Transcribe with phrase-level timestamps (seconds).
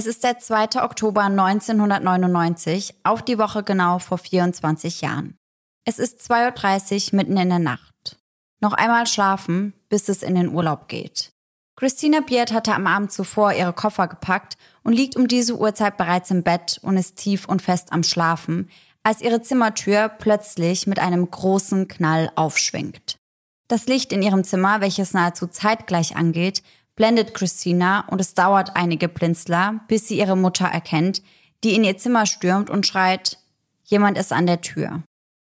[0.00, 0.82] Es ist der 2.
[0.82, 5.36] Oktober 1999, auf die Woche genau vor 24 Jahren.
[5.84, 8.16] Es ist 2.30 Uhr mitten in der Nacht.
[8.62, 11.32] Noch einmal schlafen, bis es in den Urlaub geht.
[11.76, 16.30] Christina Beard hatte am Abend zuvor ihre Koffer gepackt und liegt um diese Uhrzeit bereits
[16.30, 18.70] im Bett und ist tief und fest am Schlafen,
[19.02, 23.18] als ihre Zimmertür plötzlich mit einem großen Knall aufschwingt.
[23.68, 26.62] Das Licht in ihrem Zimmer, welches nahezu zeitgleich angeht,
[27.00, 31.22] blendet Christina und es dauert einige Blinzler, bis sie ihre Mutter erkennt,
[31.64, 33.38] die in ihr Zimmer stürmt und schreit,
[33.84, 35.02] jemand ist an der Tür.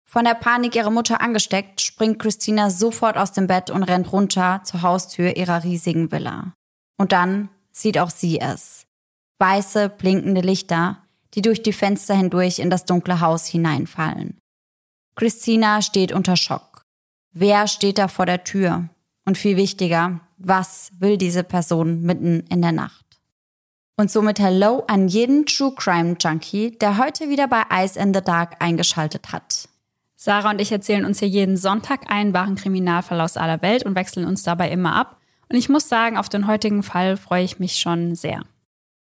[0.05, 4.61] Von der Panik ihrer Mutter angesteckt, springt Christina sofort aus dem Bett und rennt runter
[4.65, 6.53] zur Haustür ihrer riesigen Villa.
[6.99, 8.85] Und dann sieht auch sie es.
[9.39, 10.99] Weiße, blinkende Lichter,
[11.33, 14.37] die durch die Fenster hindurch in das dunkle Haus hineinfallen.
[15.17, 16.83] Christina steht unter Schock.
[17.33, 18.91] Wer steht da vor der Tür?
[19.29, 23.05] Und viel wichtiger, was will diese Person mitten in der Nacht?
[23.99, 28.23] Und somit Hello an jeden True Crime Junkie, der heute wieder bei Eyes in the
[28.23, 29.69] Dark eingeschaltet hat.
[30.17, 33.97] Sarah und ich erzählen uns hier jeden Sonntag einen wahren Kriminalfall aus aller Welt und
[33.97, 35.19] wechseln uns dabei immer ab.
[35.51, 38.45] Und ich muss sagen, auf den heutigen Fall freue ich mich schon sehr.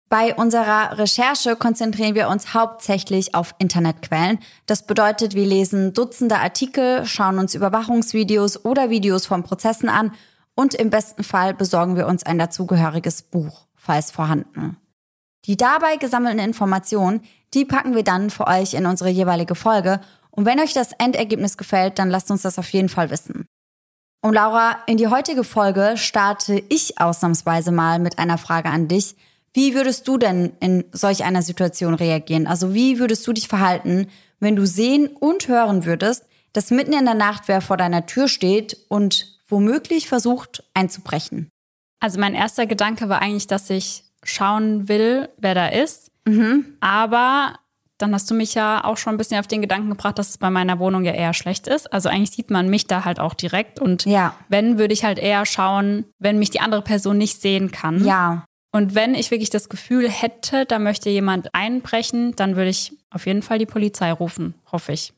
[0.08, 4.38] Bei unserer Recherche konzentrieren wir uns hauptsächlich auf Internetquellen.
[4.66, 10.12] Das bedeutet, wir lesen Dutzende Artikel, schauen uns Überwachungsvideos oder Videos von Prozessen an
[10.54, 14.76] und im besten Fall besorgen wir uns ein dazugehöriges Buch, falls vorhanden.
[15.46, 20.46] Die dabei gesammelten Informationen, die packen wir dann für euch in unsere jeweilige Folge und
[20.46, 23.46] wenn euch das Endergebnis gefällt, dann lasst uns das auf jeden Fall wissen.
[24.20, 29.16] Und Laura, in die heutige Folge starte ich ausnahmsweise mal mit einer Frage an dich.
[29.54, 32.46] Wie würdest du denn in solch einer Situation reagieren?
[32.46, 34.08] Also wie würdest du dich verhalten,
[34.40, 38.28] wenn du sehen und hören würdest, dass mitten in der Nacht wer vor deiner Tür
[38.28, 41.48] steht und womöglich versucht einzubrechen?
[42.00, 46.10] Also mein erster Gedanke war eigentlich, dass ich schauen will, wer da ist.
[46.26, 46.76] Mhm.
[46.80, 47.54] Aber
[47.98, 50.38] dann hast du mich ja auch schon ein bisschen auf den Gedanken gebracht, dass es
[50.38, 51.92] bei meiner Wohnung ja eher schlecht ist.
[51.92, 53.78] Also eigentlich sieht man mich da halt auch direkt.
[53.78, 54.34] Und ja.
[54.48, 58.04] wenn, würde ich halt eher schauen, wenn mich die andere Person nicht sehen kann.
[58.04, 58.44] Ja.
[58.74, 63.24] Und wenn ich wirklich das Gefühl hätte, da möchte jemand einbrechen, dann würde ich auf
[63.24, 65.12] jeden Fall die Polizei rufen, hoffe ich.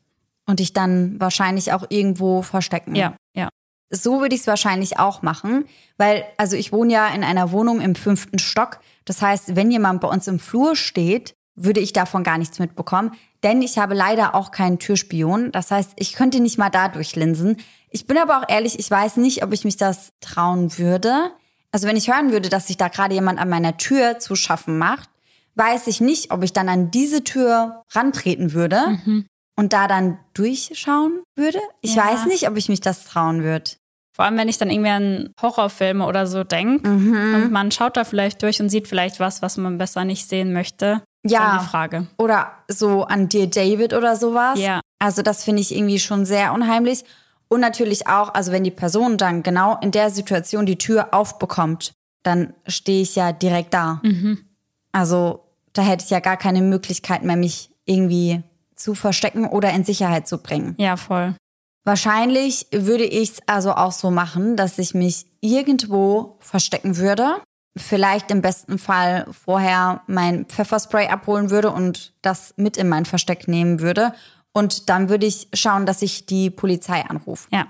[0.44, 2.95] Und dich dann wahrscheinlich auch irgendwo verstecken.
[2.95, 3.49] Ja, ja.
[3.89, 5.65] So würde ich es wahrscheinlich auch machen,
[5.97, 8.81] weil, also ich wohne ja in einer Wohnung im fünften Stock.
[9.06, 13.12] Das heißt, wenn jemand bei uns im Flur steht, würde ich davon gar nichts mitbekommen,
[13.43, 15.50] denn ich habe leider auch keinen Türspion.
[15.50, 17.56] Das heißt, ich könnte nicht mal da durchlinsen.
[17.89, 21.31] Ich bin aber auch ehrlich, ich weiß nicht, ob ich mich das trauen würde.
[21.77, 24.79] Also wenn ich hören würde, dass sich da gerade jemand an meiner Tür zu schaffen
[24.79, 25.11] macht,
[25.57, 29.27] weiß ich nicht, ob ich dann an diese Tür rantreten würde mhm.
[29.57, 31.59] und da dann durchschauen würde.
[31.83, 32.07] Ich ja.
[32.07, 33.73] weiß nicht, ob ich mich das trauen würde.
[34.15, 37.35] Vor allem, wenn ich dann irgendwie an Horrorfilme oder so denke mhm.
[37.35, 40.55] und man schaut da vielleicht durch und sieht vielleicht was, was man besser nicht sehen
[40.55, 41.03] möchte.
[41.27, 41.59] Ja.
[41.61, 42.07] die Frage.
[42.17, 44.59] Oder so an dir David oder sowas.
[44.59, 44.81] Ja.
[44.99, 47.05] Also das finde ich irgendwie schon sehr unheimlich.
[47.49, 51.93] Und natürlich auch, also wenn die Person dann genau in der Situation die Tür aufbekommt,
[52.23, 54.01] dann stehe ich ja direkt da.
[54.03, 54.39] Mhm.
[54.93, 58.43] Also da hätte ich ja gar keine Möglichkeit mehr, mich irgendwie
[58.75, 60.75] zu verstecken oder in Sicherheit zu bringen.
[60.79, 61.34] Ja, voll.
[61.84, 67.37] Wahrscheinlich würde ich es also auch so machen, dass ich mich irgendwo verstecken würde.
[67.77, 73.47] Vielleicht im besten Fall vorher mein Pfefferspray abholen würde und das mit in mein Versteck
[73.47, 74.15] nehmen würde
[74.56, 77.47] und dann würde ich schauen, dass ich die Polizei anrufe.
[77.53, 77.67] Ja.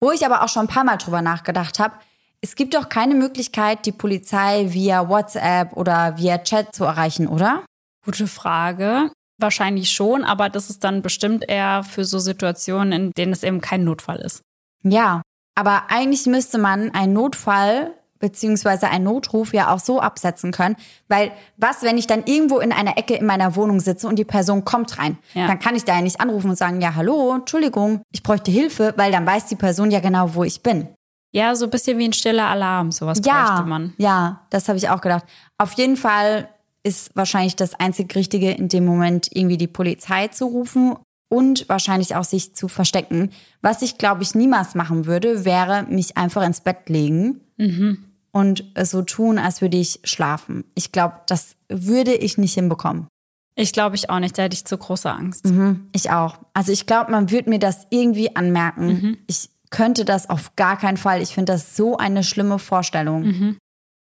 [0.00, 1.94] Wo ich aber auch schon ein paar Mal drüber nachgedacht habe,
[2.40, 7.64] es gibt doch keine Möglichkeit, die Polizei via WhatsApp oder via Chat zu erreichen, oder?
[8.04, 9.12] Gute Frage.
[9.38, 13.60] Wahrscheinlich schon, aber das ist dann bestimmt eher für so Situationen, in denen es eben
[13.60, 14.42] kein Notfall ist.
[14.82, 15.22] Ja,
[15.54, 20.76] aber eigentlich müsste man einen Notfall beziehungsweise ein Notruf ja auch so absetzen können.
[21.08, 24.24] Weil was, wenn ich dann irgendwo in einer Ecke in meiner Wohnung sitze und die
[24.24, 25.18] Person kommt rein?
[25.34, 25.46] Ja.
[25.46, 28.94] Dann kann ich da ja nicht anrufen und sagen, ja, hallo, Entschuldigung, ich bräuchte Hilfe,
[28.96, 30.88] weil dann weiß die Person ja genau, wo ich bin.
[31.32, 33.92] Ja, so ein bisschen wie ein stiller Alarm, sowas ja, bräuchte man.
[33.98, 35.24] Ja, das habe ich auch gedacht.
[35.58, 36.48] Auf jeden Fall
[36.82, 40.96] ist wahrscheinlich das einzig Richtige in dem Moment irgendwie die Polizei zu rufen
[41.28, 43.30] und wahrscheinlich auch sich zu verstecken.
[43.60, 48.05] Was ich, glaube ich, niemals machen würde, wäre mich einfach ins Bett legen mhm.
[48.36, 50.64] Und so tun, als würde ich schlafen.
[50.74, 53.08] Ich glaube, das würde ich nicht hinbekommen.
[53.54, 55.46] Ich glaube ich auch nicht, da hätte ich zu große Angst.
[55.46, 56.36] Mhm, ich auch.
[56.52, 58.86] Also ich glaube, man würde mir das irgendwie anmerken.
[58.86, 59.18] Mhm.
[59.26, 61.22] Ich könnte das auf gar keinen Fall.
[61.22, 63.22] Ich finde das so eine schlimme Vorstellung.
[63.22, 63.58] Mhm.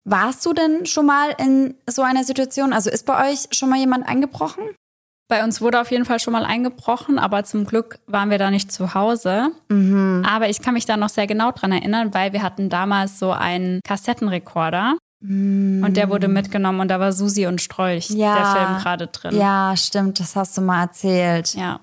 [0.04, 2.72] Warst du denn schon mal in so einer Situation?
[2.72, 4.64] Also ist bei euch schon mal jemand eingebrochen?
[5.28, 8.50] Bei uns wurde auf jeden Fall schon mal eingebrochen, aber zum Glück waren wir da
[8.50, 9.50] nicht zu Hause.
[9.68, 10.24] Mhm.
[10.28, 13.32] Aber ich kann mich da noch sehr genau dran erinnern, weil wir hatten damals so
[13.32, 18.34] einen Kassettenrekorder Und der wurde mitgenommen und da war Susi und Strolch, Ja.
[18.36, 19.36] der Film gerade drin.
[19.36, 21.54] Ja, stimmt, das hast du mal erzählt.
[21.54, 21.80] ja.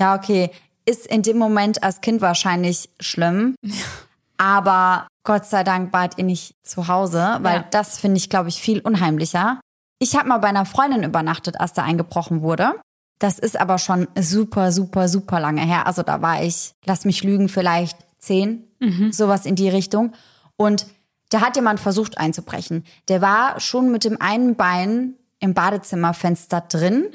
[0.00, 0.50] Ja, okay.
[0.86, 3.54] Ist in dem Moment als Kind wahrscheinlich schlimm.
[4.38, 7.64] Aber Gott sei Dank wart ihr nicht zu Hause, weil Ja.
[7.70, 9.60] das finde ich, glaube ich, viel unheimlicher.
[9.98, 12.74] Ich habe mal bei einer Freundin übernachtet, als da eingebrochen wurde.
[13.18, 15.86] Das ist aber schon super, super, super lange her.
[15.86, 18.64] Also da war ich, lass mich lügen, vielleicht zehn,
[19.12, 20.12] sowas in die Richtung.
[20.56, 20.86] Und
[21.30, 22.84] da hat jemand versucht einzubrechen.
[23.08, 27.06] Der war schon mit dem einen Bein im Badezimmerfenster drin,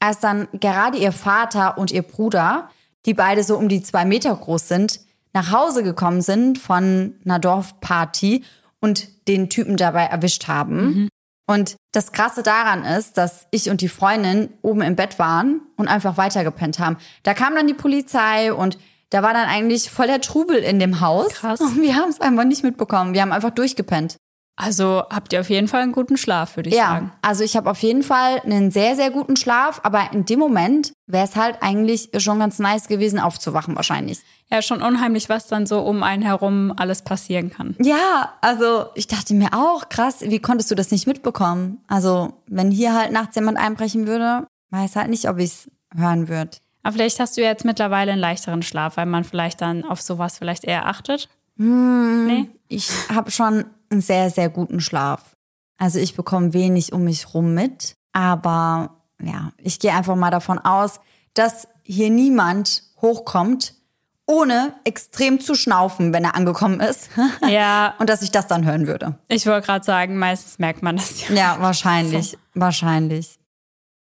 [0.00, 2.70] als dann gerade ihr Vater und ihr Bruder,
[3.06, 5.00] die beide so um die zwei Meter groß sind,
[5.32, 8.44] nach Hause gekommen sind von einer Dorfparty
[8.80, 11.08] und den Typen dabei erwischt haben.
[11.48, 15.88] Und das Krasse daran ist, dass ich und die Freundin oben im Bett waren und
[15.88, 16.98] einfach weitergepennt haben.
[17.22, 18.78] Da kam dann die Polizei und
[19.08, 21.30] da war dann eigentlich voll der Trubel in dem Haus.
[21.30, 21.58] Krass.
[21.60, 23.14] Und wir haben es einfach nicht mitbekommen.
[23.14, 24.18] Wir haben einfach durchgepennt.
[24.60, 27.12] Also habt ihr auf jeden Fall einen guten Schlaf, würde ich Ja, sagen.
[27.22, 30.92] also ich habe auf jeden Fall einen sehr, sehr guten Schlaf, aber in dem Moment
[31.06, 34.18] wäre es halt eigentlich schon ganz nice gewesen, aufzuwachen wahrscheinlich.
[34.50, 37.76] Ja, schon unheimlich, was dann so um einen herum alles passieren kann.
[37.80, 41.78] Ja, also ich dachte mir auch, krass, wie konntest du das nicht mitbekommen?
[41.86, 46.26] Also wenn hier halt nachts jemand einbrechen würde, weiß halt nicht, ob ich es hören
[46.28, 46.58] würde.
[46.82, 50.00] Aber vielleicht hast du ja jetzt mittlerweile einen leichteren Schlaf, weil man vielleicht dann auf
[50.00, 51.28] sowas vielleicht eher achtet.
[51.58, 52.26] Hm.
[52.26, 52.50] Nee?
[52.68, 55.36] Ich habe schon einen sehr, sehr guten Schlaf.
[55.78, 60.58] Also ich bekomme wenig um mich rum mit, aber ja, ich gehe einfach mal davon
[60.58, 61.00] aus,
[61.34, 63.74] dass hier niemand hochkommt,
[64.26, 67.10] ohne extrem zu schnaufen, wenn er angekommen ist.
[67.48, 69.18] Ja, Und dass ich das dann hören würde.
[69.28, 71.34] ich wollte gerade sagen, meistens merkt man das ja.
[71.34, 72.36] Ja, wahrscheinlich.
[72.54, 73.38] Wahrscheinlich.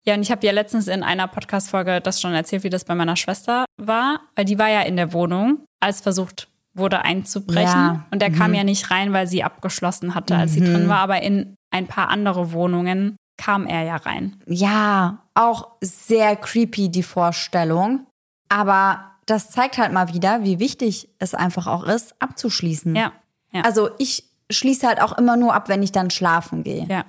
[0.06, 2.94] Ja, und ich habe ja letztens in einer Podcast-Folge das schon erzählt, wie das bei
[2.94, 7.66] meiner Schwester war, weil die war ja in der Wohnung, als versucht wurde einzubrechen.
[7.66, 8.06] Ja.
[8.10, 10.98] Und der kam ja nicht rein, weil sie abgeschlossen hatte, als sie drin war.
[10.98, 14.36] Aber in ein paar andere Wohnungen kam er ja rein.
[14.46, 18.06] Ja, auch sehr creepy die Vorstellung.
[18.48, 22.94] Aber das zeigt halt mal wieder, wie wichtig es einfach auch ist, abzuschließen.
[22.94, 23.12] Ja.
[23.52, 23.62] Ja.
[23.62, 26.86] Also ich schließe halt auch immer nur ab, wenn ich dann schlafen gehe.
[26.88, 27.04] ja.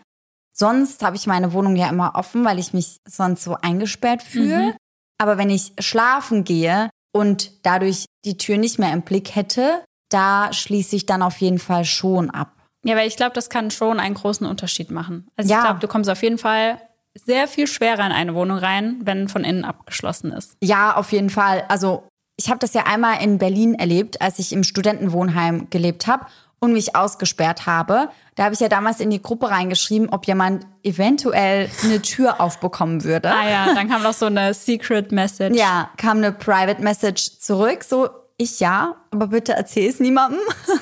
[0.54, 4.76] Sonst habe ich meine Wohnung ja immer offen, weil ich mich sonst so eingesperrt fühle.
[5.18, 10.52] Aber wenn ich schlafen gehe und dadurch die Tür nicht mehr im Blick hätte, da
[10.54, 12.54] schließe ich dann auf jeden Fall schon ab.
[12.84, 15.28] Ja, weil ich glaube, das kann schon einen großen Unterschied machen.
[15.38, 15.60] Also Ja.
[15.60, 16.80] ich glaube, du kommst auf jeden Fall
[17.14, 20.56] sehr viel schwerer in eine Wohnung rein, wenn von innen abgeschlossen ist.
[20.64, 21.64] Ja, auf jeden Fall.
[21.68, 22.04] Also
[22.38, 26.26] ich habe das ja einmal in Berlin erlebt, als ich im Studentenwohnheim gelebt habe
[26.62, 28.10] und mich ausgesperrt habe.
[28.36, 33.04] Da habe ich ja damals in die Gruppe reingeschrieben, ob jemand eventuell eine Tür aufbekommen
[33.04, 33.34] würde.
[33.34, 35.58] Ah ja, dann kam noch so eine Secret Message.
[35.58, 40.40] Ja, kam eine Private Message zurück, so ich ja, aber bitte erzähl es niemandem.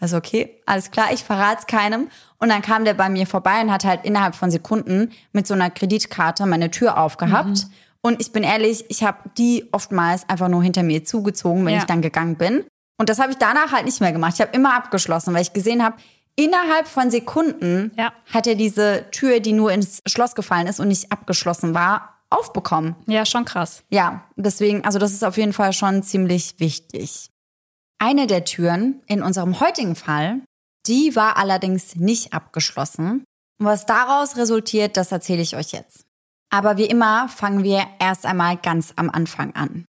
[0.00, 2.08] Also okay, alles klar, ich verrate es keinem.
[2.38, 5.52] Und dann kam der bei mir vorbei und hat halt innerhalb von Sekunden mit so
[5.52, 7.66] einer Kreditkarte meine Tür aufgehabt.
[8.00, 11.80] Und ich bin ehrlich, ich habe die oftmals einfach nur hinter mir zugezogen, wenn Ja.
[11.80, 12.64] ich dann gegangen bin.
[12.98, 14.34] Und das habe ich danach halt nicht mehr gemacht.
[14.34, 15.96] Ich habe immer abgeschlossen, weil ich gesehen habe,
[16.36, 18.12] innerhalb von Sekunden Ja.
[18.32, 22.96] hat er diese Tür, die nur ins Schloss gefallen ist und nicht abgeschlossen war, aufbekommen.
[23.06, 23.82] Ja, schon krass.
[23.90, 27.30] Ja, deswegen, also das ist auf jeden Fall schon ziemlich wichtig.
[27.98, 30.40] Eine der Türen in unserem heutigen Fall,
[30.86, 33.24] die war allerdings nicht abgeschlossen.
[33.58, 36.04] Und was daraus resultiert, das erzähle ich euch jetzt.
[36.50, 39.84] Aber wie immer fangen wir erst einmal ganz am Anfang an.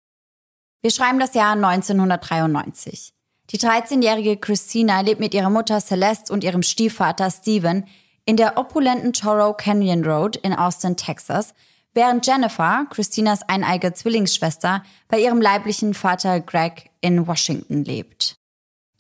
[0.82, 3.14] Wir schreiben das Jahr 1993.
[3.50, 7.86] Die 13-jährige Christina lebt mit ihrer Mutter Celeste und ihrem Stiefvater Steven
[8.26, 11.54] in der opulenten Toro Canyon Road in Austin, Texas,
[11.94, 18.36] während Jennifer, Christinas eineige Zwillingsschwester, bei ihrem leiblichen Vater Greg in Washington lebt.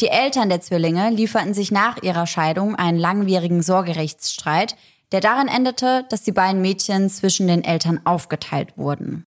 [0.02, 4.76] Die Eltern der Zwillinge lieferten sich nach ihrer Scheidung einen langwierigen Sorgerechtsstreit,
[5.12, 9.26] der darin endete, dass die beiden Mädchen zwischen den Eltern aufgeteilt wurden.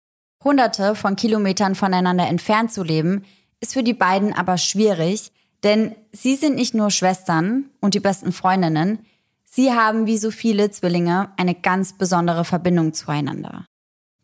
[0.44, 3.24] Hunderte von Kilometern voneinander entfernt zu leben,
[3.60, 5.32] ist für die beiden aber schwierig,
[5.64, 9.00] denn sie sind nicht nur Schwestern und die besten Freundinnen,
[9.46, 13.66] sie haben wie so viele Zwillinge eine ganz besondere Verbindung zueinander.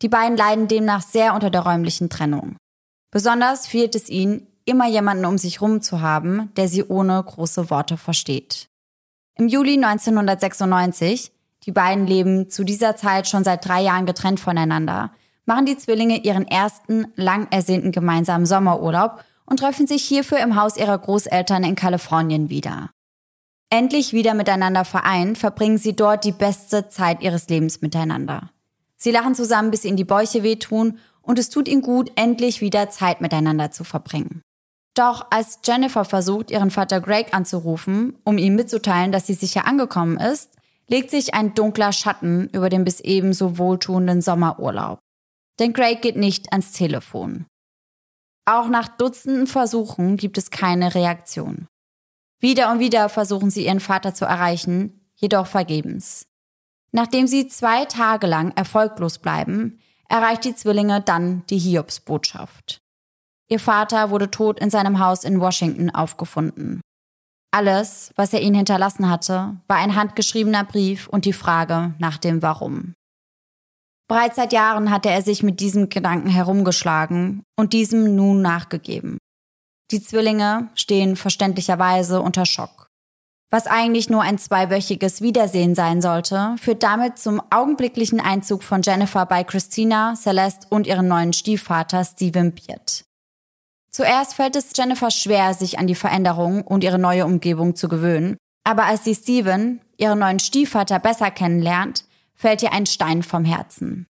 [0.02, 2.56] Die beiden leiden demnach sehr unter der räumlichen Trennung.
[3.10, 7.70] Besonders fehlt es ihnen, immer jemanden um sich rum zu haben, der sie ohne große
[7.70, 8.68] Worte versteht.
[9.36, 11.32] Im Juli 1996,
[11.64, 15.12] die beiden leben zu dieser Zeit schon seit drei Jahren getrennt voneinander,
[15.50, 20.76] machen die Zwillinge ihren ersten lang ersehnten gemeinsamen Sommerurlaub und treffen sich hierfür im Haus
[20.76, 22.90] ihrer Großeltern in Kalifornien wieder.
[23.68, 28.50] Endlich wieder miteinander vereint, verbringen sie dort die beste Zeit ihres Lebens miteinander.
[28.96, 32.88] Sie lachen zusammen, bis ihnen die Bäuche wehtun und es tut ihnen gut, endlich wieder
[32.90, 34.42] Zeit miteinander zu verbringen.
[34.94, 40.16] Doch als Jennifer versucht, ihren Vater Greg anzurufen, um ihm mitzuteilen, dass sie sicher angekommen
[40.16, 40.52] ist,
[40.86, 45.00] legt sich ein dunkler Schatten über den bis eben so wohltuenden Sommerurlaub.
[45.60, 47.46] Denn Greg geht nicht ans Telefon.
[48.46, 51.68] Auch nach Dutzenden Versuchen gibt es keine Reaktion.
[52.40, 56.26] Wieder und wieder versuchen sie ihren Vater zu erreichen, jedoch vergebens.
[56.92, 62.80] Nachdem sie zwei Tage lang erfolglos bleiben, erreicht die Zwillinge dann die Hiobsbotschaft.
[63.48, 66.80] Ihr Vater wurde tot in seinem Haus in Washington aufgefunden.
[67.52, 72.42] Alles, was er ihnen hinterlassen hatte, war ein handgeschriebener Brief und die Frage nach dem
[72.42, 72.94] Warum.
[74.10, 79.18] Bereits seit Jahren hatte er sich mit diesem Gedanken herumgeschlagen und diesem nun nachgegeben.
[79.92, 82.88] Die Zwillinge stehen verständlicherweise unter Schock.
[83.52, 89.26] Was eigentlich nur ein zweiwöchiges Wiedersehen sein sollte, führt damit zum augenblicklichen Einzug von Jennifer
[89.26, 93.04] bei Christina, Celeste und ihren neuen Stiefvater Stephen Beard.
[93.92, 98.36] Zuerst fällt es Jennifer schwer, sich an die Veränderung und ihre neue Umgebung zu gewöhnen.
[98.64, 102.04] Aber als sie Steven, ihren neuen Stiefvater, besser kennenlernt,
[102.40, 104.06] fällt ihr ein Stein vom Herzen.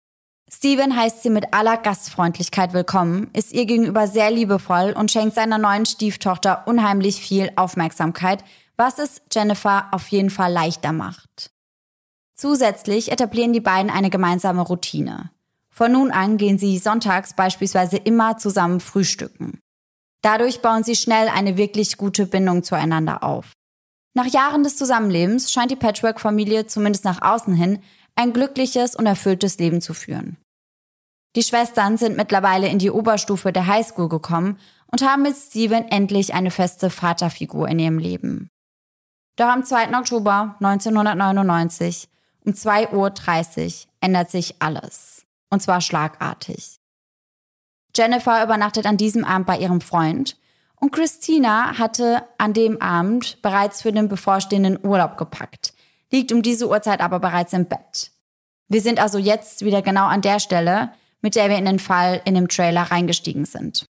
[0.51, 5.57] Steven heißt sie mit aller Gastfreundlichkeit willkommen, ist ihr gegenüber sehr liebevoll und schenkt seiner
[5.57, 8.43] neuen Stieftochter unheimlich viel Aufmerksamkeit,
[8.77, 11.51] was es Jennifer auf jeden Fall leichter macht.
[12.35, 15.31] Zusätzlich etablieren die beiden eine gemeinsame Routine.
[15.71, 19.59] Von nun an gehen sie sonntags beispielsweise immer zusammen frühstücken.
[20.21, 23.53] Dadurch bauen sie schnell eine wirklich gute Bindung zueinander auf.
[24.13, 27.79] Nach Jahren des Zusammenlebens scheint die Patchwork-Familie zumindest nach außen hin
[28.19, 30.35] ein glückliches und erfülltes Leben zu führen.
[31.37, 36.33] Die Schwestern sind mittlerweile in die Oberstufe der Highschool gekommen und haben mit Steven endlich
[36.33, 38.49] eine feste Vaterfigur in ihrem Leben.
[39.37, 39.97] Doch am 2.
[39.97, 42.09] Oktober 1999
[42.45, 45.25] um 2.30 Uhr ändert sich alles.
[45.49, 46.75] Und zwar schlagartig.
[47.95, 50.37] Jennifer übernachtet an diesem Abend bei ihrem Freund
[50.75, 55.73] und Christina hatte an dem Abend bereits für den bevorstehenden Urlaub gepackt,
[56.11, 58.11] liegt um diese Uhrzeit aber bereits im Bett.
[58.67, 62.21] Wir sind also jetzt wieder genau an der Stelle, mit der wir in den Fall
[62.25, 63.85] in dem Trailer reingestiegen sind.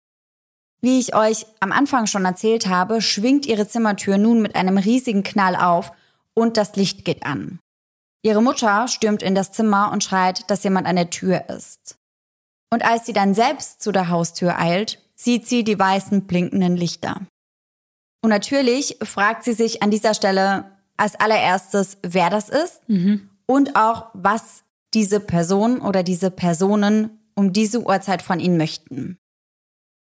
[0.82, 5.24] Wie ich euch am Anfang schon erzählt habe, schwingt ihre Zimmertür nun mit einem riesigen
[5.24, 5.92] Knall auf
[6.36, 7.60] und das Licht geht an.
[8.22, 11.96] Ihre Mutter stürmt in das Zimmer und schreit, dass jemand an der Tür ist.
[12.72, 17.22] Und als sie dann selbst zu der Haustür eilt, sieht sie die weißen blinkenden Lichter.
[18.22, 23.30] Und natürlich fragt sie sich an dieser Stelle als allererstes, wer das ist mhm.
[23.46, 24.63] und auch, was
[24.94, 29.18] diese Person oder diese Personen um diese Uhrzeit von ihnen möchten.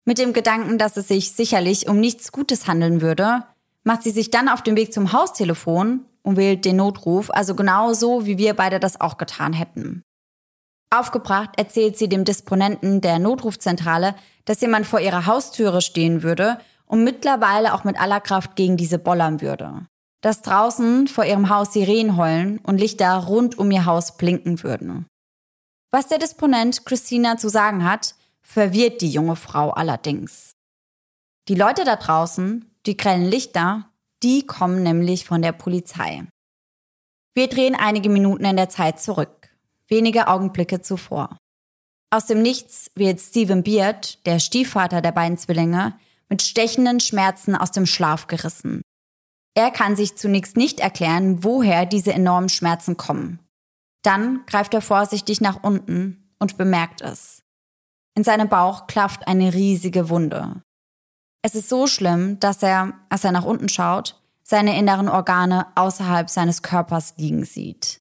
[0.07, 3.45] Mit dem Gedanken, dass es sich sicherlich um nichts Gutes handeln würde,
[3.85, 7.93] macht sie sich dann auf den Weg zum Haustelefon und wählt den Notruf, also genau
[7.93, 10.03] so, wie wir beide das auch getan hätten.
[10.91, 17.05] Aufgebracht erzählt sie dem Disponenten der Notrufzentrale, dass jemand vor ihrer Haustüre stehen würde und
[17.05, 19.87] mittlerweile auch mit aller Kraft gegen diese bollern würde.
[20.23, 25.07] Dass draußen vor ihrem Haus Sirenen heulen und Lichter rund um ihr Haus blinken würden.
[25.93, 30.53] Was der Disponent Christina zu sagen hat, verwirrt die junge Frau allerdings.
[31.49, 33.91] Die Leute da draußen, die grellen Lichter,
[34.23, 36.27] die kommen nämlich von der Polizei.
[37.35, 39.37] Wir drehen einige Minuten in der Zeit zurück
[39.89, 41.39] wenige Augenblicke zuvor.
[42.11, 47.73] Aus dem Nichts wird Stephen Beard, der Stiefvater der beiden Zwillinge, mit stechenden Schmerzen aus
[47.73, 48.83] dem Schlaf gerissen.
[49.57, 53.41] Er kann sich zunächst nicht erklären, woher diese enormen Schmerzen kommen.
[54.03, 57.43] Dann greift er vorsichtig nach unten und bemerkt es.
[58.15, 60.63] In seinem Bauch klafft eine riesige Wunde.
[61.43, 66.29] Es ist so schlimm, dass er, als er nach unten schaut, seine inneren Organe außerhalb
[66.29, 67.99] seines Körpers liegen sieht.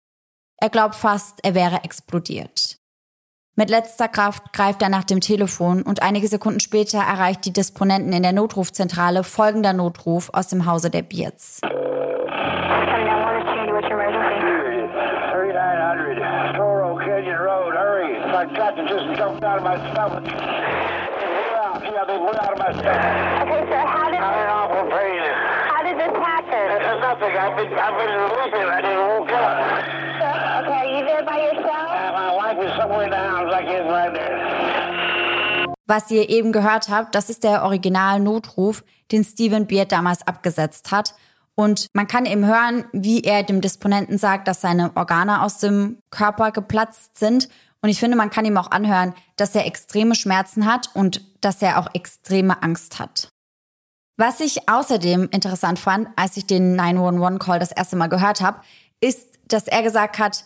[0.58, 2.78] Er glaubt fast, er wäre explodiert.
[3.58, 8.12] Mit letzter Kraft greift er nach dem Telefon und einige Sekunden später erreicht die Disponenten
[8.12, 11.62] in der Notrufzentrale folgender Notruf aus dem Hause der Beards.
[11.64, 11.72] Okay,
[23.70, 23.86] sir,
[35.88, 41.14] Was ihr eben gehört habt, das ist der Original-Notruf, den Steven Beard damals abgesetzt hat.
[41.56, 46.00] Und man kann eben hören, wie er dem Disponenten sagt, dass seine Organe aus dem
[46.10, 47.50] Körper geplatzt sind.
[47.82, 51.62] Und ich finde, man kann ihm auch anhören, dass er extreme Schmerzen hat und dass
[51.62, 53.30] er auch extreme Angst hat.
[54.18, 58.62] Was ich außerdem interessant fand, als ich den 911-Call das erste Mal gehört habe,
[59.02, 60.46] ist, dass er gesagt hat,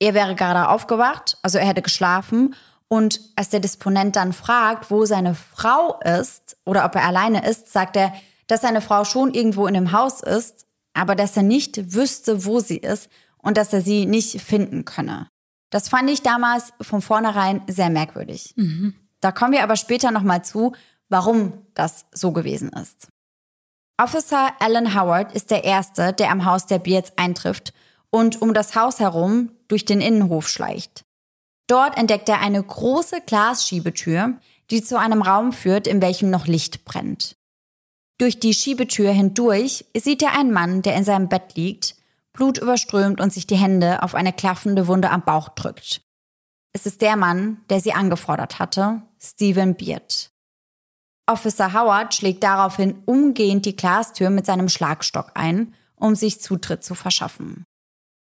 [0.00, 2.54] er wäre gerade aufgewacht, also er hätte geschlafen
[2.88, 7.70] Und als der Disponent dann fragt, wo seine Frau ist oder ob er alleine ist,
[7.70, 8.12] sagt er,
[8.46, 12.60] dass seine Frau schon irgendwo in dem Haus ist, aber dass er nicht wüsste, wo
[12.60, 15.28] sie ist und dass er sie nicht finden könne.
[15.70, 18.54] Das fand ich damals von vornherein sehr merkwürdig.
[18.56, 18.94] Mhm.
[19.20, 20.74] Da kommen wir aber später nochmal zu,
[21.10, 23.08] warum das so gewesen ist.
[24.00, 27.74] Officer Alan Howard ist der Erste, der am Haus der Beards eintrifft
[28.10, 31.04] und um das Haus herum durch den Innenhof schleicht.
[31.68, 34.38] Dort entdeckt er eine große Glasschiebetür,
[34.70, 37.36] die zu einem Raum führt, in welchem noch Licht brennt.
[38.18, 41.94] Durch die Schiebetür hindurch sieht er einen Mann, der in seinem Bett liegt,
[42.32, 46.02] blutüberströmt und sich die Hände auf eine klaffende Wunde am Bauch drückt.
[46.72, 50.30] Es ist der Mann, der sie angefordert hatte, Stephen Beard.
[51.26, 56.94] Officer Howard schlägt daraufhin umgehend die Glastür mit seinem Schlagstock ein, um sich Zutritt zu
[56.94, 57.64] verschaffen.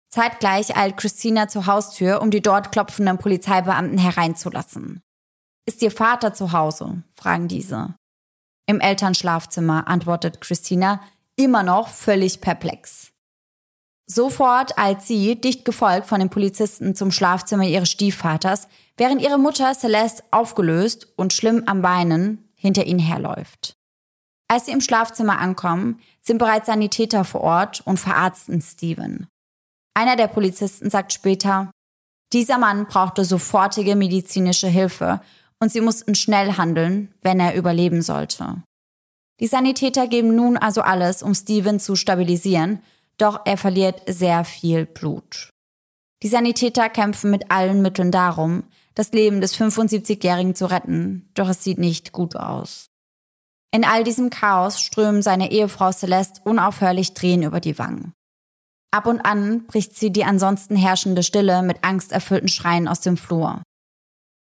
[0.09, 5.03] Zeitgleich eilt Christina zur Haustür, um die dort klopfenden Polizeibeamten hereinzulassen.
[5.67, 7.03] Ist Ihr Vater zu Hause?
[7.17, 7.95] fragen diese.
[8.67, 11.01] Im Elternschlafzimmer, antwortet Christina,
[11.37, 13.13] immer noch völlig perplex.
[14.09, 19.75] Sofort eilt sie, dicht gefolgt von den Polizisten, zum Schlafzimmer ihres Stiefvaters, während ihre Mutter
[19.75, 23.77] Celeste aufgelöst und schlimm am Beinen hinter ihnen herläuft.
[24.49, 29.27] Als sie im Schlafzimmer ankommen, sind bereits Sanitäter vor Ort und verarzten Steven.
[29.97, 31.71] Einer der Polizisten sagt später,
[32.33, 35.21] dieser Mann brauchte sofortige medizinische Hilfe
[35.61, 38.63] und sie mussten schnell handeln, wenn er überleben sollte.
[39.41, 42.81] Die Sanitäter geben nun also alles, um Steven zu stabilisieren
[43.19, 45.51] doch er verliert sehr viel Blut.
[46.23, 51.63] Die Sanitäter kämpfen mit allen Mitteln darum, das Leben des 75-Jährigen zu retten, doch es
[51.63, 52.87] sieht nicht gut aus.
[53.75, 58.13] In all diesem Chaos strömen seine Ehefrau Celeste unaufhörlich Tränen über die Wangen.
[58.97, 63.63] Ab und an bricht sie die ansonsten herrschende Stille mit angsterfüllten Schreien aus dem Flur.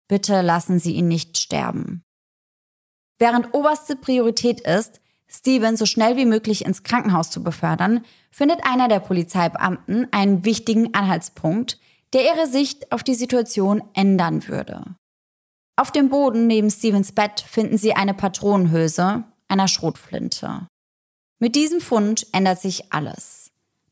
[0.07, 2.01] Bitte lassen Sie ihn nicht sterben.
[3.19, 8.87] Während oberste Priorität ist, Steven so schnell wie möglich ins Krankenhaus zu befördern, findet einer
[8.87, 11.79] der Polizeibeamten einen wichtigen Anhaltspunkt,
[12.13, 14.95] der ihre Sicht auf die Situation ändern würde.
[15.75, 20.65] Auf dem Boden neben Stevens Bett finden sie eine Patronenhülse einer Schrotflinte.
[21.37, 23.40] Mit diesem Fund ändert sich alles.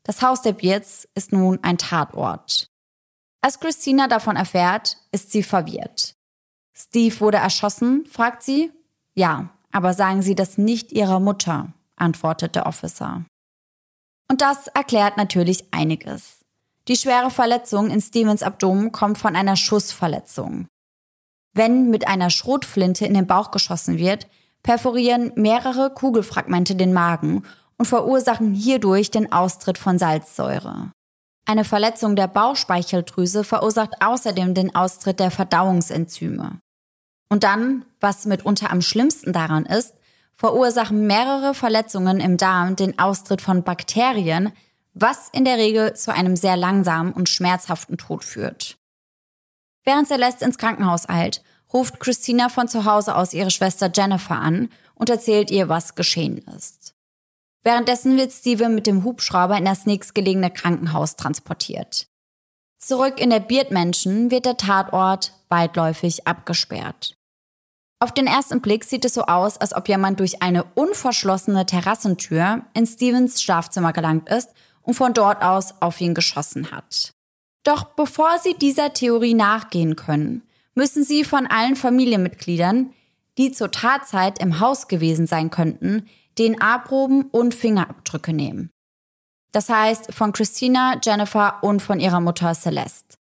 [0.10, 2.66] Das Haus der Beards ist nun ein Tatort.
[3.42, 6.16] Als Christina davon erfährt, ist sie verwirrt.
[6.76, 8.72] Steve wurde erschossen, fragt sie.
[9.14, 13.24] Ja, aber sagen Sie das nicht Ihrer Mutter, antwortet der Officer.
[14.28, 16.40] Und das erklärt natürlich einiges.
[16.88, 20.66] Die schwere Verletzung in Stevens Abdomen kommt von einer Schussverletzung.
[21.54, 24.26] Wenn mit einer Schrotflinte in den Bauch geschossen wird,
[24.64, 27.44] perforieren mehrere Kugelfragmente den Magen
[27.80, 30.92] und verursachen hierdurch den Austritt von Salzsäure.
[31.46, 36.60] Eine Verletzung der Bauchspeicheldrüse verursacht außerdem den Austritt der Verdauungsenzyme.
[37.30, 39.96] Und dann, was mitunter am schlimmsten daran ist,
[40.36, 44.52] verursachen mehrere Verletzungen im Darm den Austritt von Bakterien,
[44.94, 48.78] was in der Regel zu einem sehr langsamen und schmerzhaften Tod führt.
[49.84, 51.42] Während Celeste ins Krankenhaus eilt,
[51.74, 56.40] ruft Christina von zu Hause aus ihre Schwester Jennifer an und erzählt ihr, was geschehen
[56.56, 56.79] ist.
[57.64, 62.08] Währenddessen wird Steven mit dem Hubschrauber in das nächstgelegene Krankenhaus transportiert.
[62.78, 67.16] Zurück in der Beard Mansion wird der Tatort weitläufig abgesperrt.
[68.02, 72.64] Auf den ersten Blick sieht es so aus, als ob jemand durch eine unverschlossene Terrassentür
[72.74, 74.50] in Stevens Schlafzimmer gelangt ist
[74.82, 77.12] und von dort aus auf ihn geschossen hat.
[77.66, 80.44] Doch bevor Sie dieser Theorie nachgehen können,
[80.76, 82.94] müssen Sie von allen Familienmitgliedern,
[83.38, 86.08] die zur Tatzeit im Haus gewesen sein könnten,
[86.40, 88.70] DNA-Proben und Fingerabdrücke nehmen.
[89.52, 93.18] Das heißt von Christina, Jennifer und von ihrer Mutter Celeste.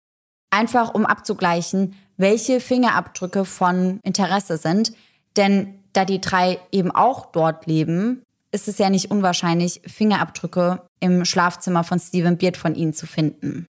[0.52, 4.94] Einfach um abzugleichen, welche Fingerabdrücke von Interesse sind.
[5.36, 11.26] Denn da die drei eben auch dort leben, ist es ja nicht unwahrscheinlich, Fingerabdrücke im
[11.26, 13.66] Schlafzimmer von Stephen Beard von ihnen zu finden.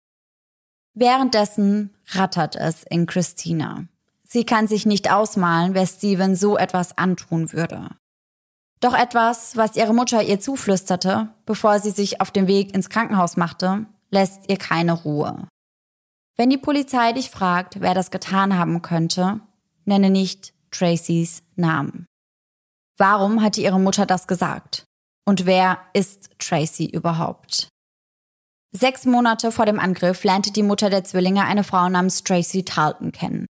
[0.93, 3.85] Währenddessen rattert es in Christina.
[4.23, 7.89] Sie kann sich nicht ausmalen, wer Steven so etwas antun würde.
[8.79, 13.37] Doch etwas, was ihre Mutter ihr zuflüsterte, bevor sie sich auf den Weg ins Krankenhaus
[13.37, 15.47] machte, lässt ihr keine Ruhe.
[16.35, 19.41] Wenn die Polizei dich fragt, wer das getan haben könnte,
[19.85, 22.05] nenne nicht Tracys Namen.
[22.97, 24.85] Warum hat ihre Mutter das gesagt?
[25.25, 27.69] Und wer ist Tracy überhaupt?
[28.71, 33.11] Sechs Monate vor dem Angriff lernte die Mutter der Zwillinge eine Frau namens Tracy Tarleton
[33.11, 33.47] kennen.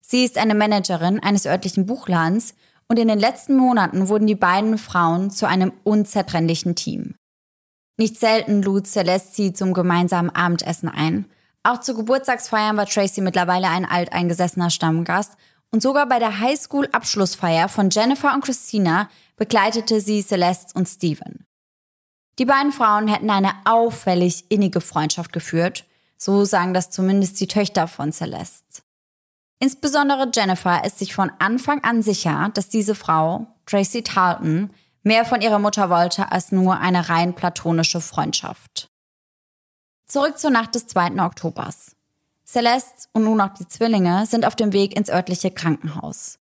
[0.00, 2.54] Sie ist eine Managerin eines örtlichen Buchladens
[2.88, 7.14] und in den letzten Monaten wurden die beiden Frauen zu einem unzertrennlichen Team.
[7.98, 11.26] Nicht selten lud Celeste sie zum gemeinsamen Abendessen ein
[11.64, 15.36] Auch zu Geburtstagsfeiern war Tracy mittlerweile ein alteingesessener Stammgast
[15.70, 21.44] und sogar bei der Highschool-Abschlussfeier von Jennifer und Christina begleitete sie Celeste und Steven.
[22.38, 25.84] Die beiden Frauen hätten eine auffällig innige Freundschaft geführt,
[26.16, 28.82] so sagen das zumindest die Töchter von Celeste.
[29.60, 34.70] Insbesondere Jennifer ist sich von Anfang an sicher, dass diese Frau, Tracy Tarleton,
[35.02, 38.88] mehr von ihrer Mutter wollte als nur eine rein platonische Freundschaft.
[40.06, 41.22] Zurück zur Nacht des 2.
[41.22, 41.96] Oktobers.
[42.46, 46.38] Celeste und nun auch die Zwillinge sind auf dem Weg ins örtliche Krankenhaus.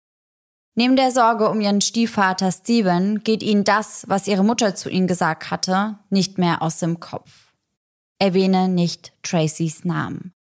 [0.74, 5.06] Neben der Sorge um ihren Stiefvater Steven geht ihnen das, was ihre Mutter zu ihnen
[5.06, 7.54] gesagt hatte, nicht mehr aus dem Kopf.
[8.20, 10.34] Erwähne nicht Tracys Namen.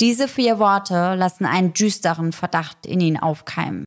[0.00, 3.84] Diese vier Worte lassen einen düsteren Verdacht in ihn aufkeimen.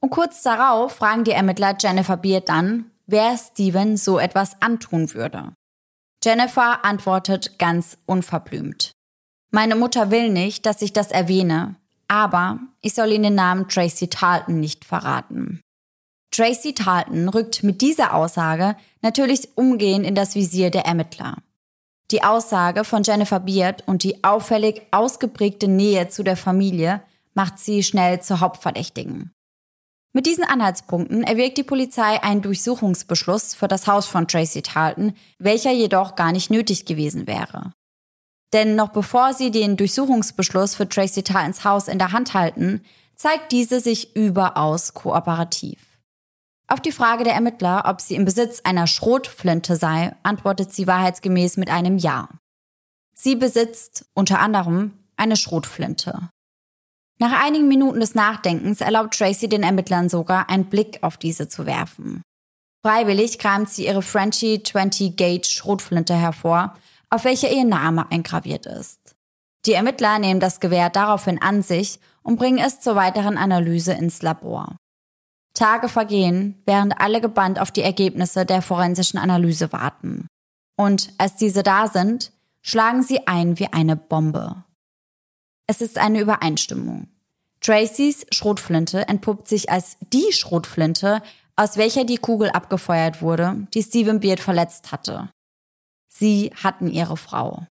[0.00, 5.52] Und kurz darauf fragen die Ermittler Jennifer Beard dann, wer Steven so etwas antun würde.
[6.22, 8.92] Jennifer antwortet ganz unverblümt.
[9.50, 11.76] Meine Mutter will nicht, dass ich das erwähne,
[12.08, 15.60] aber ich soll Ihnen den Namen Tracy Tarleton nicht verraten.
[16.30, 21.36] Tracy Tarleton rückt mit dieser Aussage natürlich umgehend in das Visier der Ermittler.
[22.10, 27.02] Die Aussage von Jennifer Beard und die auffällig ausgeprägte Nähe zu der Familie
[27.34, 29.32] macht sie schnell zur Hauptverdächtigen.
[30.12, 35.72] Mit diesen Anhaltspunkten erwirkt die Polizei einen Durchsuchungsbeschluss für das Haus von Tracy Tarleton, welcher
[35.72, 37.72] jedoch gar nicht nötig gewesen wäre.
[38.52, 42.84] Denn noch bevor sie den Durchsuchungsbeschluss für Tracy Tartons Haus in der Hand halten,
[43.16, 45.83] zeigt diese sich überaus kooperativ.
[46.74, 51.56] Auf die Frage der Ermittler, ob sie im Besitz einer Schrotflinte sei, antwortet sie wahrheitsgemäß
[51.56, 52.28] mit einem Ja.
[53.14, 56.30] Sie besitzt unter anderem eine Schrotflinte.
[57.20, 61.64] Nach einigen Minuten des Nachdenkens erlaubt Tracy den Ermittlern sogar, einen Blick auf diese zu
[61.64, 62.22] werfen.
[62.84, 66.74] Freiwillig kramt sie ihre Frenchie 20 Gauge Schrotflinte hervor,
[67.08, 69.14] auf welcher ihr Name eingraviert ist.
[69.64, 74.22] Die Ermittler nehmen das Gewehr daraufhin an sich und bringen es zur weiteren Analyse ins
[74.22, 74.74] Labor.
[75.54, 80.26] Tage vergehen, während alle gebannt auf die Ergebnisse der forensischen Analyse warten.
[80.76, 84.64] Und als diese da sind, schlagen sie ein wie eine Bombe.
[85.66, 87.08] Es ist eine Übereinstimmung.
[87.60, 91.22] Tracys Schrotflinte entpuppt sich als die Schrotflinte,
[91.56, 95.30] aus welcher die Kugel abgefeuert wurde, die Stephen Beard verletzt hatte.
[96.08, 97.66] Sie hatten ihre Frau.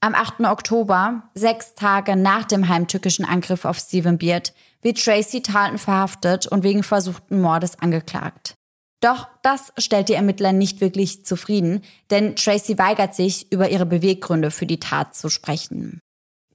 [0.00, 0.40] Am 8.
[0.40, 6.62] Oktober, sechs Tage nach dem heimtückischen Angriff auf Stephen Beard, wird Tracy Tarleton verhaftet und
[6.62, 8.54] wegen versuchten Mordes angeklagt.
[9.00, 14.50] Doch das stellt die Ermittler nicht wirklich zufrieden, denn Tracy weigert sich, über ihre Beweggründe
[14.50, 16.00] für die Tat zu sprechen.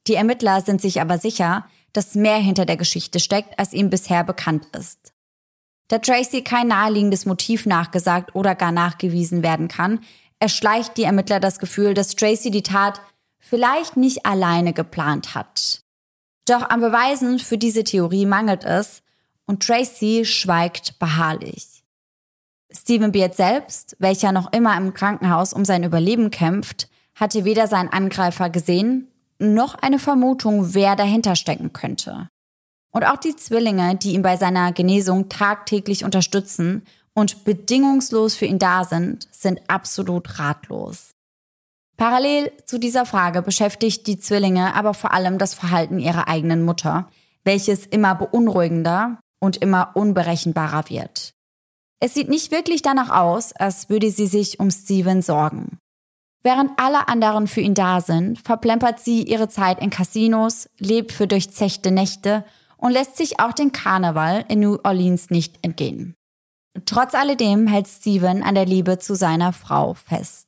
[0.07, 4.23] Die Ermittler sind sich aber sicher, dass mehr hinter der Geschichte steckt, als ihnen bisher
[4.23, 5.13] bekannt ist.
[5.87, 9.99] Da Tracy kein naheliegendes Motiv nachgesagt oder gar nachgewiesen werden kann,
[10.39, 12.99] erschleicht die Ermittler das Gefühl, dass Tracy die Tat
[13.39, 15.82] vielleicht nicht alleine geplant hat.
[16.45, 19.01] Doch an Beweisen für diese Theorie mangelt es
[19.45, 21.83] und Tracy schweigt beharrlich.
[22.71, 27.89] Stephen Beard selbst, welcher noch immer im Krankenhaus um sein Überleben kämpft, hatte weder seinen
[27.89, 29.07] Angreifer gesehen
[29.39, 32.29] noch eine Vermutung, wer dahinter stecken könnte.
[32.91, 38.59] Und auch die Zwillinge, die ihn bei seiner Genesung tagtäglich unterstützen und bedingungslos für ihn
[38.59, 41.12] da sind, sind absolut ratlos.
[41.97, 47.09] Parallel zu dieser Frage beschäftigt die Zwillinge aber vor allem das Verhalten ihrer eigenen Mutter,
[47.43, 51.33] welches immer beunruhigender und immer unberechenbarer wird.
[51.99, 55.77] Es sieht nicht wirklich danach aus, als würde sie sich um Steven sorgen.
[56.43, 61.27] Während alle anderen für ihn da sind, verplempert sie ihre Zeit in Casinos, lebt für
[61.27, 62.43] durchzechte Nächte
[62.75, 66.15] und lässt sich auch den Karneval in New Orleans nicht entgehen.
[66.85, 70.47] Trotz alledem hält Steven an der Liebe zu seiner Frau fest.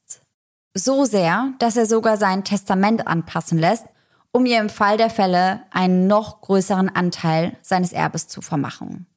[0.77, 3.85] So sehr, dass er sogar sein Testament anpassen lässt,
[4.33, 9.07] um ihr im Fall der Fälle einen noch größeren Anteil seines Erbes zu vermachen.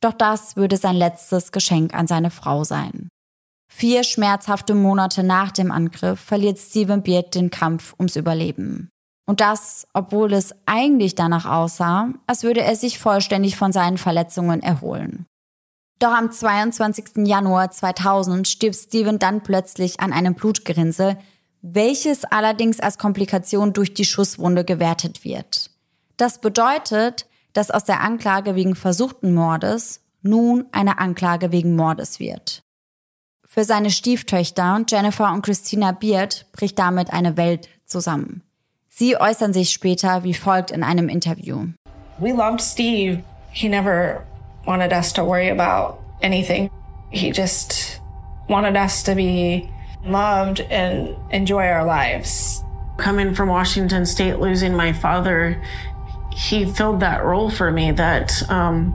[0.00, 3.08] Doch das würde sein letztes Geschenk an seine Frau sein.
[3.70, 8.88] Vier schmerzhafte Monate nach dem Angriff verliert Steven Beard den Kampf ums Überleben.
[9.28, 14.62] Und das, obwohl es eigentlich danach aussah, als würde er sich vollständig von seinen Verletzungen
[14.62, 15.26] erholen.
[15.98, 17.26] Doch am 22.
[17.26, 21.18] Januar 2000 stirbt Steven dann plötzlich an einem Blutgerinnsel,
[21.60, 25.70] welches allerdings als Komplikation durch die Schusswunde gewertet wird.
[26.16, 32.62] Das bedeutet, dass aus der Anklage wegen versuchten Mordes nun eine Anklage wegen Mordes wird.
[33.44, 38.42] Für seine Stieftöchter Jennifer und Christina Beard bricht damit eine Welt zusammen.
[38.88, 41.68] Sie äußern sich später wie folgt in einem Interview.
[42.18, 43.24] We loved Steve.
[43.50, 44.22] He never
[44.68, 46.70] wanted us to worry about anything.
[47.10, 48.00] He just
[48.50, 49.70] wanted us to be
[50.04, 52.62] loved and enjoy our lives.
[52.98, 55.56] Coming from Washington State, losing my father,
[56.36, 58.94] he filled that role for me that um,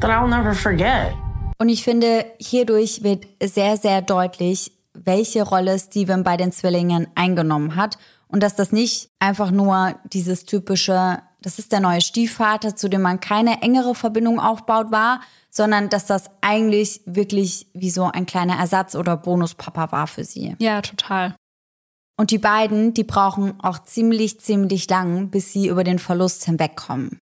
[0.00, 1.12] that I'll never forget.
[1.58, 7.74] Und ich finde, hierdurch wird sehr, sehr deutlich, welche Rolle Steven bei den Zwillingen eingenommen
[7.74, 12.88] hat und dass das nicht einfach nur dieses typische, das ist der neue Stiefvater, zu
[12.88, 18.26] dem man keine engere Verbindung aufbaut war, sondern dass das eigentlich wirklich wie so ein
[18.26, 20.56] kleiner Ersatz oder Bonuspapa war für sie.
[20.58, 21.34] Ja, total.
[22.16, 27.18] Und die beiden, die brauchen auch ziemlich, ziemlich lang, bis sie über den Verlust hinwegkommen.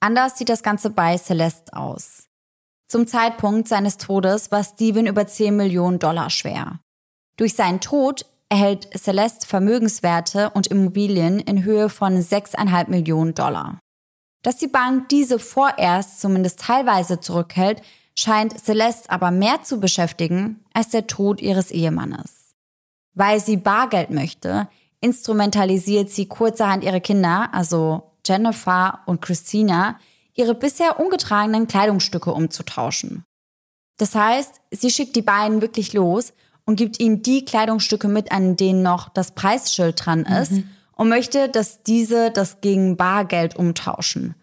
[0.00, 2.26] Anders sieht das Ganze bei Celeste aus.
[2.88, 6.80] Zum Zeitpunkt seines Todes war Steven über 10 Millionen Dollar schwer.
[7.36, 13.80] Durch seinen Tod erhält Celeste Vermögenswerte und Immobilien in Höhe von 6,5 Millionen Dollar.
[14.42, 17.82] Dass die Bank diese vorerst zumindest teilweise zurückhält,
[18.16, 22.54] scheint Celeste aber mehr zu beschäftigen als der Tod ihres Ehemannes.
[23.14, 24.68] Weil sie Bargeld möchte,
[25.00, 29.98] instrumentalisiert sie kurzerhand ihre Kinder, also Jennifer und Christina,
[30.34, 33.24] ihre bisher ungetragenen Kleidungsstücke umzutauschen.
[33.96, 36.32] Das heißt, sie schickt die beiden wirklich los
[36.66, 40.68] und gibt ihnen die Kleidungsstücke mit, an denen noch das Preisschild dran ist mhm.
[40.96, 44.34] und möchte, dass diese das gegen Bargeld umtauschen.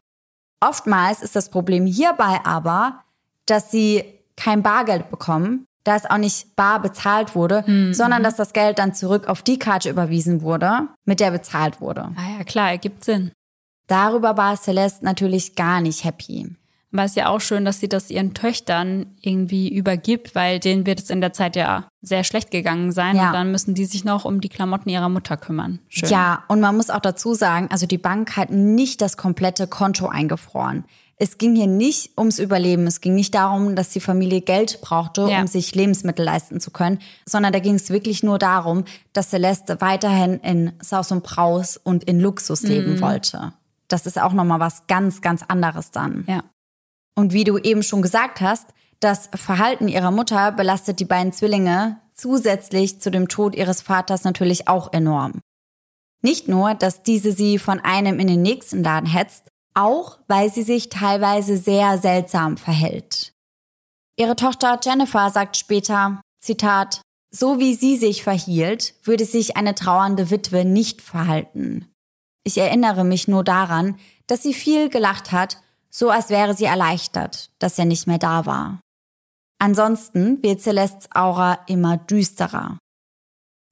[0.59, 3.03] Oftmals ist das Problem hierbei aber,
[3.47, 4.03] dass sie
[4.37, 7.93] kein Bargeld bekommen, da es auch nicht bar bezahlt wurde, mhm.
[7.93, 12.11] sondern dass das Geld dann zurück auf die Karte überwiesen wurde, mit der bezahlt wurde.
[12.15, 13.31] Ah ja, klar, ergibt Sinn.
[13.87, 16.55] Darüber war Celeste natürlich gar nicht happy.
[16.91, 20.85] Aber es ist ja auch schön, dass sie das ihren Töchtern irgendwie übergibt, weil denen
[20.85, 23.15] wird es in der Zeit ja sehr schlecht gegangen sein.
[23.15, 23.27] Ja.
[23.27, 25.79] Und dann müssen die sich noch um die Klamotten ihrer Mutter kümmern.
[25.87, 26.09] Schön.
[26.09, 30.07] Ja, und man muss auch dazu sagen, also die Bank hat nicht das komplette Konto
[30.07, 30.83] eingefroren.
[31.23, 32.87] Es ging hier nicht ums Überleben.
[32.87, 35.41] Es ging nicht darum, dass die Familie Geld brauchte, ja.
[35.41, 39.81] um sich Lebensmittel leisten zu können, sondern da ging es wirklich nur darum, dass Celeste
[39.81, 43.01] weiterhin in Saus und Braus und in Luxus leben mhm.
[43.01, 43.53] wollte.
[43.87, 46.23] Das ist auch nochmal was ganz, ganz anderes dann.
[46.27, 46.41] Ja.
[47.15, 48.67] Und wie du eben schon gesagt hast,
[48.99, 54.67] das Verhalten ihrer Mutter belastet die beiden Zwillinge zusätzlich zu dem Tod ihres Vaters natürlich
[54.67, 55.41] auch enorm.
[56.21, 60.63] Nicht nur, dass diese sie von einem in den nächsten Laden hetzt, auch weil sie
[60.63, 63.33] sich teilweise sehr seltsam verhält.
[64.17, 70.29] Ihre Tochter Jennifer sagt später, Zitat, so wie sie sich verhielt, würde sich eine trauernde
[70.29, 71.87] Witwe nicht verhalten.
[72.43, 73.97] Ich erinnere mich nur daran,
[74.27, 75.57] dass sie viel gelacht hat
[75.91, 78.79] so als wäre sie erleichtert, dass er nicht mehr da war.
[79.59, 82.79] Ansonsten wird Celestes Aura immer düsterer.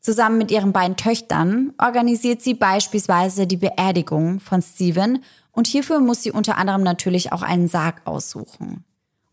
[0.02, 6.24] Zusammen mit ihren beiden Töchtern organisiert sie beispielsweise die Beerdigung von Steven und hierfür muss
[6.24, 8.86] sie unter anderem natürlich auch einen Sarg aussuchen.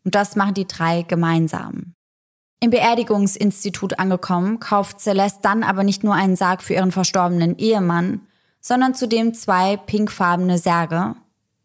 [0.05, 1.93] Und das machen die drei gemeinsam.
[2.61, 8.23] Im Beerdigungsinstitut angekommen, kauft Celeste dann aber nicht nur einen Sarg für ihren verstorbenen Ehemann,
[8.61, 11.17] sondern zudem zwei pinkfarbene Särge,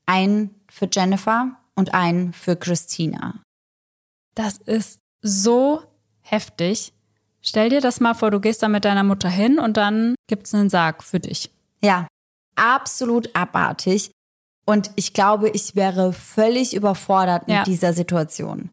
[0.05, 3.41] einen für Jennifer und einen für Christina.
[4.34, 5.84] Das ist so
[6.21, 6.93] heftig.
[7.41, 10.53] Stell dir das mal vor, du gehst da mit deiner Mutter hin und dann gibt's
[10.55, 11.51] einen Sarg für dich.
[11.84, 12.07] Ja,
[12.55, 14.12] absolut abartig.
[14.65, 17.63] Und ich glaube, ich wäre völlig überfordert mit ja.
[17.63, 18.69] dieser Situation.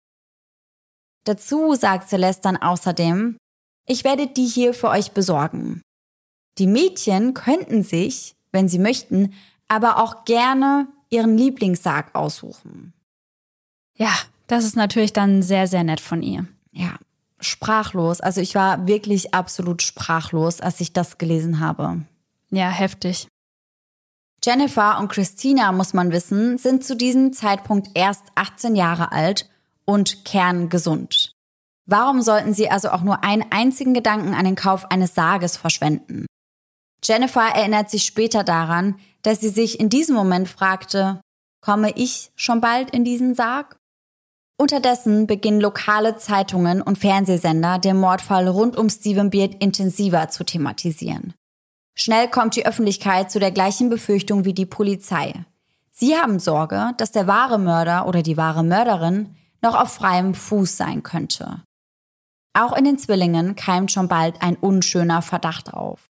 [1.24, 3.36] Dazu sagt Celeste dann außerdem,
[3.86, 5.82] ich werde die hier für euch besorgen.
[6.58, 9.34] Die Mädchen könnten sich, wenn sie möchten,
[9.66, 12.92] aber auch gerne ihren Lieblingssarg aussuchen.
[13.94, 14.12] Ja,
[14.46, 16.46] das ist natürlich dann sehr, sehr nett von ihr.
[16.72, 16.96] Ja,
[17.40, 18.20] sprachlos.
[18.20, 22.02] Also ich war wirklich absolut sprachlos, als ich das gelesen habe.
[22.50, 23.28] Ja, heftig.
[24.44, 29.50] Jennifer und Christina, muss man wissen, sind zu diesem Zeitpunkt erst 18 Jahre alt
[29.84, 31.32] und kerngesund.
[31.86, 36.26] Warum sollten sie also auch nur einen einzigen Gedanken an den Kauf eines Sarges verschwenden?
[37.02, 41.20] Jennifer erinnert sich später daran, dass sie sich in diesem Moment fragte,
[41.60, 43.76] komme ich schon bald in diesen Sarg?
[44.60, 51.34] Unterdessen beginnen lokale Zeitungen und Fernsehsender den Mordfall rund um Stephen Beard intensiver zu thematisieren.
[51.94, 55.44] Schnell kommt die Öffentlichkeit zu der gleichen Befürchtung wie die Polizei.
[55.90, 60.76] Sie haben Sorge, dass der wahre Mörder oder die wahre Mörderin noch auf freiem Fuß
[60.76, 61.62] sein könnte.
[62.52, 66.08] Auch in den Zwillingen keimt schon bald ein unschöner Verdacht auf.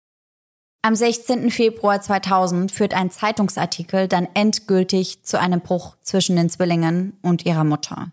[0.83, 1.51] Am 16.
[1.51, 7.63] Februar 2000 führt ein Zeitungsartikel dann endgültig zu einem Bruch zwischen den Zwillingen und ihrer
[7.63, 8.11] Mutter.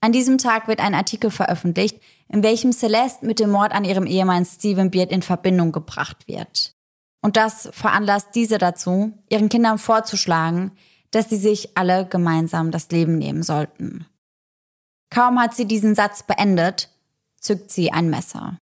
[0.00, 4.06] An diesem Tag wird ein Artikel veröffentlicht, in welchem Celeste mit dem Mord an ihrem
[4.06, 6.72] Ehemann Stephen Beard in Verbindung gebracht wird.
[7.22, 10.72] Und das veranlasst diese dazu, ihren Kindern vorzuschlagen,
[11.12, 14.06] dass sie sich alle gemeinsam das Leben nehmen sollten.
[15.10, 16.90] Kaum hat sie diesen Satz beendet,
[17.40, 18.58] zückt sie ein Messer.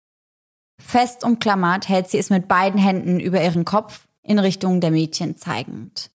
[0.82, 5.38] Fest umklammert hält sie es mit beiden Händen über ihren Kopf in Richtung der Mädchen
[5.38, 6.12] zeigend.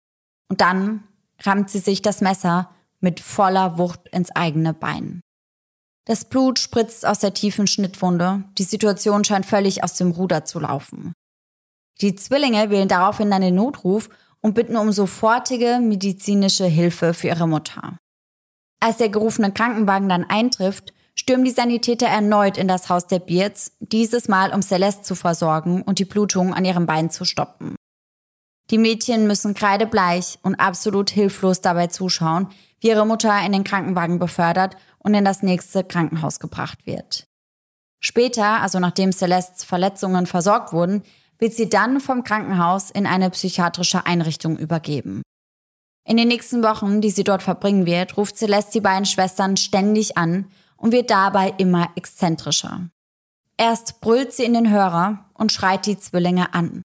[0.48, 1.04] Und dann
[1.42, 5.20] rammt sie sich das Messer mit voller Wucht ins eigene Bein.
[6.06, 8.44] Das Blut spritzt aus der tiefen Schnittwunde.
[8.58, 11.14] Die Situation scheint völlig aus dem Ruder zu laufen.
[12.00, 17.96] Die Zwillinge wählen daraufhin den Notruf und bitten um sofortige medizinische Hilfe für ihre Mutter.
[18.80, 23.72] Als der gerufene Krankenwagen dann eintrifft, stürmen die Sanitäter erneut in das Haus der Beards,
[23.80, 27.76] dieses Mal um Celeste zu versorgen und die Blutung an ihrem Bein zu stoppen.
[28.70, 32.48] Die Mädchen müssen kreidebleich und absolut hilflos dabei zuschauen,
[32.80, 37.26] wie ihre Mutter in den Krankenwagen befördert und in das nächste Krankenhaus gebracht wird.
[38.00, 41.02] Später, also nachdem Celestes Verletzungen versorgt wurden,
[41.38, 45.22] wird sie dann vom Krankenhaus in eine psychiatrische Einrichtung übergeben.
[46.06, 50.18] In den nächsten Wochen, die sie dort verbringen wird, ruft Celeste die beiden Schwestern ständig
[50.18, 50.46] an
[50.84, 52.90] und wird dabei immer exzentrischer.
[53.56, 56.82] Erst brüllt sie in den Hörer und schreit die Zwillinge an.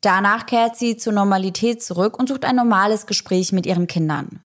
[0.00, 4.40] Danach kehrt sie zur Normalität zurück und sucht ein normales Gespräch mit ihren Kindern.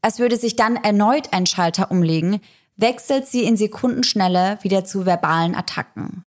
[0.00, 2.40] Als würde sich dann erneut ein Schalter umlegen,
[2.76, 6.22] wechselt sie in Sekundenschnelle wieder zu verbalen Attacken.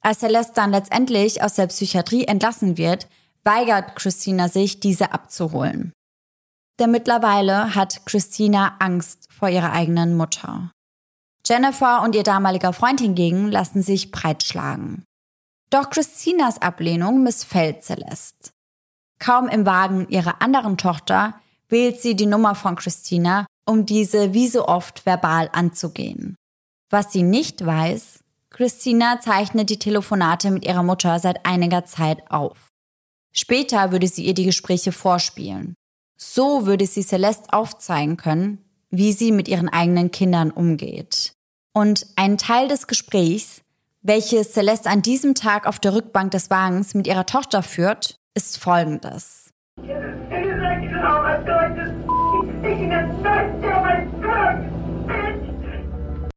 [0.00, 3.08] Als Celeste dann letztendlich aus der Psychiatrie entlassen wird,
[3.44, 5.92] weigert Christina sich, diese abzuholen.
[6.78, 10.70] Denn mittlerweile hat Christina Angst vor ihrer eigenen Mutter.
[11.48, 15.04] Jennifer und ihr damaliger Freund hingegen lassen sich breitschlagen.
[15.70, 18.50] Doch Christinas Ablehnung missfällt Celeste.
[19.20, 24.48] Kaum im Wagen ihrer anderen Tochter wählt sie die Nummer von Christina, um diese wie
[24.48, 26.34] so oft verbal anzugehen.
[26.90, 32.68] Was sie nicht weiß, Christina zeichnet die Telefonate mit ihrer Mutter seit einiger Zeit auf.
[33.32, 35.74] Später würde sie ihr die Gespräche vorspielen.
[36.16, 41.35] So würde sie Celeste aufzeigen können, wie sie mit ihren eigenen Kindern umgeht.
[41.76, 43.60] Und ein Teil des Gesprächs,
[44.00, 48.58] welches Celeste an diesem Tag auf der Rückbank des Wagens mit ihrer Tochter führt, ist
[48.58, 49.50] folgendes.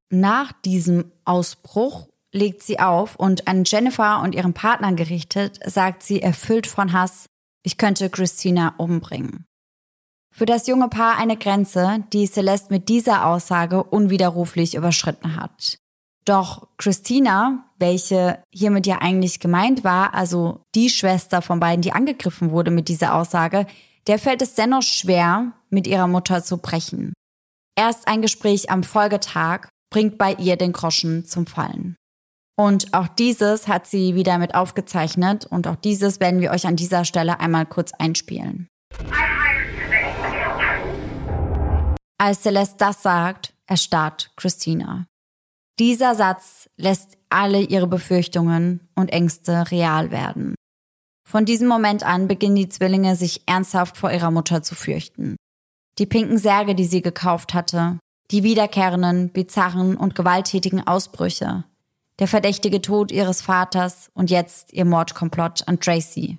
[0.09, 6.21] Nach diesem Ausbruch legt sie auf und an Jennifer und ihren Partner gerichtet, sagt sie
[6.21, 7.27] erfüllt von Hass,
[7.63, 9.45] ich könnte Christina umbringen.
[10.31, 15.79] Für das junge Paar eine Grenze, die Celeste mit dieser Aussage unwiderruflich überschritten hat.
[16.25, 22.51] Doch Christina, welche hiermit ja eigentlich gemeint war, also die Schwester von beiden, die angegriffen
[22.51, 23.65] wurde mit dieser Aussage,
[24.07, 27.13] der fällt es dennoch schwer, mit ihrer Mutter zu brechen.
[27.75, 31.95] Erst ein Gespräch am Folgetag bringt bei ihr den Groschen zum Fallen.
[32.57, 36.75] Und auch dieses hat sie wieder mit aufgezeichnet und auch dieses werden wir euch an
[36.75, 38.67] dieser Stelle einmal kurz einspielen.
[42.21, 45.05] Als Celeste das sagt, erstarrt Christina.
[45.79, 50.55] Dieser Satz lässt alle ihre Befürchtungen und Ängste real werden.
[51.25, 55.37] Von diesem Moment an beginnen die Zwillinge sich ernsthaft vor ihrer Mutter zu fürchten.
[55.97, 57.99] Die pinken Särge, die sie gekauft hatte,
[58.31, 61.63] die wiederkehrenden, bizarren und gewalttätigen Ausbrüche,
[62.19, 66.37] der verdächtige Tod ihres Vaters und jetzt ihr Mordkomplott an Tracy.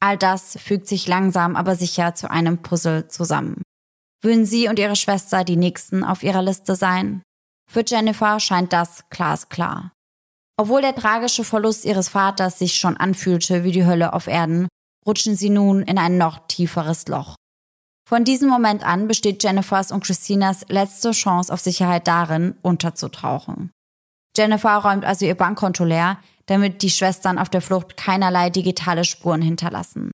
[0.00, 3.60] All das fügt sich langsam aber sicher zu einem Puzzle zusammen.
[4.22, 7.22] Würden sie und ihre Schwester die nächsten auf ihrer Liste sein?
[7.70, 9.92] Für Jennifer scheint das glasklar.
[10.58, 14.68] Obwohl der tragische Verlust ihres Vaters sich schon anfühlte wie die Hölle auf Erden,
[15.06, 17.34] rutschen sie nun in ein noch tieferes Loch.
[18.06, 23.70] Von diesem Moment an besteht Jennifers und Christinas letzte Chance auf Sicherheit darin, unterzutauchen.
[24.36, 29.42] Jennifer räumt also ihr Bankkonto leer, damit die Schwestern auf der Flucht keinerlei digitale Spuren
[29.42, 30.10] hinterlassen.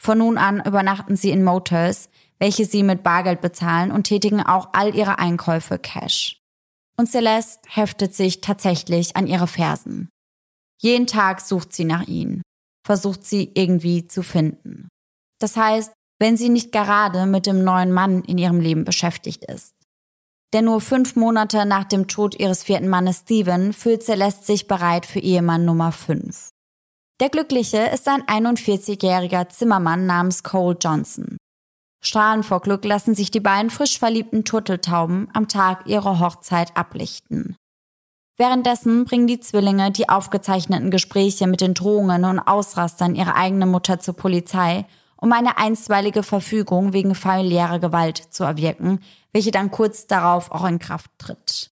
[0.00, 4.70] Von nun an übernachten sie in Motels, welche sie mit Bargeld bezahlen und tätigen auch
[4.72, 6.38] all ihre Einkäufe Cash
[6.98, 10.10] und Celeste heftet sich tatsächlich an ihre Fersen.
[10.80, 12.42] Jeden Tag sucht sie nach ihnen,
[12.84, 14.88] versucht sie irgendwie zu finden.
[15.40, 19.72] Das heißt, wenn sie nicht gerade mit dem neuen Mann in ihrem Leben beschäftigt ist.
[20.52, 25.06] Denn nur fünf Monate nach dem Tod ihres vierten Mannes Steven fühlt Celeste sich bereit
[25.06, 26.50] für Ehemann Nummer fünf.
[27.20, 31.36] Der Glückliche ist ein 41-jähriger Zimmermann namens Cole Johnson.
[32.00, 37.56] Strahlen vor Glück lassen sich die beiden frisch verliebten Turteltauben am Tag ihrer Hochzeit ablichten.
[38.36, 43.98] Währenddessen bringen die Zwillinge die aufgezeichneten Gespräche mit den Drohungen und Ausrastern ihrer eigenen Mutter
[43.98, 44.86] zur Polizei,
[45.16, 49.00] um eine einstweilige Verfügung wegen familiärer Gewalt zu erwirken,
[49.32, 51.72] welche dann kurz darauf auch in Kraft tritt.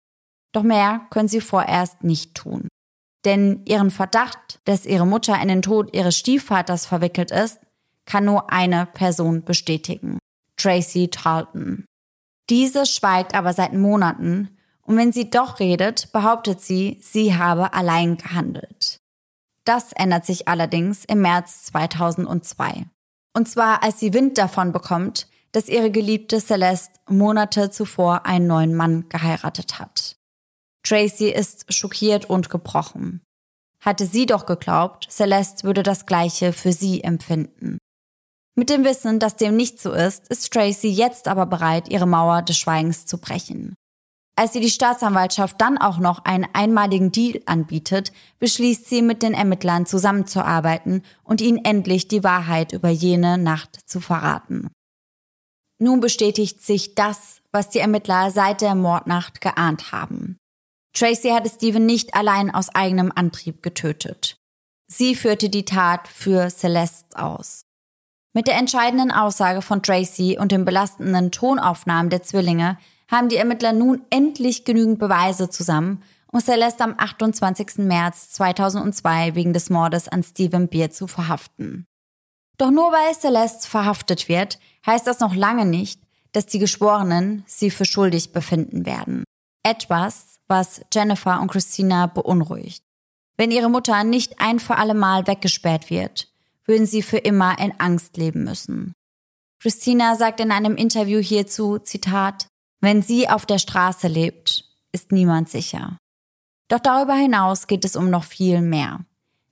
[0.53, 2.66] Doch mehr können sie vorerst nicht tun.
[3.25, 7.61] Denn ihren Verdacht, dass ihre Mutter in den Tod ihres Stiefvaters verwickelt ist,
[8.09, 10.18] kann nur eine Person bestätigen.
[10.56, 11.84] Tracy Tarleton.
[12.48, 18.16] Diese schweigt aber seit Monaten und wenn sie doch redet, behauptet sie, sie habe allein
[18.16, 18.96] gehandelt.
[19.64, 22.86] Das ändert sich allerdings im März 2002.
[23.36, 28.74] Und zwar, als sie Wind davon bekommt, dass ihre geliebte Celeste Monate zuvor einen neuen
[28.74, 30.16] Mann geheiratet hat.
[30.82, 33.20] Tracy ist schockiert und gebrochen.
[33.84, 37.78] Hatte sie doch geglaubt, Celeste würde das Gleiche für sie empfinden.
[38.59, 42.42] Mit dem Wissen, dass dem nicht so ist, ist Tracy jetzt aber bereit, ihre Mauer
[42.42, 43.76] des Schweigens zu brechen.
[44.34, 49.32] Als sie die Staatsanwaltschaft dann auch noch einen einmaligen Deal anbietet, beschließt sie mit den
[49.32, 54.72] Ermittlern zusammenzuarbeiten und ihnen endlich die Wahrheit über jene Nacht zu verraten.
[55.80, 60.36] Nun bestätigt sich das, was die Ermittler seit der Mordnacht geahnt haben.
[60.96, 64.36] Tracy hatte Steven nicht allein aus eigenem Antrieb getötet.
[64.90, 67.62] Sie führte die Tat für Celeste aus.
[68.39, 72.78] Mit der entscheidenden Aussage von Tracy und den belastenden Tonaufnahmen der Zwillinge
[73.11, 77.78] haben die Ermittler nun endlich genügend Beweise zusammen, um Celeste am 28.
[77.78, 81.84] März 2002 wegen des Mordes an Stephen Beer zu verhaften.
[82.59, 87.72] Doch nur weil Celeste verhaftet wird, heißt das noch lange nicht, dass die Geschworenen sie
[87.72, 89.24] für schuldig befinden werden.
[89.64, 92.84] Etwas, was Jennifer und Christina beunruhigt.
[93.36, 96.28] Wenn ihre Mutter nicht ein für alle Mal weggesperrt wird,
[96.69, 98.93] würden sie für immer in Angst leben müssen.
[99.61, 102.47] Christina sagt in einem Interview hierzu, Zitat,
[102.81, 105.99] wenn sie auf der Straße lebt, ist niemand sicher.
[106.69, 109.01] Doch darüber hinaus geht es um noch viel mehr.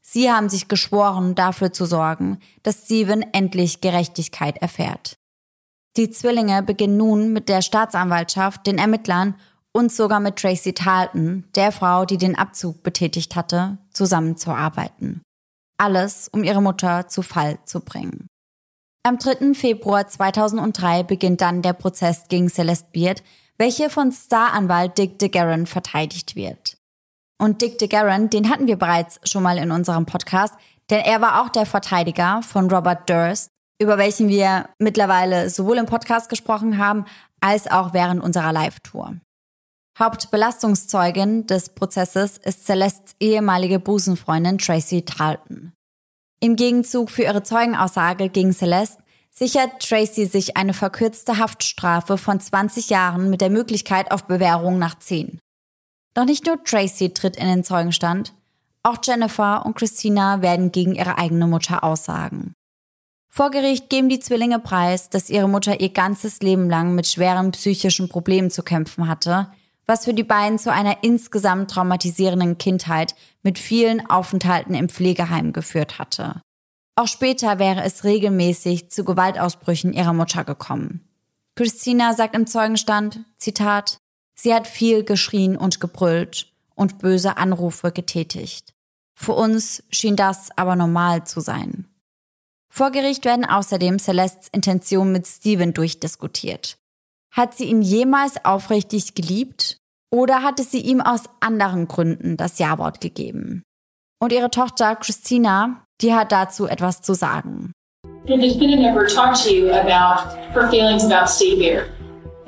[0.01, 5.17] Sie haben sich geschworen, dafür zu sorgen, dass Steven endlich Gerechtigkeit erfährt.
[5.97, 9.35] Die Zwillinge beginnen nun mit der Staatsanwaltschaft, den Ermittlern
[9.73, 15.23] und sogar mit Tracy Talton, der Frau, die den Abzug betätigt hatte, zusammenzuarbeiten.
[15.79, 18.29] Alles, um ihre Mutter zu Fall zu bringen.
[19.07, 19.55] Am 3.
[19.55, 23.23] Februar 2003 beginnt dann der Prozess gegen Celeste Beard,
[23.59, 26.77] welche von Staranwalt Dick DeGarren verteidigt wird.
[27.39, 30.55] Und Dick DeGarren, den hatten wir bereits schon mal in unserem Podcast,
[30.91, 33.51] denn er war auch der Verteidiger von Robert Durst,
[33.81, 37.05] über welchen wir mittlerweile sowohl im Podcast gesprochen haben,
[37.41, 39.17] als auch während unserer Live-Tour.
[39.99, 45.73] Hauptbelastungszeugin des Prozesses ist Celestes ehemalige Busenfreundin Tracy Tarleton.
[46.39, 52.91] Im Gegenzug für ihre Zeugenaussage gegen Celeste sichert Tracy sich eine verkürzte Haftstrafe von 20
[52.91, 55.39] Jahren mit der Möglichkeit auf Bewährung nach 10.
[56.13, 58.35] Doch nicht nur Tracy tritt in den Zeugenstand,
[58.83, 62.53] auch Jennifer und Christina werden gegen ihre eigene Mutter aussagen.
[63.31, 67.51] Vor Gericht geben die Zwillinge preis, dass ihre Mutter ihr ganzes Leben lang mit schweren
[67.53, 69.49] psychischen Problemen zu kämpfen hatte,
[69.87, 75.99] was für die beiden zu einer insgesamt traumatisierenden Kindheit mit vielen Aufenthalten im Pflegeheim geführt
[75.99, 76.41] hatte.
[76.97, 81.07] Auch später wäre es regelmäßig zu Gewaltausbrüchen ihrer Mutter gekommen.
[81.55, 83.99] Christina sagt im Zeugenstand, Zitat,
[84.35, 88.75] sie hat viel geschrien und gebrüllt und böse Anrufe getätigt.
[89.15, 91.87] Für uns schien das aber normal zu sein.
[92.69, 96.77] Vor Gericht werden außerdem Celestes Intention mit Steven durchdiskutiert.
[97.37, 99.77] Hat sie ihn jemals aufrichtig geliebt
[100.11, 103.63] oder hatte sie ihm aus anderen Gründen das Ja-Wort gegeben?
[104.19, 107.73] Und ihre Tochter Christina, die hat dazu etwas zu sagen.
[108.27, 111.89] Did Christina never talk to you about her feelings about Steve here?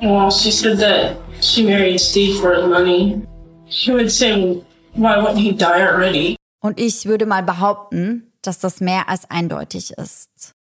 [0.01, 3.21] Well, she said that she married Steve for money.
[3.67, 4.63] She would say,
[4.95, 6.35] why wouldn't he die already?
[6.61, 10.55] Und ich würde mal behaupten, dass das mehr als eindeutig ist.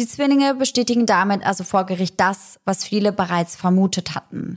[0.00, 4.56] Die Zwillinge bestätigen damit also vor Gericht das, was viele bereits vermutet hatten.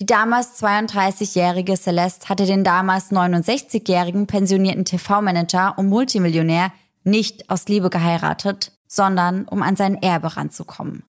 [0.00, 6.72] Die damals 32-jährige Celeste hatte den damals 69-jährigen pensionierten TV-Manager und Multimillionär
[7.04, 11.04] nicht aus Liebe geheiratet, sondern um an sein Erbe ranzukommen.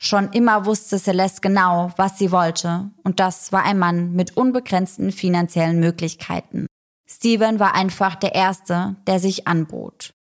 [0.00, 5.12] Schon immer wusste Celeste genau, was sie wollte, und das war ein Mann mit unbegrenzten
[5.12, 6.66] finanziellen Möglichkeiten.
[7.06, 10.14] Steven war einfach der Erste, der sich anbot.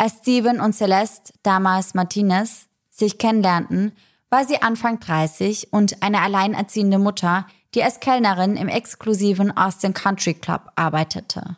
[0.00, 3.92] Als Steven und Celeste, damals Martinez, sich kennenlernten,
[4.30, 10.34] war sie Anfang 30 und eine alleinerziehende Mutter, die als Kellnerin im exklusiven Austin Country
[10.34, 11.56] Club arbeitete.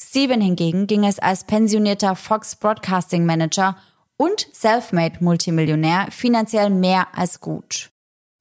[0.00, 3.76] Steven hingegen ging es als pensionierter Fox Broadcasting Manager
[4.16, 7.90] und Selfmade Multimillionär finanziell mehr als gut.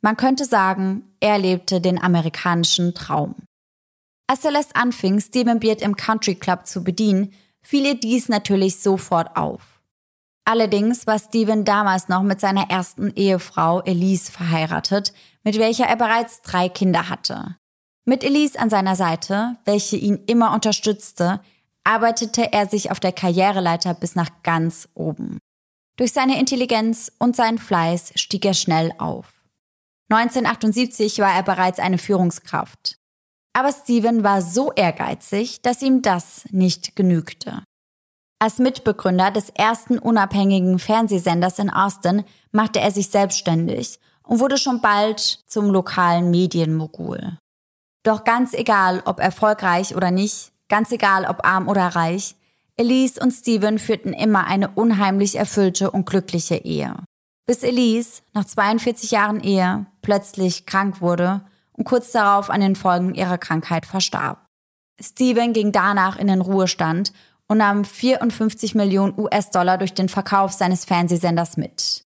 [0.02, 3.36] Man könnte sagen, er lebte den amerikanischen Traum.
[4.28, 9.36] Als Celeste anfing, Steven Beard im Country Club zu bedienen, fiel ihr dies natürlich sofort
[9.36, 9.82] auf.
[10.46, 16.42] Allerdings war Steven damals noch mit seiner ersten Ehefrau Elise verheiratet, mit welcher er bereits
[16.42, 17.58] drei Kinder hatte.
[18.06, 21.40] Mit Elise an seiner Seite, welche ihn immer unterstützte,
[21.84, 25.40] arbeitete er sich auf der Karriereleiter bis nach ganz oben.
[25.98, 29.28] Durch seine Intelligenz und seinen Fleiß stieg er schnell auf.
[30.10, 32.98] 1978 war er bereits eine Führungskraft.
[33.54, 37.64] Aber Steven war so ehrgeizig, dass ihm das nicht genügte.
[38.40, 44.82] Als Mitbegründer des ersten unabhängigen Fernsehsenders in Austin machte er sich selbstständig und wurde schon
[44.82, 47.38] bald zum lokalen Medienmogul.
[48.04, 52.36] Doch ganz egal, ob erfolgreich oder nicht, ganz egal, ob arm oder reich,
[52.78, 56.96] Elise und Steven führten immer eine unheimlich erfüllte und glückliche Ehe.
[57.46, 61.46] Bis Elise nach 42 Jahren Ehe plötzlich krank wurde
[61.82, 64.46] und kurz darauf an den Folgen ihrer Krankheit verstarb.
[65.02, 67.12] Steven ging danach in den Ruhestand
[67.48, 72.04] und nahm 54 Millionen US-Dollar durch den Verkauf seines Fernsehsenders mit.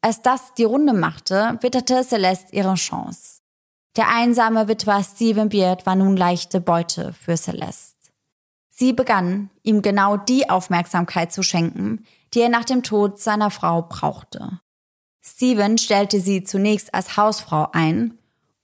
[0.00, 3.40] Als das die Runde machte, witterte Celeste ihre Chance.
[3.96, 7.98] Der einsame Witwer Stephen Beard war nun leichte Beute für Celeste.
[8.70, 13.82] Sie begann, ihm genau die Aufmerksamkeit zu schenken, die er nach dem Tod seiner Frau
[13.82, 14.60] brauchte.
[15.22, 18.18] Stephen stellte sie zunächst als Hausfrau ein,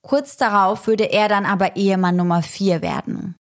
[0.09, 3.37] kurz darauf würde er dann aber Ehemann Nummer 4 werden.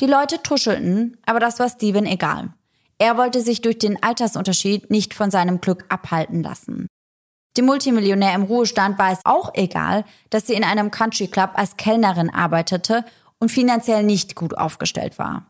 [0.00, 2.54] Die Leute tuschelten, aber das war Steven egal.
[2.98, 6.86] Er wollte sich durch den Altersunterschied nicht von seinem Glück abhalten lassen.
[7.58, 11.76] Dem Multimillionär im Ruhestand war es auch egal, dass sie in einem Country Club als
[11.76, 13.04] Kellnerin arbeitete
[13.38, 15.46] und finanziell nicht gut aufgestellt war.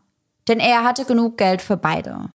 [0.49, 2.29] Denn er hatte genug Geld für beide.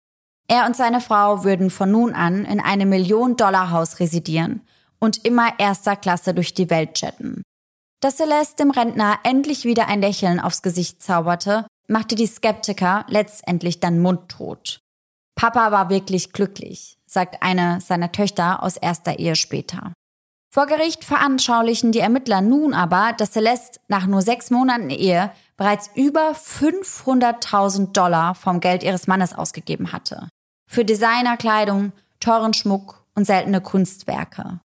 [0.47, 4.62] Er und seine Frau würden von nun an in einem Million-Dollar-Haus residieren
[4.99, 7.43] und immer erster Klasse durch die Welt jetten.
[8.00, 13.80] Dass Celeste dem Rentner endlich wieder ein Lächeln aufs Gesicht zauberte, machte die Skeptiker letztendlich
[13.80, 14.80] dann mundtot.
[15.36, 19.93] Papa war wirklich glücklich, sagt eine seiner Töchter aus erster Ehe später.
[20.54, 25.89] Vor Gericht veranschaulichen die Ermittler nun aber, dass Celeste nach nur sechs Monaten Ehe bereits
[25.95, 30.30] über 500.000 Dollar vom Geld ihres Mannes ausgegeben hatte.
[30.70, 34.60] Für Designerkleidung, teuren Schmuck und seltene Kunstwerke.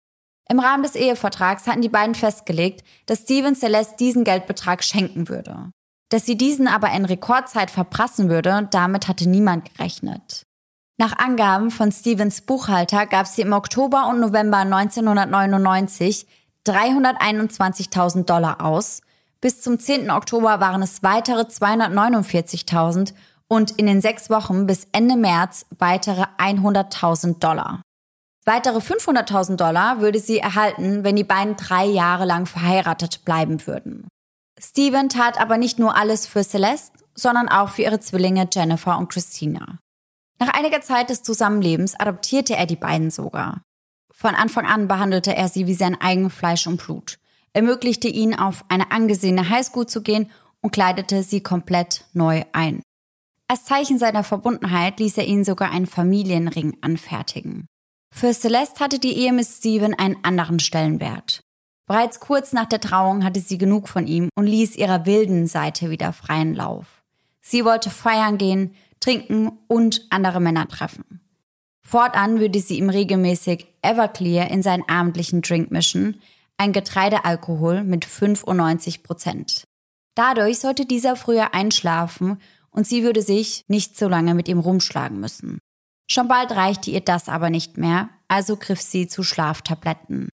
[0.52, 5.72] Im Rahmen des Ehevertrags hatten die beiden festgelegt, dass Steven Celeste diesen Geldbetrag schenken würde.
[6.10, 10.44] Dass sie diesen aber in Rekordzeit verprassen würde, damit hatte niemand gerechnet.
[10.98, 16.28] Nach Angaben von Stevens Buchhalter gab sie im Oktober und November 1999
[16.66, 19.02] 321.000 Dollar aus.
[19.40, 20.12] Bis zum 10.
[20.12, 23.14] Oktober waren es weitere 249.000
[23.48, 27.82] und in den sechs Wochen bis Ende März weitere 100.000 Dollar.
[28.46, 34.08] Weitere 500.000 Dollar würde sie erhalten, wenn die beiden drei Jahre lang verheiratet bleiben würden.
[34.60, 39.10] Steven tat aber nicht nur alles für Celeste, sondern auch für ihre Zwillinge Jennifer und
[39.10, 39.80] Christina.
[40.40, 43.62] Nach einiger Zeit des Zusammenlebens adoptierte er die beiden sogar.
[44.12, 47.20] Von Anfang an behandelte er sie wie sein eigen Fleisch und Blut,
[47.54, 50.32] ermöglichte ihnen auf eine angesehene Highschool zu gehen
[50.62, 52.82] und kleidete sie komplett neu ein.
[53.48, 57.66] Als Zeichen seiner Verbundenheit ließ er ihnen sogar einen Familienring anfertigen.
[58.12, 61.42] Für Celeste hatte die Ehe mit Steven einen anderen Stellenwert.
[61.86, 65.90] Bereits kurz nach der Trauung hatte sie genug von ihm und ließ ihrer wilden Seite
[65.90, 67.02] wieder freien Lauf.
[67.42, 71.22] Sie wollte feiern gehen, trinken und andere Männer treffen.
[71.82, 76.22] Fortan würde sie ihm regelmäßig Everclear in seinen abendlichen Drink mischen,
[76.58, 79.64] ein Getreidealkohol mit 95 Prozent.
[80.14, 82.40] Dadurch sollte dieser früher einschlafen
[82.70, 85.60] und sie würde sich nicht so lange mit ihm rumschlagen müssen.
[86.12, 90.30] Schon bald reichte ihr das aber nicht mehr, also griff sie zu Schlaftabletten.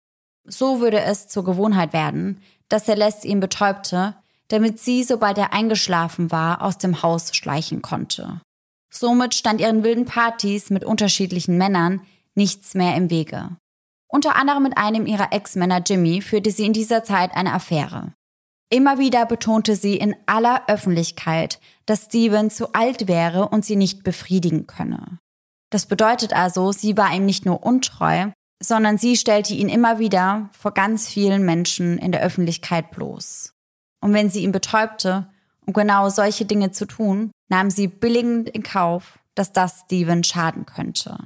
[0.46, 4.16] So würde es zur Gewohnheit werden, dass Celeste ihn betäubte,
[4.50, 8.42] damit sie, sobald er eingeschlafen war, aus dem Haus schleichen konnte.
[8.94, 12.02] Somit stand ihren wilden Partys mit unterschiedlichen Männern
[12.36, 13.56] nichts mehr im Wege.
[14.10, 18.14] Unter anderem mit einem ihrer Ex-Männer Jimmy führte sie in dieser Zeit eine Affäre.
[18.70, 24.04] Immer wieder betonte sie in aller Öffentlichkeit, dass Steven zu alt wäre und sie nicht
[24.04, 25.20] befriedigen könne.
[25.72, 28.30] Das bedeutet also, sie war ihm nicht nur untreu,
[28.62, 33.54] sondern sie stellte ihn immer wieder vor ganz vielen Menschen in der Öffentlichkeit bloß.
[34.02, 35.28] Und wenn sie ihn betäubte,
[35.66, 40.66] um genau solche Dinge zu tun, nahm sie billigend in Kauf, dass das Steven schaden
[40.66, 41.18] könnte.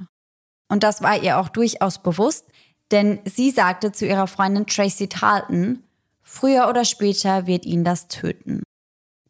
[0.68, 2.46] Und das war ihr auch durchaus bewusst,
[2.90, 5.82] denn sie sagte zu ihrer Freundin Tracy Tarleton,
[6.22, 8.62] früher oder später wird ihn das töten.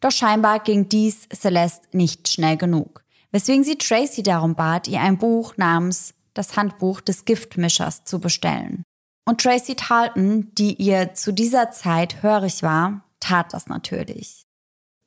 [0.00, 3.02] Doch scheinbar ging dies Celeste nicht schnell genug,
[3.32, 8.82] weswegen sie Tracy darum bat, ihr ein Buch namens das Handbuch des Giftmischers zu bestellen.
[9.28, 14.44] Und Tracy Tarleton, die ihr zu dieser Zeit hörig war, tat das natürlich.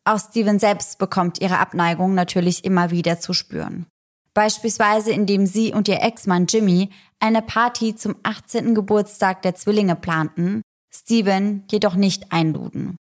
[0.05, 3.85] Auch Steven selbst bekommt ihre Abneigung natürlich immer wieder zu spüren.
[4.33, 6.89] Beispielsweise indem sie und ihr Ex-Mann Jimmy
[7.19, 8.75] eine Party zum 18.
[8.75, 10.61] Geburtstag der Zwillinge planten,
[10.93, 12.95] Steven jedoch nicht einluden.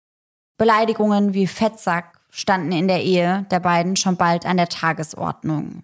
[0.57, 5.83] Beleidigungen wie Fettsack standen in der Ehe der beiden schon bald an der Tagesordnung.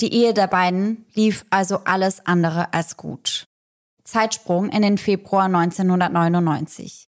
[0.00, 3.46] Die Ehe der beiden lief also alles andere als gut.
[4.04, 7.06] Zeitsprung in den Februar 1999.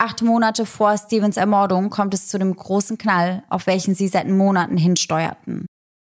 [0.00, 4.28] Acht Monate vor Stevens Ermordung kommt es zu dem großen Knall, auf welchen sie seit
[4.28, 5.66] Monaten hinsteuerten.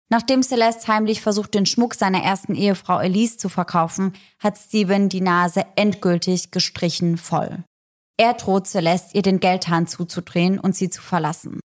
[0.09, 5.21] Nachdem Celeste heimlich versucht, den Schmuck seiner ersten Ehefrau Elise zu verkaufen, hat Steven die
[5.21, 7.63] Nase endgültig gestrichen voll.
[8.17, 11.59] Er droht Celeste, ihr den Geldhahn zuzudrehen und sie zu verlassen.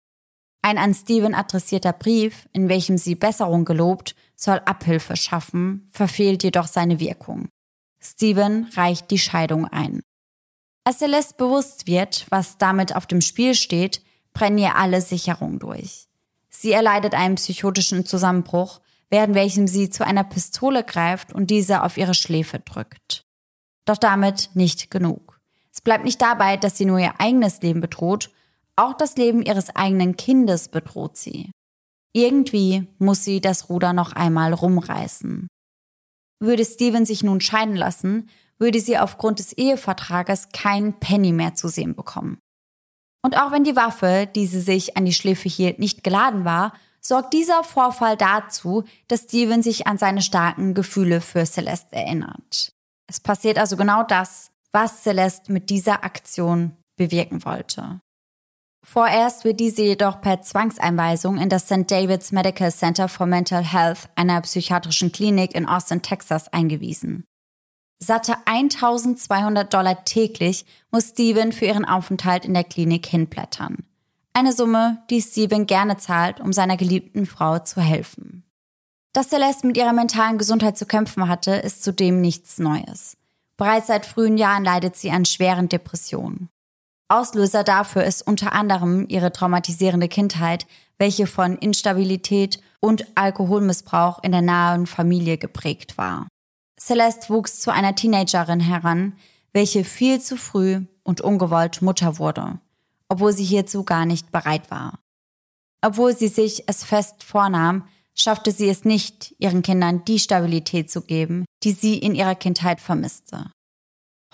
[0.67, 6.67] Ein an Steven adressierter Brief, in welchem sie Besserung gelobt, soll Abhilfe schaffen, verfehlt jedoch
[6.67, 7.47] seine Wirkung.
[8.01, 10.01] Steven reicht die Scheidung ein.
[10.83, 14.01] Als Celeste bewusst wird, was damit auf dem Spiel steht,
[14.33, 16.09] brennen ihr alle Sicherungen durch.
[16.49, 21.95] Sie erleidet einen psychotischen Zusammenbruch, während welchem sie zu einer Pistole greift und diese auf
[21.95, 23.23] ihre Schläfe drückt.
[23.85, 25.39] Doch damit nicht genug.
[25.71, 28.31] Es bleibt nicht dabei, dass sie nur ihr eigenes Leben bedroht,
[28.77, 31.51] auch das Leben ihres eigenen Kindes bedroht sie.
[32.13, 35.47] Irgendwie muss sie das Ruder noch einmal rumreißen.
[36.39, 41.67] Würde Steven sich nun scheiden lassen, würde sie aufgrund des Ehevertrages keinen Penny mehr zu
[41.67, 42.39] sehen bekommen.
[43.23, 46.73] Und auch wenn die Waffe, die sie sich an die Schläfe hielt, nicht geladen war,
[47.01, 52.71] sorgt dieser Vorfall dazu, dass Steven sich an seine starken Gefühle für Celeste erinnert.
[53.07, 57.99] Es passiert also genau das, was Celeste mit dieser Aktion bewirken wollte.
[58.83, 61.89] Vorerst wird diese jedoch per Zwangseinweisung in das St.
[61.89, 67.25] David's Medical Center for Mental Health, einer psychiatrischen Klinik in Austin, Texas, eingewiesen.
[67.99, 73.83] Satte 1200 Dollar täglich muss Steven für ihren Aufenthalt in der Klinik hinblättern.
[74.33, 78.43] Eine Summe, die Steven gerne zahlt, um seiner geliebten Frau zu helfen.
[79.13, 83.17] Dass Celeste mit ihrer mentalen Gesundheit zu kämpfen hatte, ist zudem nichts Neues.
[83.57, 86.49] Bereits seit frühen Jahren leidet sie an schweren Depressionen.
[87.09, 94.41] Auslöser dafür ist unter anderem ihre traumatisierende Kindheit, welche von Instabilität und Alkoholmissbrauch in der
[94.41, 96.27] nahen Familie geprägt war.
[96.79, 99.13] Celeste wuchs zu einer Teenagerin heran,
[99.53, 102.59] welche viel zu früh und ungewollt Mutter wurde,
[103.07, 104.99] obwohl sie hierzu gar nicht bereit war.
[105.81, 111.01] Obwohl sie sich es fest vornahm, schaffte sie es nicht, ihren Kindern die Stabilität zu
[111.01, 113.51] geben, die sie in ihrer Kindheit vermisste.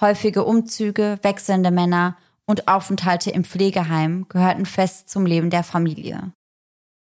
[0.02, 6.34] Häufige Umzüge, wechselnde Männer und Aufenthalte im Pflegeheim gehörten fest zum Leben der Familie.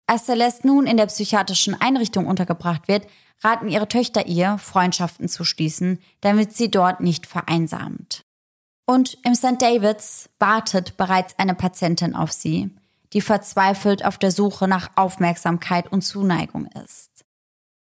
[0.07, 3.07] Als Celeste nun in der psychiatrischen Einrichtung untergebracht wird,
[3.41, 8.23] raten ihre Töchter ihr, Freundschaften zu schließen, damit sie dort nicht vereinsamt.
[8.85, 9.61] Und im St.
[9.61, 12.71] Davids wartet bereits eine Patientin auf sie,
[13.13, 17.23] die verzweifelt auf der Suche nach Aufmerksamkeit und Zuneigung ist.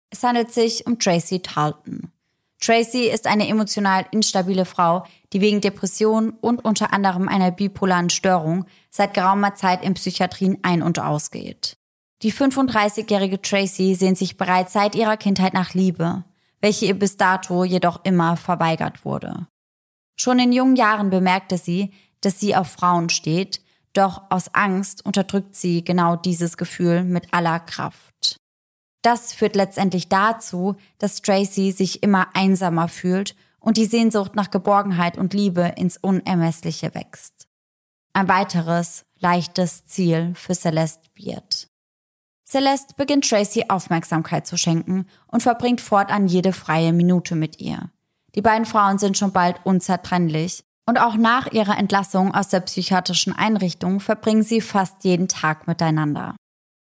[0.10, 2.12] Es handelt sich um Tracy Tarleton.
[2.60, 8.66] Tracy ist eine emotional instabile Frau, die wegen Depression und unter anderem einer bipolaren Störung
[8.90, 11.78] seit geraumer Zeit in Psychiatrien ein- und ausgeht.
[12.22, 16.26] Die 35-jährige Tracy sehnt sich bereits seit ihrer Kindheit nach Liebe,
[16.60, 19.48] welche ihr bis dato jedoch immer verweigert wurde.
[20.18, 23.62] Schon in jungen Jahren bemerkte sie, dass sie auf Frauen steht,
[23.94, 28.09] doch aus Angst unterdrückt sie genau dieses Gefühl mit aller Kraft.
[29.02, 35.18] Das führt letztendlich dazu, dass Tracy sich immer einsamer fühlt und die Sehnsucht nach Geborgenheit
[35.18, 37.48] und Liebe ins Unermessliche wächst.
[38.14, 41.68] Ein weiteres, leichtes Ziel für Celeste wird.
[42.46, 47.92] Celeste beginnt Tracy Aufmerksamkeit zu schenken und verbringt fortan jede freie Minute mit ihr.
[48.36, 53.34] Die beiden Frauen sind schon bald unzertrennlich und auch nach ihrer Entlassung aus der psychiatrischen
[53.34, 56.36] Einrichtung verbringen sie fast jeden Tag miteinander.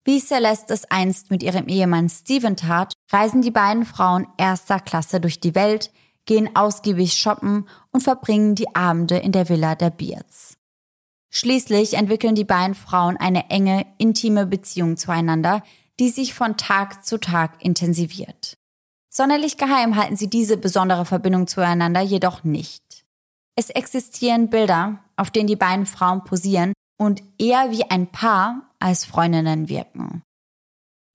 [0.04, 5.18] Wie Celeste es einst mit ihrem Ehemann Steven tat, reisen die beiden Frauen erster Klasse
[5.18, 5.90] durch die Welt,
[6.26, 10.58] gehen ausgiebig shoppen und verbringen die Abende in der Villa der Beards.
[11.30, 15.62] Schließlich entwickeln die beiden Frauen eine enge, intime Beziehung zueinander,
[15.98, 18.58] die sich von Tag zu Tag intensiviert.
[19.08, 23.04] Sonderlich geheim halten sie diese besondere Verbindung zueinander jedoch nicht.
[23.56, 29.04] Es existieren Bilder, auf denen die beiden Frauen posieren und eher wie ein Paar als
[29.04, 30.22] Freundinnen wirken.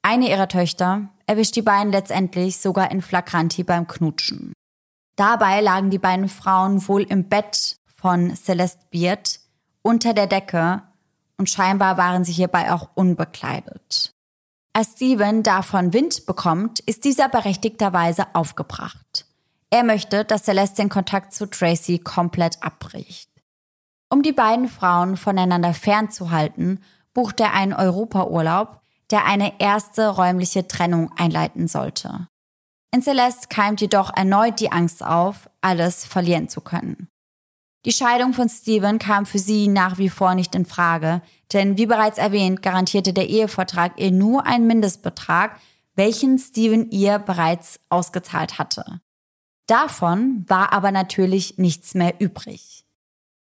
[0.02, 4.54] Eine ihrer Töchter erwischt die beiden letztendlich sogar in Flagranti beim Knutschen.
[5.16, 9.40] Dabei lagen die beiden Frauen wohl im Bett von Celeste Beard,
[9.82, 10.82] unter der Decke
[11.38, 14.12] und scheinbar waren sie hierbei auch unbekleidet.
[14.74, 19.26] Als Steven davon Wind bekommt, ist dieser berechtigterweise aufgebracht.
[19.70, 23.29] Er möchte, dass Celeste den Kontakt zu Tracy komplett abbricht.
[24.12, 26.84] Um die beiden Frauen voneinander fernzuhalten,
[27.14, 28.82] bucht er einen Europaurlaub,
[29.12, 32.28] der eine erste räumliche Trennung einleiten sollte.
[32.92, 37.08] In Celeste keimt jedoch erneut die Angst auf, alles verlieren zu können.
[37.86, 41.22] Die Scheidung von Steven kam für sie nach wie vor nicht in Frage,
[41.54, 45.60] denn wie bereits erwähnt, garantierte der Ehevertrag ihr nur einen Mindestbetrag,
[45.96, 49.02] welchen Steven ihr bereits ausgezahlt hatte.
[49.68, 52.79] Davon war aber natürlich nichts mehr übrig.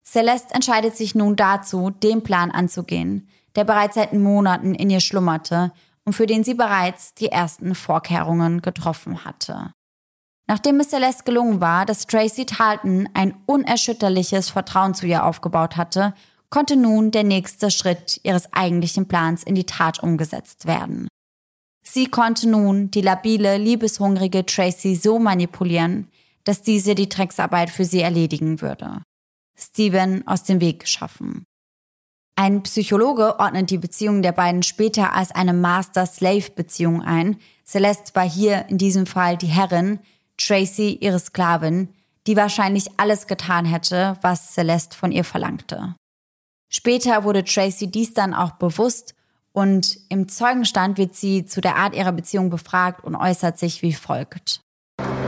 [0.09, 5.73] Celeste entscheidet sich nun dazu, den Plan anzugehen, der bereits seit Monaten in ihr schlummerte
[6.05, 9.73] und für den sie bereits die ersten Vorkehrungen getroffen hatte.
[10.47, 16.15] Nachdem es Celeste gelungen war, dass Tracy Talton ein unerschütterliches Vertrauen zu ihr aufgebaut hatte,
[16.51, 21.09] konnte nun der nächste Schritt ihres eigentlichen Plans in die Tat umgesetzt werden.
[21.83, 26.09] Sie konnte nun die labile, liebeshungrige Tracy so manipulieren,
[26.45, 29.03] dass diese die Drecksarbeit für sie erledigen würde.
[29.59, 31.45] Steven aus dem Weg schaffen.
[32.39, 37.39] Ein Psychologe ordnet die Beziehung der beiden später als eine Master-Slave-Beziehung ein.
[37.65, 40.01] Celeste war hier in diesem Fall die Herrin,
[40.37, 41.89] Tracy ihre Sklavin,
[42.27, 45.95] die wahrscheinlich alles getan hätte, was Celeste von ihr verlangte.
[46.69, 49.15] Später wurde Tracy dies dann auch bewusst
[49.53, 53.95] und im Zeugenstand wird sie zu der Art ihrer Beziehung befragt und äußert sich wie
[53.95, 54.61] folgt.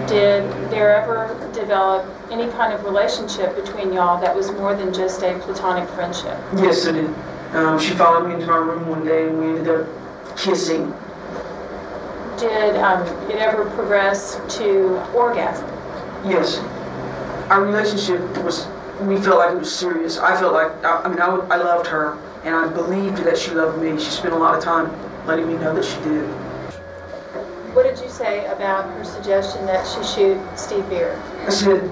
[0.08, 5.22] Did there ever develop any kind of relationship between y'all that was more than just
[5.22, 6.38] a platonic friendship?
[6.56, 7.14] Yes, it did.
[7.54, 9.86] Um, she followed me into my room one day and we ended up
[10.34, 10.94] kissing.
[12.38, 15.68] Did um, it ever progress to orgasm?
[16.24, 16.58] Yes.
[17.50, 18.66] Our relationship was,
[19.02, 20.16] we felt like it was serious.
[20.16, 23.50] I felt like, I, I mean, I, I loved her and I believed that she
[23.50, 24.02] loved me.
[24.02, 24.90] She spent a lot of time
[25.26, 26.26] letting me know that she did.
[27.74, 31.18] What did you say about her suggestion that she shoot Steve Beard?
[31.46, 31.90] I said,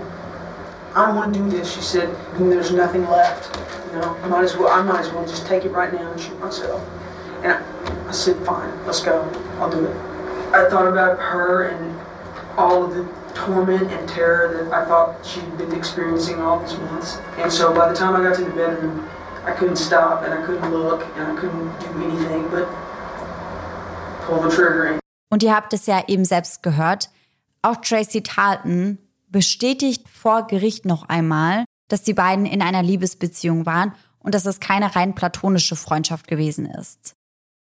[0.95, 1.74] I want to do this.
[1.74, 3.55] She said, and there's nothing left.
[3.93, 6.11] You know, I might as well, I might as well just take it right now
[6.11, 6.83] and shoot myself.
[7.43, 9.22] And I, I said, fine, let's go.
[9.59, 9.97] I'll do it.
[10.55, 12.01] I thought about her and
[12.59, 13.05] all of the
[13.35, 17.18] torment and terror that I thought she'd been experiencing all these months.
[17.37, 19.07] And so by the time I got to the bedroom,
[19.45, 22.66] I couldn't stop and I couldn't look and I couldn't do anything but
[24.22, 24.99] pull the trigger.
[25.29, 27.11] Und ihr habt es ja eben selbst gehört.
[27.62, 28.99] Auch Tracy Talton
[29.29, 34.61] bestätigt vor Gericht noch einmal, dass die beiden in einer Liebesbeziehung waren und dass es
[34.61, 37.14] keine rein platonische Freundschaft gewesen ist.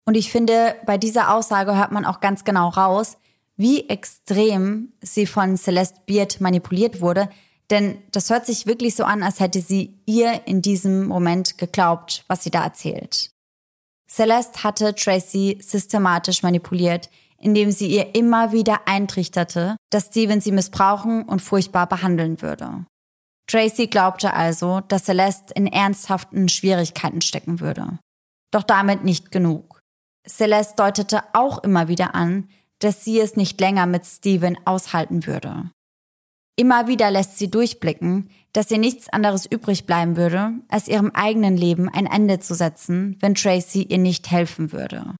[0.05, 3.17] Und ich finde, bei dieser Aussage hört man auch ganz genau raus,
[3.57, 7.29] wie extrem sie von Celeste Beard manipuliert wurde,
[7.71, 12.25] denn das hört sich wirklich so an, als hätte sie ihr in diesem Moment geglaubt,
[12.29, 13.31] was sie da erzählt.
[14.09, 21.23] Celeste hatte Tracy systematisch manipuliert, indem sie ihr immer wieder eintrichterte, dass Steven sie missbrauchen
[21.25, 22.85] und furchtbar behandeln würde.
[23.47, 27.99] Tracy glaubte also, dass Celeste in ernsthaften Schwierigkeiten stecken würde.
[28.51, 29.81] Doch damit nicht genug.
[30.27, 32.49] Celeste deutete auch immer wieder an,
[32.81, 35.71] dass sie es nicht länger mit Steven aushalten würde.
[36.57, 41.57] Immer wieder lässt sie durchblicken, dass ihr nichts anderes übrig bleiben würde, als ihrem eigenen
[41.57, 45.15] Leben ein Ende zu setzen, wenn Tracy ihr nicht helfen würde.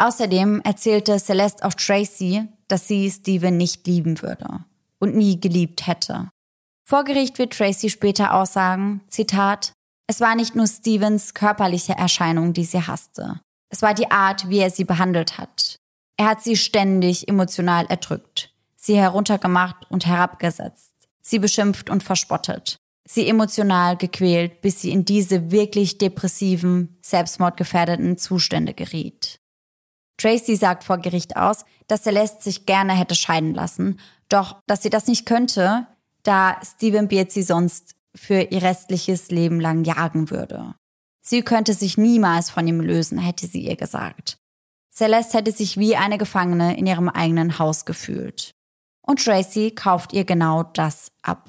[0.00, 4.64] Außerdem erzählte Celeste auch Tracy, dass sie Steven nicht lieben würde
[4.98, 6.30] und nie geliebt hätte.
[6.88, 9.72] Vor Gericht wird Tracy später aussagen, Zitat,
[10.06, 13.40] es war nicht nur Stevens körperliche Erscheinung, die sie hasste.
[13.68, 15.76] Es war die Art, wie er sie behandelt hat.
[16.16, 22.76] Er hat sie ständig emotional erdrückt, sie heruntergemacht und herabgesetzt, sie beschimpft und verspottet,
[23.06, 29.39] sie emotional gequält, bis sie in diese wirklich depressiven, selbstmordgefährdeten Zustände geriet.
[30.20, 33.98] Tracy sagt vor Gericht aus, dass Celeste sich gerne hätte scheiden lassen,
[34.28, 35.86] doch dass sie das nicht könnte,
[36.22, 40.74] da Stephen Beard sie sonst für ihr restliches Leben lang jagen würde.
[41.22, 44.38] Sie könnte sich niemals von ihm lösen, hätte sie ihr gesagt.
[44.92, 48.50] Celeste hätte sich wie eine Gefangene in ihrem eigenen Haus gefühlt.
[49.02, 51.48] Und Tracy kauft ihr genau das ab.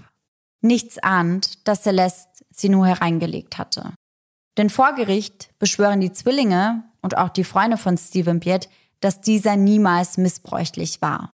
[0.61, 3.93] Nichts ahnt, dass Celeste sie nur hereingelegt hatte.
[4.57, 9.55] Denn vor Gericht beschwören die Zwillinge und auch die Freunde von Stephen Beard, dass dieser
[9.55, 11.31] niemals missbräuchlich war.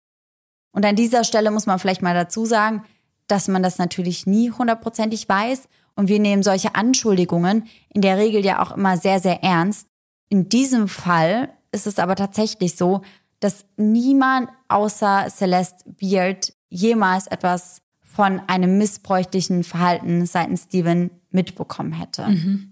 [0.72, 2.84] Und an dieser Stelle muss man vielleicht mal dazu sagen,
[3.28, 8.44] dass man das natürlich nie hundertprozentig weiß und wir nehmen solche Anschuldigungen in der Regel
[8.44, 9.88] ja auch immer sehr, sehr ernst.
[10.30, 13.02] In diesem Fall ist es aber tatsächlich so,
[13.40, 22.28] dass niemand außer Celeste Beard jemals etwas von einem missbräuchlichen Verhalten seitens Steven mitbekommen hätte.
[22.28, 22.71] Mhm.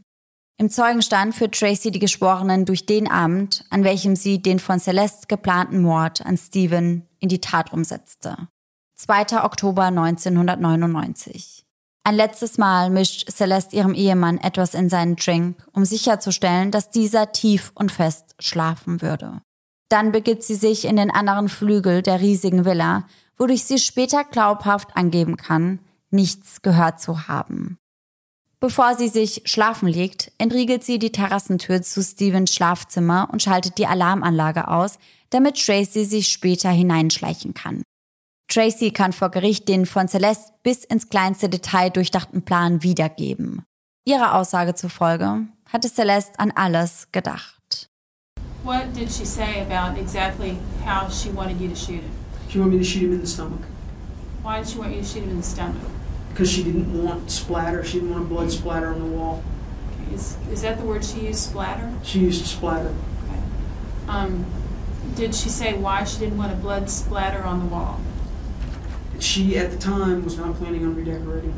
[0.60, 5.28] Im Zeugenstand führt Tracy die Geschworenen durch den Abend, an welchem sie den von Celeste
[5.28, 8.50] geplanten Mord an Stephen in die Tat umsetzte.
[8.96, 9.42] 2.
[9.46, 11.66] Oktober 1999.
[12.04, 17.32] Ein letztes Mal mischt Celeste ihrem Ehemann etwas in seinen Drink, um sicherzustellen, dass dieser
[17.32, 19.42] tief und fest schlafen würde.
[19.88, 23.08] Dann begibt sie sich in den anderen Flügel der riesigen Villa,
[23.38, 25.80] wodurch sie später glaubhaft angeben kann,
[26.10, 27.79] nichts gehört zu haben.
[28.62, 33.88] Bevor sie sich schlafen legt, entriegelt sie die Terrassentür zu Stevens Schlafzimmer und schaltet die
[33.88, 35.00] Alarmanlage aus,
[35.30, 37.84] damit Tracy sich später hineinschleichen kann.
[38.50, 43.64] Tracy kann vor Gericht den von Celeste bis ins kleinste Detail durchdachten Plan wiedergeben.
[44.06, 47.88] Ihrer Aussage zufolge hatte Celeste an alles gedacht.
[48.64, 52.12] What did she say about exactly how she wanted you to shoot him?
[52.50, 53.62] She wanted me to shoot him in the stomach
[54.44, 55.99] Why did she want you to shoot him in the stomach?
[56.40, 57.84] Because she didn't want splatter.
[57.84, 59.44] She didn't want a blood splatter on the wall.
[60.14, 61.94] Is, is that the word she used, splatter?
[62.02, 62.96] She used splatter.
[63.26, 63.42] Okay.
[64.08, 64.46] Um,
[65.16, 68.00] did she say why she didn't want a blood splatter on the wall?
[69.20, 71.54] She, at the time, was not planning on redecorating.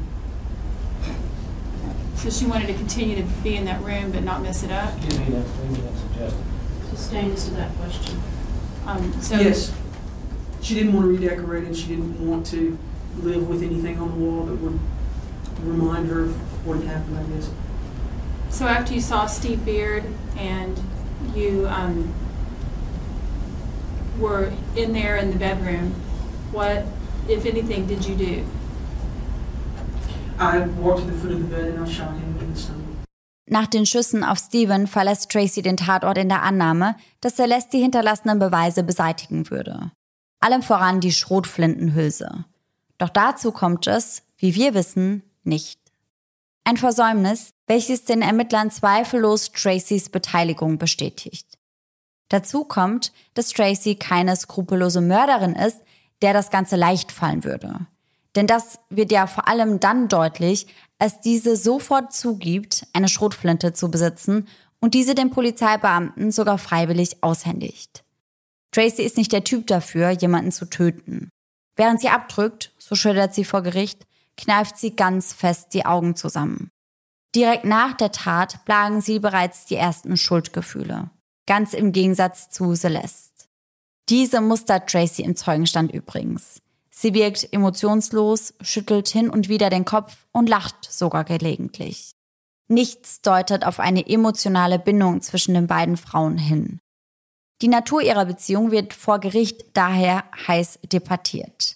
[2.16, 5.00] So she wanted to continue to be in that room but not mess it up?
[5.00, 6.44] Give me that thing that's adjusted.
[6.90, 8.20] Sustain us to that question.
[8.88, 9.72] Um, so Yes.
[10.64, 12.80] She didn't want to redecorate and she didn't want to
[13.18, 14.80] live with anything on the wall that would
[15.64, 17.50] remind her of what had happened, I guess.
[18.50, 20.04] So after you saw Steve Beard
[20.38, 20.80] and
[21.36, 22.14] you um,
[24.20, 25.94] were in there in the bedroom,
[26.52, 26.86] what,
[27.30, 28.46] if anything, did you do?
[30.38, 32.82] I walked to the foot of the bed and I shot him in the stomach.
[33.50, 37.84] Nach den Schüssen auf Steven verlässt Tracy den Tatort in der Annahme, dass Celeste die
[37.84, 39.92] hinterlassenen Beweise beseitigen würde.
[40.40, 42.46] Allem voran die Schrotflintenhülse.
[43.02, 45.80] Doch dazu kommt es, wie wir wissen, nicht.
[46.64, 51.58] Ein Versäumnis, welches den Ermittlern zweifellos Tracys Beteiligung bestätigt.
[52.30, 55.82] Dazu kommt, dass Tracy keine skrupellose Mörderin ist,
[56.22, 57.88] der das Ganze leicht fallen würde.
[58.36, 60.68] Denn das wird ja vor allem dann deutlich,
[61.00, 64.48] als diese sofort zugibt, eine Schrotflinte zu besitzen
[64.80, 68.04] und diese den Polizeibeamten sogar freiwillig aushändigt.
[68.72, 71.31] Tracy ist nicht der Typ dafür, jemanden zu töten.
[71.76, 74.06] Während sie abdrückt, so schildert sie vor Gericht,
[74.38, 76.72] kneift sie ganz fest die Augen zusammen.
[77.34, 81.10] Direkt nach der Tat plagen sie bereits die ersten Schuldgefühle.
[81.48, 83.32] Ganz im Gegensatz zu Celeste.
[84.10, 86.62] Diese mustert Tracy im Zeugenstand übrigens.
[86.90, 92.12] Sie wirkt emotionslos, schüttelt hin und wieder den Kopf und lacht sogar gelegentlich.
[92.68, 96.80] Nichts deutet auf eine emotionale Bindung zwischen den beiden Frauen hin.
[97.62, 101.76] Die Natur ihrer Beziehung wird vor Gericht daher heiß debattiert.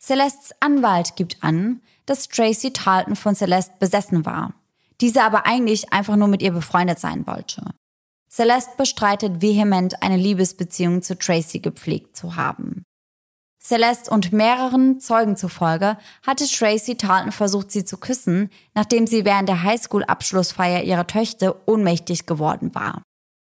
[0.00, 4.54] Celestes Anwalt gibt an, dass Tracy Tarleton von Celeste besessen war,
[5.00, 7.62] diese aber eigentlich einfach nur mit ihr befreundet sein wollte.
[8.28, 12.82] Celeste bestreitet vehement, eine Liebesbeziehung zu Tracy gepflegt zu haben.
[13.62, 19.48] Celeste und mehreren Zeugen zufolge hatte Tracy Tarleton versucht, sie zu küssen, nachdem sie während
[19.48, 23.02] der Highschool-Abschlussfeier ihrer Töchter ohnmächtig geworden war.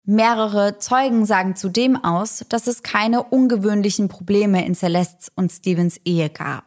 [0.05, 6.29] Mehrere Zeugen sagen zudem aus, dass es keine ungewöhnlichen Probleme in Celestes und Stevens Ehe
[6.29, 6.65] gab.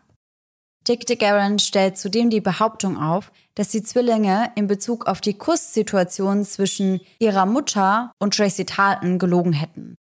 [0.87, 6.45] Dick DeGarren stellt zudem die Behauptung auf, dass die Zwillinge in Bezug auf die Kusssituation
[6.45, 9.95] zwischen ihrer Mutter und Tracy Tarleton gelogen hätten.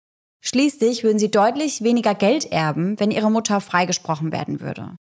[0.45, 4.97] Schließlich würden sie deutlich weniger Geld erben, wenn ihre Mutter freigesprochen werden würde.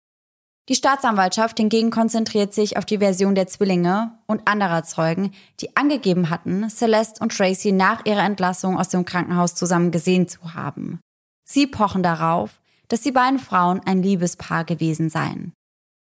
[0.69, 6.29] Die Staatsanwaltschaft hingegen konzentriert sich auf die Version der Zwillinge und anderer Zeugen, die angegeben
[6.29, 10.99] hatten, Celeste und Tracy nach ihrer Entlassung aus dem Krankenhaus zusammen gesehen zu haben.
[11.45, 12.59] Sie pochen darauf,
[12.89, 15.53] dass die beiden Frauen ein Liebespaar gewesen seien.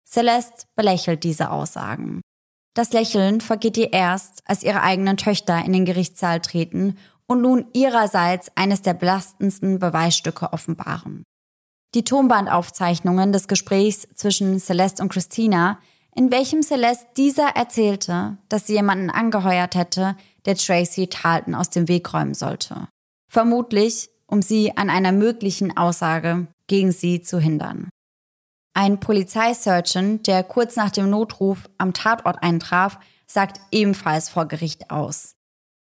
[0.07, 2.21] Celeste belächelt diese Aussagen.
[2.75, 6.97] Das Lächeln vergeht ihr erst, als ihre eigenen Töchter in den Gerichtssaal treten
[7.27, 11.23] und nun ihrerseits eines der belastendsten Beweisstücke offenbaren.
[11.95, 15.79] Die Tonbandaufzeichnungen des Gesprächs zwischen Celeste und Christina,
[16.13, 21.87] in welchem Celeste dieser erzählte, dass sie jemanden angeheuert hätte, der Tracy Tarleton aus dem
[21.87, 22.89] Weg räumen sollte.
[23.31, 27.89] Vermutlich, um sie an einer möglichen Aussage gegen sie zu hindern.
[28.73, 35.35] Ein Polizeisurgeon, der kurz nach dem Notruf am Tatort eintraf, sagt ebenfalls vor Gericht aus.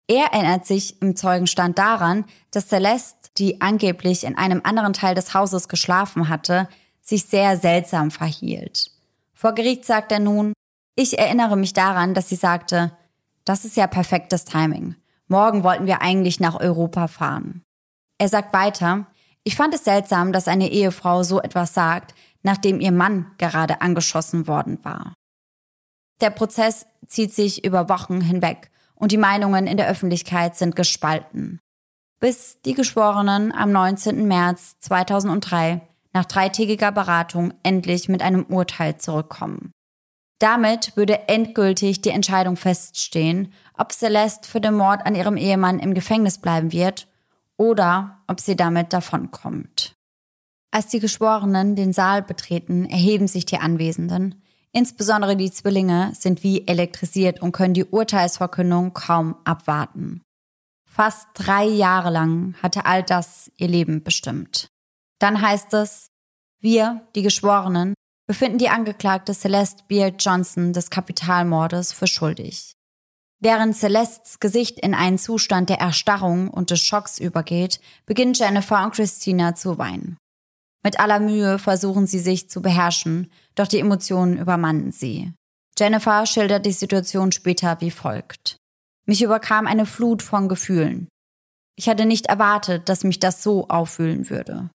[0.07, 5.33] Er erinnert sich im Zeugenstand daran, dass Celeste, die angeblich in einem anderen Teil des
[5.33, 6.67] Hauses geschlafen hatte,
[7.01, 8.91] sich sehr seltsam verhielt.
[9.33, 10.53] Vor Gericht sagt er nun,
[10.95, 12.91] ich erinnere mich daran, dass sie sagte,
[13.45, 14.95] das ist ja perfektes Timing.
[15.27, 17.63] Morgen wollten wir eigentlich nach Europa fahren.
[18.17, 19.07] Er sagt weiter,
[19.43, 24.47] ich fand es seltsam, dass eine Ehefrau so etwas sagt, nachdem ihr Mann gerade angeschossen
[24.47, 25.13] worden war.
[26.21, 28.70] Der Prozess zieht sich über Wochen hinweg
[29.01, 31.59] und die Meinungen in der Öffentlichkeit sind gespalten.
[32.19, 34.27] Bis die Geschworenen am 19.
[34.27, 35.81] März 2003
[36.13, 39.71] nach dreitägiger Beratung endlich mit einem Urteil zurückkommen.
[40.37, 45.95] Damit würde endgültig die Entscheidung feststehen, ob Celeste für den Mord an ihrem Ehemann im
[45.95, 47.07] Gefängnis bleiben wird
[47.57, 49.95] oder ob sie damit davonkommt.
[50.71, 54.41] Als die Geschworenen den Saal betreten, erheben sich die Anwesenden,
[54.73, 60.21] Insbesondere die Zwillinge sind wie elektrisiert und können die Urteilsverkündung kaum abwarten.
[60.89, 64.69] Fast drei Jahre lang hatte all das ihr Leben bestimmt.
[65.19, 66.07] Dann heißt es,
[66.59, 67.93] wir, die Geschworenen,
[68.27, 72.73] befinden die Angeklagte Celeste Beard Johnson des Kapitalmordes für schuldig.
[73.39, 78.93] Während Celestes Gesicht in einen Zustand der Erstarrung und des Schocks übergeht, beginnen Jennifer und
[78.93, 80.17] Christina zu weinen.
[80.83, 85.33] Mit aller Mühe versuchen sie sich zu beherrschen, doch die Emotionen übermannen sie.
[85.77, 88.57] Jennifer schildert die Situation später wie folgt.
[89.05, 91.07] Mich überkam eine Flut von Gefühlen.
[91.75, 94.69] Ich hatte nicht erwartet, dass mich das so auffühlen würde.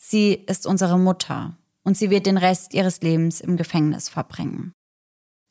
[0.00, 4.72] Sie ist unsere Mutter und sie wird den Rest ihres Lebens im Gefängnis verbringen.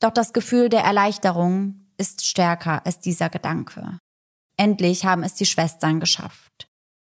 [0.00, 3.98] Doch das Gefühl der Erleichterung ist stärker als dieser Gedanke.
[4.56, 6.68] Endlich haben es die Schwestern geschafft.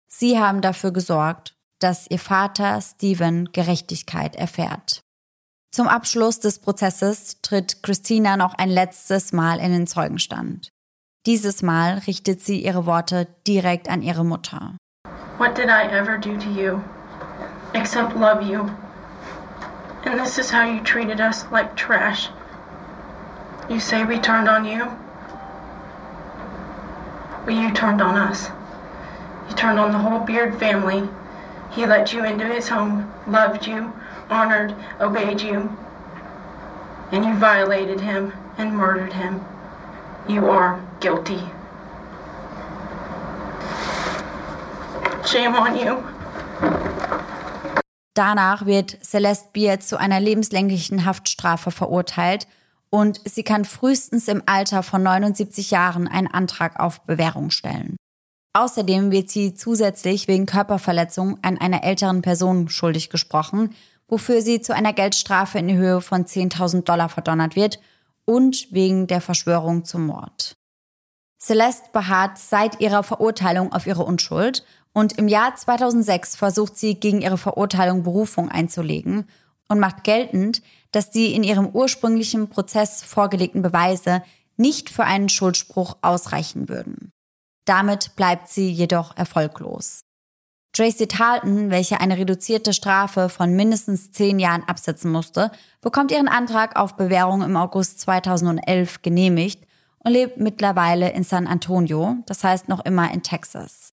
[0.07, 5.01] Sie haben dafür gesorgt, dass ihr Vater Stephen Gerechtigkeit erfährt.
[5.71, 10.69] Zum Abschluss des Prozesses tritt Christina noch ein letztes Mal in den Zeugenstand.
[11.25, 14.75] Dieses Mal richtet sie ihre Worte direkt an ihre Mutter.
[15.37, 16.81] What did I ever do to you
[17.73, 18.69] except love you?
[20.05, 22.29] And this is how you treated us like trash.
[23.69, 24.85] You say we turned on you?
[27.45, 28.49] Well, you turned on us.
[29.49, 31.07] You turned on the whole Beard family.
[31.77, 33.93] He let you into his home, loved you,
[34.31, 35.69] honored, obeyed you.
[37.11, 39.41] And you violated him and murdered him.
[40.27, 41.39] You are guilty.
[45.23, 46.03] Shame on you.
[48.15, 52.47] Danach wird Celeste Beard zu einer lebenslänglichen Haftstrafe verurteilt
[52.89, 57.97] und sie kann frühestens im Alter von 79 Jahren einen Antrag auf Bewährung stellen.
[58.57, 63.75] Außerdem wird sie zusätzlich wegen Körperverletzung an einer älteren Person schuldig gesprochen,
[64.07, 67.79] wofür sie zu einer Geldstrafe in Höhe von 10.000 Dollar verdonnert wird
[68.25, 70.57] und wegen der Verschwörung zum Mord.
[71.39, 77.21] Celeste beharrt seit ihrer Verurteilung auf ihre Unschuld und im Jahr 2006 versucht sie gegen
[77.21, 79.27] ihre Verurteilung Berufung einzulegen
[79.67, 84.23] und macht geltend, dass die in ihrem ursprünglichen Prozess vorgelegten Beweise
[84.55, 87.11] nicht für einen Schuldspruch ausreichen würden.
[87.67, 89.99] Damit bleibt sie jedoch erfolglos.
[90.71, 95.51] Tracy Talton, welche eine reduzierte Strafe von mindestens zehn Jahren absetzen musste,
[95.81, 99.65] bekommt ihren Antrag auf Bewährung im August 2011 genehmigt
[99.99, 103.91] und lebt mittlerweile in San Antonio, das heißt noch immer in Texas.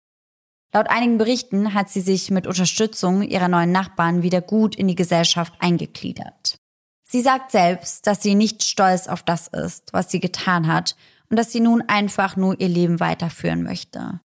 [0.72, 4.94] Laut einigen Berichten hat sie sich mit Unterstützung ihrer neuen Nachbarn wieder gut in die
[4.94, 6.58] Gesellschaft eingegliedert.
[7.02, 10.94] Sie sagt selbst, dass sie nicht stolz auf das ist, was sie getan hat
[11.30, 14.20] und dass sie nun einfach nur ihr Leben weiterführen möchte.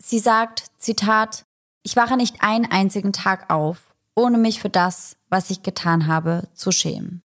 [0.00, 1.44] Sie sagt, Zitat,
[1.82, 6.48] ich wache nicht einen einzigen Tag auf, ohne mich für das, was ich getan habe,
[6.54, 7.22] zu schämen.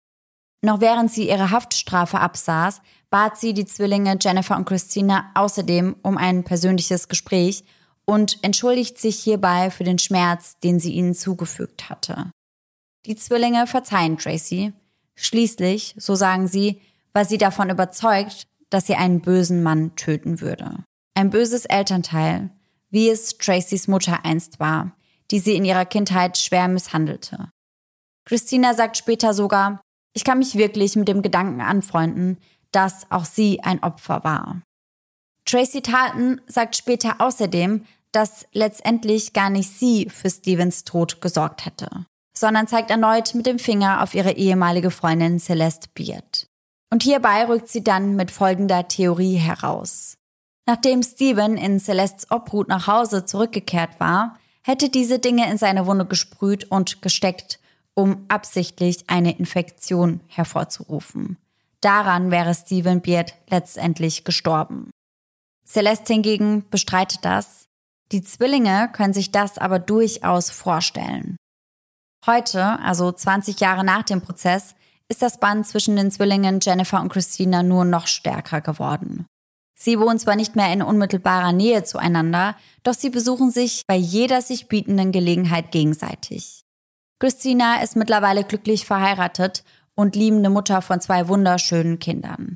[0.63, 6.19] Noch während sie ihre Haftstrafe absaß, bat sie die Zwillinge Jennifer und Christina außerdem um
[6.19, 7.65] ein persönliches Gespräch
[8.05, 12.31] und entschuldigt sich hierbei für den Schmerz, den sie ihnen zugefügt hatte.
[13.07, 14.73] Die Zwillinge verzeihen Tracy.
[15.15, 16.81] Schließlich, so sagen sie,
[17.13, 20.85] war sie davon überzeugt, dass sie einen bösen Mann töten würde.
[21.15, 22.51] Ein böses Elternteil,
[22.91, 24.93] wie es Tracys Mutter einst war,
[25.31, 27.51] die sie in ihrer Kindheit schwer misshandelte.
[28.25, 29.81] Christina sagt später sogar,
[30.15, 32.39] ich kann mich wirklich mit dem Gedanken anfreunden,
[32.73, 34.63] dass auch sie ein Opfer war.
[35.45, 42.07] Tracy Talton sagt später außerdem, dass letztendlich gar nicht sie für Stevens Tod gesorgt hätte,
[42.37, 46.47] sondern zeigt erneut mit dem Finger auf ihre ehemalige Freundin Celeste Beard.
[46.91, 50.15] Und hierbei rückt sie dann mit folgender Theorie heraus.
[50.67, 56.07] Nachdem Steven in Celestes Obhut nach Hause zurückgekehrt war, hätte diese Dinge in seine Wunde
[56.07, 57.59] gesprüht und gesteckt,
[57.95, 61.37] um absichtlich eine Infektion hervorzurufen.
[61.81, 64.91] Daran wäre Steven Beard letztendlich gestorben.
[65.65, 67.69] Celeste hingegen bestreitet das
[68.11, 71.37] die Zwillinge können sich das aber durchaus vorstellen.
[72.27, 74.75] Heute, also 20 Jahre nach dem Prozess,
[75.09, 79.27] ist das Band zwischen den Zwillingen Jennifer und Christina nur noch stärker geworden.
[79.79, 84.43] Sie wohnen zwar nicht mehr in unmittelbarer Nähe zueinander, doch sie besuchen sich bei jeder
[84.43, 86.63] sich bietenden Gelegenheit gegenseitig.
[87.21, 92.55] Christina ist mittlerweile glücklich verheiratet und liebende Mutter von zwei wunderschönen Kindern.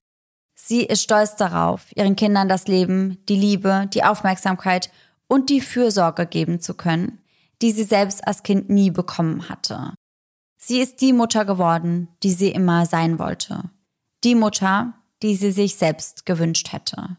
[0.55, 4.91] Sie ist stolz darauf, ihren Kindern das Leben, die Liebe, die Aufmerksamkeit
[5.29, 7.21] und die Fürsorge geben zu können,
[7.63, 9.95] die sie selbst als Kind nie bekommen hatte.
[10.65, 13.65] Sie ist die Mutter geworden, die sie immer sein wollte.
[14.23, 17.17] Die Mutter, die sie sich selbst gewünscht hätte.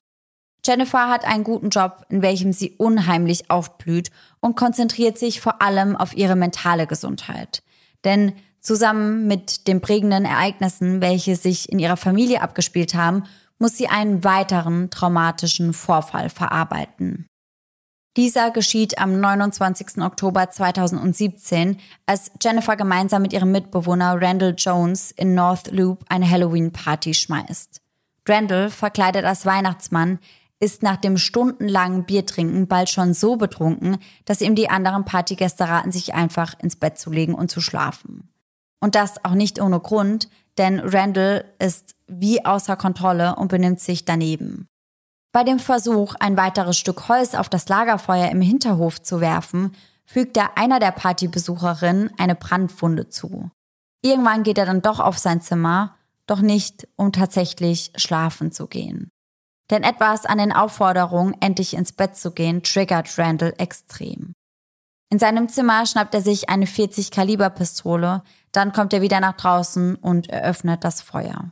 [0.65, 5.97] Jennifer hat einen guten Job, in welchem sie unheimlich aufblüht und konzentriert sich vor allem
[5.97, 7.63] auf ihre mentale Gesundheit.
[8.05, 8.31] Denn
[8.61, 13.23] zusammen mit den prägenden Ereignissen, welche sich in ihrer Familie abgespielt haben,
[13.59, 17.27] muss sie einen weiteren traumatischen Vorfall verarbeiten.
[18.15, 19.97] Dieser geschieht am 29.
[19.97, 27.15] Oktober 2017, als Jennifer gemeinsam mit ihrem Mitbewohner Randall Jones in North Loop eine Halloween-Party
[27.15, 27.81] schmeißt.
[28.27, 30.19] Randall, verkleidet als Weihnachtsmann,
[30.59, 35.91] ist nach dem stundenlangen Biertrinken bald schon so betrunken, dass ihm die anderen Partygäste raten,
[35.91, 38.29] sich einfach ins Bett zu legen und zu schlafen.
[38.79, 44.05] Und das auch nicht ohne Grund, denn Randall ist wie außer Kontrolle und benimmt sich
[44.05, 44.67] daneben.
[45.33, 49.75] Bei dem Versuch, ein weiteres Stück Holz auf das Lagerfeuer im Hinterhof zu werfen,
[50.05, 53.49] fügt er einer der Partybesucherinnen eine Brandwunde zu.
[54.03, 55.95] Irgendwann geht er dann doch auf sein Zimmer,
[56.27, 59.09] doch nicht, um tatsächlich schlafen zu gehen.
[59.71, 64.33] Denn etwas an den Aufforderungen, endlich ins Bett zu gehen, triggert Randall extrem.
[65.09, 68.21] In seinem Zimmer schnappt er sich eine 40 Kaliber Pistole,
[68.51, 71.51] dann kommt er wieder nach draußen und eröffnet das Feuer.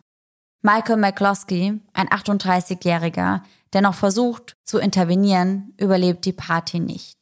[0.63, 3.41] Michael McCloskey, ein 38-Jähriger,
[3.73, 7.17] der noch versucht zu intervenieren, überlebt die Party nicht.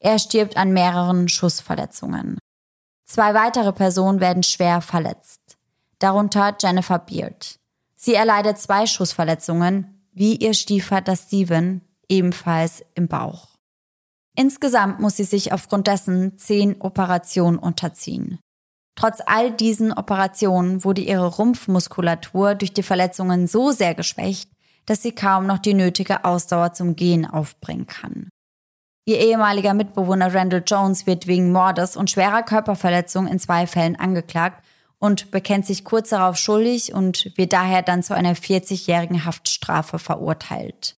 [0.00, 2.38] Er stirbt an mehreren Schussverletzungen.
[3.04, 5.40] Zwei weitere Personen werden schwer verletzt,
[5.98, 7.56] darunter Jennifer Beard.
[7.94, 13.48] Sie erleidet zwei Schussverletzungen, wie ihr Stiefvater Steven, ebenfalls im Bauch.
[14.36, 18.38] Insgesamt muss sie sich aufgrund dessen zehn Operationen unterziehen.
[19.00, 24.50] Trotz all diesen Operationen wurde ihre Rumpfmuskulatur durch die Verletzungen so sehr geschwächt,
[24.84, 28.28] dass sie kaum noch die nötige Ausdauer zum Gehen aufbringen kann.
[29.06, 34.62] Ihr ehemaliger Mitbewohner Randall Jones wird wegen Mordes und schwerer Körperverletzung in zwei Fällen angeklagt
[34.98, 40.98] und bekennt sich kurz darauf schuldig und wird daher dann zu einer 40-jährigen Haftstrafe verurteilt.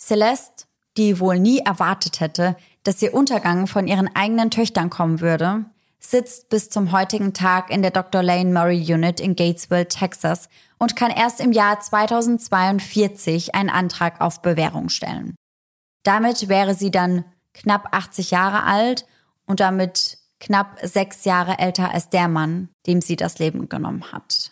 [0.00, 0.64] Celeste,
[0.96, 5.66] die wohl nie erwartet hätte, dass ihr Untergang von ihren eigenen Töchtern kommen würde,
[6.04, 8.22] sitzt bis zum heutigen Tag in der Dr.
[8.22, 10.48] Lane Murray Unit in Gatesville, Texas
[10.78, 15.36] und kann erst im Jahr 2042 einen Antrag auf Bewährung stellen.
[16.02, 17.24] Damit wäre sie dann
[17.54, 19.06] knapp 80 Jahre alt
[19.46, 24.50] und damit knapp sechs Jahre älter als der Mann, dem sie das Leben genommen hat.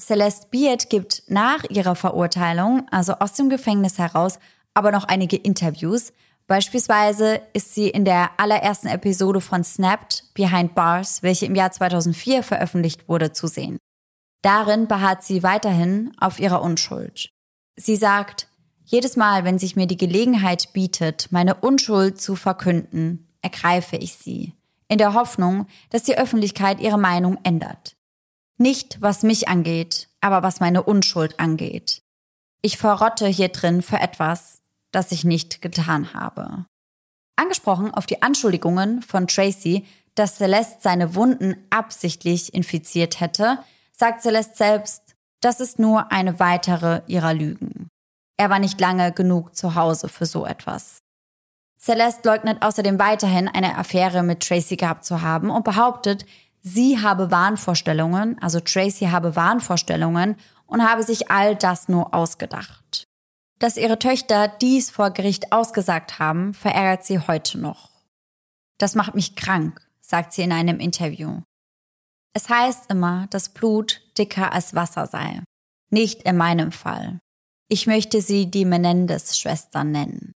[0.00, 4.38] Celeste Beard gibt nach ihrer Verurteilung, also aus dem Gefängnis heraus,
[4.72, 6.12] aber noch einige Interviews.
[6.50, 12.42] Beispielsweise ist sie in der allerersten Episode von Snapped Behind Bars, welche im Jahr 2004
[12.42, 13.78] veröffentlicht wurde, zu sehen.
[14.42, 17.28] Darin beharrt sie weiterhin auf ihrer Unschuld.
[17.76, 18.48] Sie sagt,
[18.84, 24.54] jedes Mal, wenn sich mir die Gelegenheit bietet, meine Unschuld zu verkünden, ergreife ich sie
[24.88, 27.94] in der Hoffnung, dass die Öffentlichkeit ihre Meinung ändert.
[28.58, 32.02] Nicht, was mich angeht, aber was meine Unschuld angeht.
[32.60, 34.59] Ich verrotte hier drin für etwas,
[34.92, 36.66] das ich nicht getan habe.
[37.36, 43.58] Angesprochen auf die Anschuldigungen von Tracy, dass Celeste seine Wunden absichtlich infiziert hätte,
[43.92, 47.88] sagt Celeste selbst, das ist nur eine weitere ihrer Lügen.
[48.36, 50.98] Er war nicht lange genug zu Hause für so etwas.
[51.80, 56.26] Celeste leugnet außerdem weiterhin eine Affäre mit Tracy gehabt zu haben und behauptet,
[56.60, 60.36] sie habe Wahnvorstellungen, also Tracy habe Wahnvorstellungen
[60.66, 63.06] und habe sich all das nur ausgedacht.
[63.60, 67.90] Dass ihre Töchter dies vor Gericht ausgesagt haben, verärgert sie heute noch.
[68.78, 71.42] Das macht mich krank, sagt sie in einem Interview.
[72.32, 75.42] Es heißt immer, dass Blut dicker als Wasser sei.
[75.90, 77.18] Nicht in meinem Fall.
[77.68, 80.32] Ich möchte sie die Menendez-Schwestern nennen.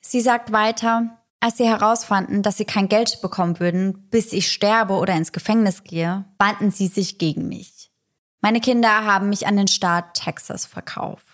[0.00, 4.94] Sie sagt weiter, als sie herausfanden, dass sie kein Geld bekommen würden, bis ich sterbe
[4.94, 7.90] oder ins Gefängnis gehe, wandten sie sich gegen mich.
[8.40, 11.27] Meine Kinder haben mich an den Staat Texas verkauft.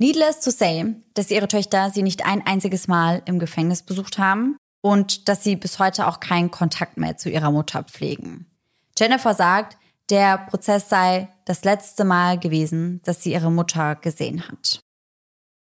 [0.00, 4.56] Needless to say, dass ihre Töchter sie nicht ein einziges Mal im Gefängnis besucht haben
[4.80, 8.46] und dass sie bis heute auch keinen Kontakt mehr zu ihrer Mutter pflegen.
[8.98, 9.76] Jennifer sagt,
[10.08, 14.80] der Prozess sei das letzte Mal gewesen, dass sie ihre Mutter gesehen hat.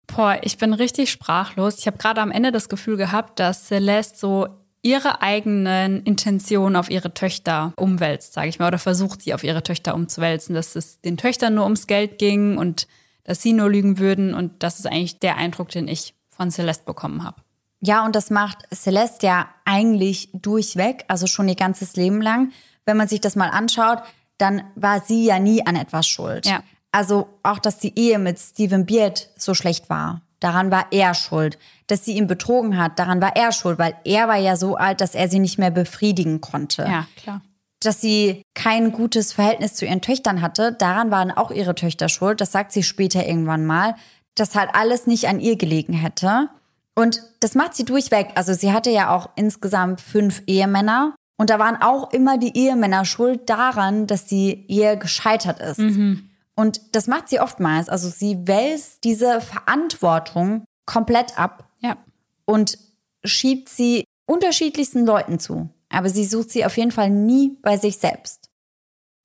[0.07, 1.77] Boah, ich bin richtig sprachlos.
[1.77, 4.47] Ich habe gerade am Ende das Gefühl gehabt, dass Celeste so
[4.81, 9.61] ihre eigenen Intentionen auf ihre Töchter umwälzt, sage ich mal, oder versucht sie auf ihre
[9.61, 12.87] Töchter umzuwälzen, dass es den Töchtern nur ums Geld ging und
[13.23, 16.85] dass sie nur lügen würden und das ist eigentlich der Eindruck, den ich von Celeste
[16.85, 17.41] bekommen habe.
[17.81, 22.51] Ja, und das macht Celeste ja eigentlich durchweg, also schon ihr ganzes Leben lang.
[22.85, 23.99] Wenn man sich das mal anschaut,
[24.37, 26.45] dann war sie ja nie an etwas schuld.
[26.45, 26.63] Ja.
[26.91, 30.21] Also auch, dass die Ehe mit Steven Beard so schlecht war.
[30.39, 31.57] Daran war er schuld.
[31.87, 35.01] Dass sie ihn betrogen hat, daran war er schuld, weil er war ja so alt,
[35.01, 36.83] dass er sie nicht mehr befriedigen konnte.
[36.83, 37.41] Ja, klar.
[37.83, 42.41] Dass sie kein gutes Verhältnis zu ihren Töchtern hatte, daran waren auch ihre Töchter schuld.
[42.41, 43.95] Das sagt sie später irgendwann mal.
[44.35, 46.49] Dass halt alles nicht an ihr gelegen hätte.
[46.95, 48.29] Und das macht sie durchweg.
[48.35, 51.15] Also sie hatte ja auch insgesamt fünf Ehemänner.
[51.37, 55.79] Und da waren auch immer die Ehemänner schuld daran, dass die Ehe gescheitert ist.
[55.79, 56.29] Mhm.
[56.55, 57.89] Und das macht sie oftmals.
[57.89, 61.97] Also sie wälzt diese Verantwortung komplett ab Ja.
[62.45, 62.77] und
[63.25, 65.69] schiebt sie unterschiedlichsten Leuten zu.
[65.93, 68.49] Aber sie sucht sie auf jeden Fall nie bei sich selbst.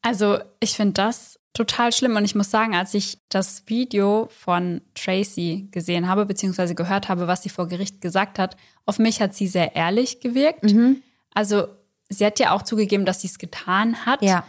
[0.02, 2.16] Also ich finde das total schlimm.
[2.16, 7.26] Und ich muss sagen, als ich das Video von Tracy gesehen habe, beziehungsweise gehört habe,
[7.26, 10.64] was sie vor Gericht gesagt hat, auf mich hat sie sehr ehrlich gewirkt.
[10.64, 11.02] Mhm.
[11.34, 11.68] Also
[12.08, 14.22] sie hat ja auch zugegeben, dass sie es getan hat.
[14.22, 14.44] Ja.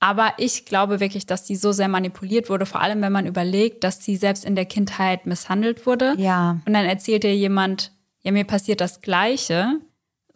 [0.00, 3.84] Aber ich glaube wirklich, dass sie so sehr manipuliert wurde, vor allem wenn man überlegt,
[3.84, 6.14] dass sie selbst in der Kindheit misshandelt wurde.
[6.18, 6.60] Ja.
[6.66, 7.92] Und dann erzählt ihr jemand,
[8.22, 9.80] ja, mir passiert das Gleiche.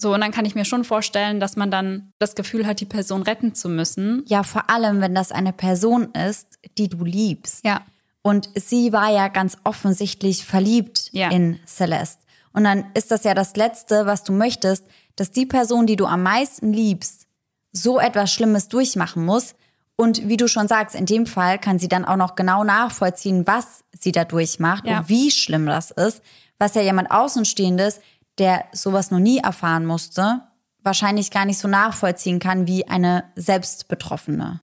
[0.00, 2.84] So, und dann kann ich mir schon vorstellen, dass man dann das Gefühl hat, die
[2.86, 4.22] Person retten zu müssen.
[4.28, 7.64] Ja, vor allem, wenn das eine Person ist, die du liebst.
[7.64, 7.80] Ja.
[8.22, 11.30] Und sie war ja ganz offensichtlich verliebt Ja.
[11.30, 12.18] in Celeste.
[12.52, 14.84] Und dann ist das ja das Letzte, was du möchtest,
[15.16, 17.26] dass die Person, die du am meisten liebst,
[17.72, 19.54] so etwas Schlimmes durchmachen muss.
[19.96, 23.46] Und wie du schon sagst, in dem Fall kann sie dann auch noch genau nachvollziehen,
[23.48, 25.00] was sie da durchmacht Ja.
[25.00, 26.22] und wie schlimm das ist.
[26.58, 28.00] Was ja jemand Außenstehendes,
[28.38, 30.42] der sowas noch nie erfahren musste,
[30.82, 34.60] wahrscheinlich gar nicht so nachvollziehen kann wie eine Selbstbetroffene.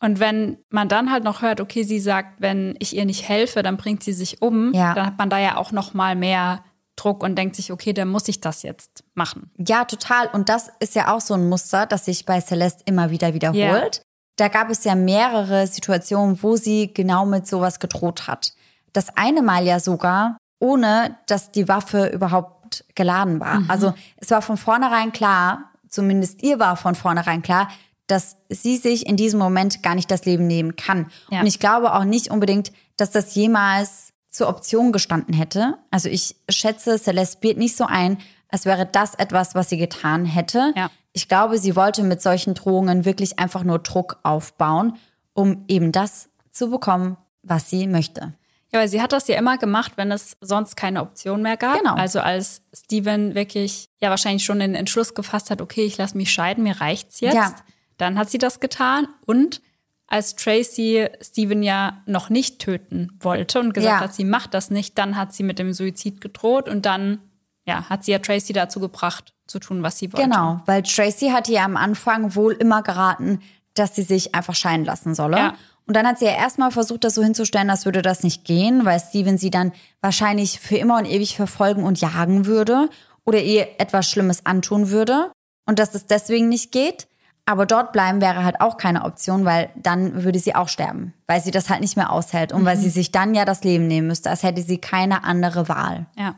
[0.00, 3.62] Und wenn man dann halt noch hört, okay, sie sagt, wenn ich ihr nicht helfe,
[3.62, 4.94] dann bringt sie sich um, Ja.
[4.94, 6.64] dann hat man da ja auch noch mal mehr
[6.94, 9.50] Druck und denkt sich, okay, dann muss ich das jetzt machen.
[9.56, 10.28] Ja, total.
[10.28, 14.02] Und das ist ja auch so ein Muster, das sich bei Celeste immer wieder wiederholt.
[14.36, 18.52] Da gab es ja mehrere Situationen, wo sie genau mit sowas gedroht hat.
[18.92, 22.57] Das eine Mal ja sogar, ohne dass die Waffe überhaupt
[22.94, 23.62] geladen war.
[23.68, 27.68] Also es war von vornherein klar, zumindest ihr war von vornherein klar,
[28.06, 31.10] dass sie sich in diesem Moment gar nicht das Leben nehmen kann.
[31.30, 31.40] Ja.
[31.40, 35.78] Und ich glaube auch nicht unbedingt, dass das jemals zur Option gestanden hätte.
[35.90, 38.18] Also ich schätze Celeste Beard nicht so ein,
[38.48, 40.72] als wäre das etwas, was sie getan hätte.
[40.76, 40.90] Ja.
[41.12, 44.96] Ich glaube, sie wollte mit solchen Drohungen wirklich einfach nur Druck aufbauen,
[45.34, 48.32] um eben das zu bekommen, was sie möchte.
[48.72, 51.78] Ja, weil sie hat das ja immer gemacht, wenn es sonst keine Option mehr gab.
[51.78, 51.94] Genau.
[51.94, 56.30] Also als Steven wirklich ja wahrscheinlich schon den Entschluss gefasst hat, okay, ich lasse mich
[56.32, 57.34] scheiden, mir reicht's jetzt.
[57.34, 57.54] Ja.
[57.96, 59.62] Dann hat sie das getan und
[60.06, 64.00] als Tracy Steven ja noch nicht töten wollte und gesagt Ja.
[64.00, 67.20] hat, sie macht das nicht, dann hat sie mit dem Suizid gedroht und dann
[67.66, 70.28] ja, hat sie ja Tracy dazu gebracht, zu tun, was sie wollte.
[70.28, 73.40] Genau, weil Tracy hatte ja am Anfang wohl immer geraten,
[73.74, 75.36] dass sie sich einfach scheiden lassen solle.
[75.36, 75.54] Ja.
[75.88, 78.84] Und dann hat sie ja erstmal versucht, das so hinzustellen, als würde das nicht gehen,
[78.84, 82.90] weil Steven sie dann wahrscheinlich für immer und ewig verfolgen und jagen würde
[83.24, 85.32] oder ihr etwas Schlimmes antun würde
[85.66, 87.08] und dass es deswegen nicht geht.
[87.46, 91.40] Aber dort bleiben wäre halt auch keine Option, weil dann würde sie auch sterben, weil
[91.40, 94.08] sie das halt nicht mehr aushält und weil sie sich dann ja das Leben nehmen
[94.08, 96.04] müsste, als hätte sie keine andere Wahl.
[96.18, 96.34] Ja.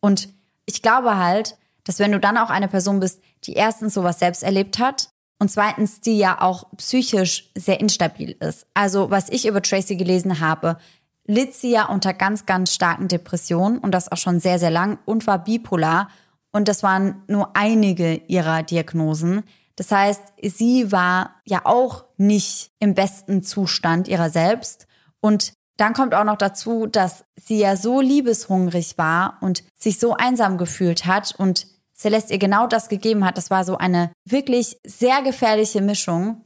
[0.00, 0.30] Und
[0.64, 4.42] ich glaube halt, dass wenn du dann auch eine Person bist, die erstens sowas selbst
[4.42, 8.66] erlebt hat und zweitens die ja auch psychisch sehr instabil ist.
[8.74, 10.78] Also was ich über Tracy gelesen habe,
[11.26, 14.98] litt sie ja unter ganz, ganz starken Depressionen und das auch schon sehr, sehr lang
[15.04, 16.08] und war bipolar.
[16.52, 19.42] Und das waren nur einige ihrer Diagnosen.
[19.76, 24.86] Das heißt, sie war ja auch nicht im besten Zustand ihrer selbst.
[25.20, 30.14] Und dann kommt auch noch dazu, dass sie ja so liebeshungrig war und sich so
[30.14, 33.36] einsam gefühlt hat und Celeste ihr genau das gegeben hat.
[33.36, 36.42] Das war so eine wirklich sehr gefährliche Mischung,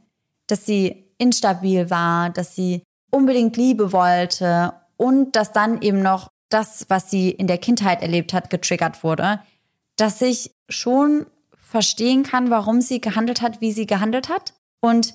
[0.47, 6.85] dass sie instabil war, dass sie unbedingt Liebe wollte und dass dann eben noch das,
[6.89, 9.39] was sie in der Kindheit erlebt hat, getriggert wurde,
[9.97, 11.25] dass ich schon
[11.57, 14.53] verstehen kann, warum sie gehandelt hat, wie sie gehandelt hat.
[14.81, 15.13] Und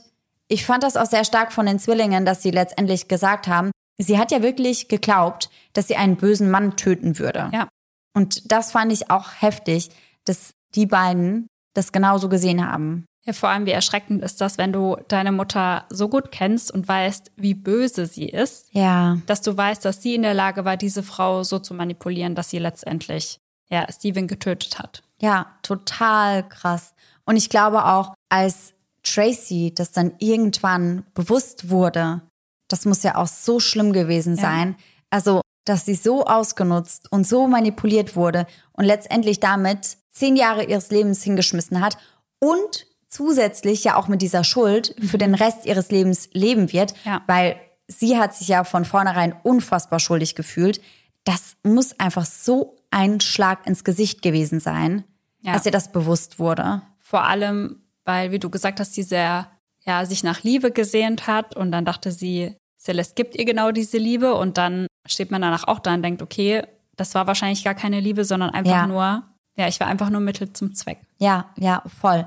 [0.49, 4.19] ich fand das auch sehr stark von den Zwillingen, dass sie letztendlich gesagt haben, sie
[4.19, 7.51] hat ja wirklich geglaubt, dass sie einen bösen Mann töten würde.
[7.53, 7.69] Ja.
[8.15, 9.91] Und das fand ich auch heftig,
[10.25, 13.05] dass die beiden das genauso gesehen haben.
[13.27, 16.87] Ja, vor allem, wie erschreckend ist das, wenn du deine Mutter so gut kennst und
[16.87, 19.19] weißt, wie böse sie ist, Ja.
[19.27, 22.51] dass du weißt, dass sie in der Lage war, diese Frau so zu manipulieren, dass
[22.51, 23.39] sie letztendlich
[23.71, 25.03] ja, Steven getötet hat.
[25.23, 26.95] Ja, total krass.
[27.25, 32.21] Und ich glaube auch, als Tracy das dann irgendwann bewusst wurde,
[32.69, 34.43] das muss ja auch so schlimm gewesen Ja.
[34.43, 34.77] sein.
[35.11, 40.91] Also, dass sie so ausgenutzt und so manipuliert wurde und letztendlich damit zehn Jahre ihres
[40.91, 41.99] Lebens hingeschmissen hat
[42.39, 47.23] und zusätzlich ja auch mit dieser Schuld für den Rest ihres Lebens leben wird, Ja.
[47.27, 50.81] weil sie hat sich ja von vornherein unfassbar schuldig gefühlt.
[51.25, 55.05] Das muss einfach so ein Schlag ins Gesicht gewesen sein,
[55.43, 55.53] Ja.
[55.53, 56.83] als ihr das bewusst wurde.
[56.99, 59.49] Vor allem, weil, wie du gesagt hast, sie sehr,
[59.85, 63.99] ja, sich nach Liebe gesehnt hat und dann dachte sie, Celeste gibt ihr genau diese
[63.99, 66.63] Liebe und dann steht man danach auch da und denkt, okay,
[66.97, 68.87] das war wahrscheinlich gar keine Liebe, sondern einfach Ja.
[68.87, 69.23] nur,
[69.57, 71.01] ja, ich war einfach nur Mittel zum Zweck.
[71.19, 72.27] Ja, ja, voll.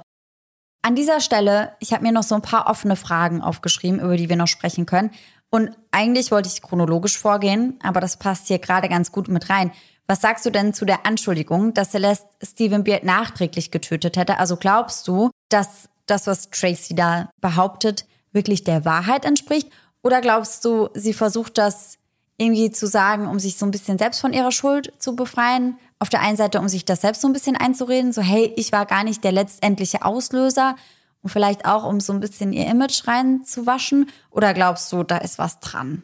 [0.82, 4.30] An dieser Stelle, ich habe mir noch so ein paar offene Fragen aufgeschrieben, über die
[4.30, 5.12] wir noch sprechen können.
[5.50, 9.72] Und eigentlich wollte ich chronologisch vorgehen, aber das passt hier gerade ganz gut mit rein.
[10.08, 14.40] Was sagst du denn zu der Anschuldigung, dass Celeste Stephen Beard nachträglich getötet hätte?
[14.40, 19.70] Also glaubst du, dass das, was Tracy da behauptet, wirklich der Wahrheit entspricht?
[20.04, 21.98] Oder glaubst du, sie versucht das
[22.38, 25.78] irgendwie zu sagen, um sich so ein bisschen selbst von ihrer Schuld zu befreien?
[26.00, 28.72] Auf der einen Seite, um sich das selbst so ein bisschen einzureden, so hey, ich
[28.72, 30.76] war gar nicht der letztendliche Auslöser
[31.22, 34.10] und vielleicht auch, um so ein bisschen ihr Image reinzuwaschen?
[34.30, 36.04] Oder glaubst du, da ist was dran?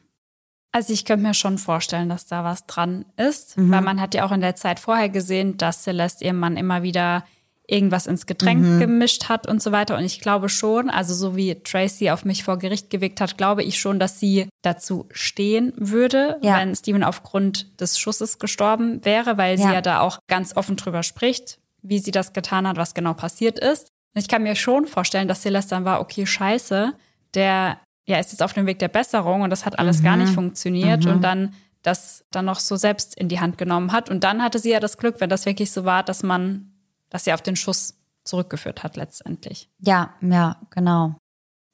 [0.71, 3.71] Also ich könnte mir schon vorstellen, dass da was dran ist, Mhm.
[3.71, 6.81] weil man hat ja auch in der Zeit vorher gesehen, dass Celeste ihrem Mann immer
[6.81, 7.23] wieder
[7.73, 8.79] irgendwas ins Getränk Mhm.
[8.79, 9.97] gemischt hat und so weiter.
[9.97, 13.63] Und ich glaube schon, also so wie Tracy auf mich vor Gericht gewirkt hat, glaube
[13.63, 16.57] ich schon, dass sie dazu stehen würde, Ja.
[16.59, 19.73] wenn Steven aufgrund des Schusses gestorben wäre, weil sie Ja.
[19.73, 23.59] ja da auch ganz offen drüber spricht, wie sie das getan hat, was genau passiert
[23.59, 23.87] ist.
[24.15, 26.93] Und ich kann mir schon vorstellen, dass Celeste dann war, okay, scheiße,
[27.33, 30.33] der ja, ist jetzt auf dem Weg der Besserung und das hat alles gar nicht
[30.33, 34.09] funktioniert und dann das dann noch so selbst in die Hand genommen hat.
[34.09, 36.72] Und dann hatte sie ja das Glück, wenn das wirklich so war, dass man,
[37.13, 37.95] dass sie auf den Schuss
[38.25, 39.69] zurückgeführt hat letztendlich.
[39.79, 41.15] Ja, ja, genau.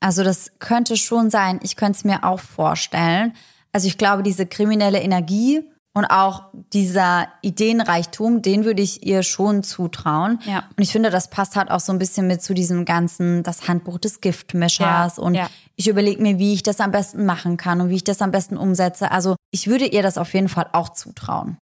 [0.02, 1.60] Also das könnte schon sein.
[1.64, 3.34] Ich könnte es mir auch vorstellen.
[3.72, 5.64] Also ich glaube, diese kriminelle Energie
[5.94, 6.44] und auch
[6.74, 10.40] dieser Ideenreichtum, den würde ich ihr schon zutrauen.
[10.46, 10.66] Ja.
[10.76, 13.68] Und ich finde, das passt halt auch so ein bisschen mit zu diesem ganzen, das
[13.68, 15.18] Handbuch des Giftmischers.
[15.18, 15.50] Ja, und ja.
[15.76, 18.32] ich überlege mir, wie ich das am besten machen kann und wie ich das am
[18.32, 19.12] besten umsetze.
[19.12, 21.58] Also ich würde ihr das auf jeden Fall auch zutrauen.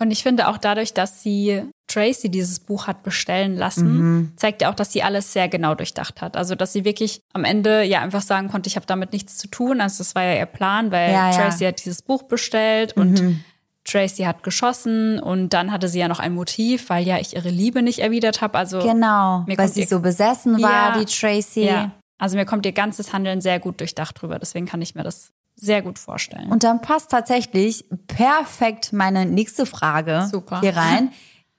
[0.00, 4.32] Und ich finde auch dadurch, dass sie Tracy dieses Buch hat bestellen lassen, Mhm.
[4.36, 6.36] zeigt ja auch, dass sie alles sehr genau durchdacht hat.
[6.36, 9.48] Also, dass sie wirklich am Ende ja einfach sagen konnte, ich habe damit nichts zu
[9.48, 9.80] tun.
[9.80, 11.36] Also, das war ja ihr Plan, weil Ja, ja.
[11.36, 13.40] Tracy hat dieses Buch bestellt und
[13.84, 17.48] Tracy hat geschossen und dann hatte sie ja noch ein Motiv, weil ja ich ihre
[17.48, 18.58] Liebe nicht erwidert habe.
[18.58, 21.64] Also, Genau, weil sie so besessen war, Ja, die Tracy.
[21.64, 21.90] ja.
[22.18, 24.38] Also, mir kommt ihr ganzes Handeln sehr gut durchdacht drüber.
[24.38, 25.30] Deswegen kann ich mir das
[25.60, 26.50] sehr gut vorstellen.
[26.50, 30.60] Und dann passt tatsächlich perfekt meine nächste Frage Super.
[30.60, 31.10] hier rein.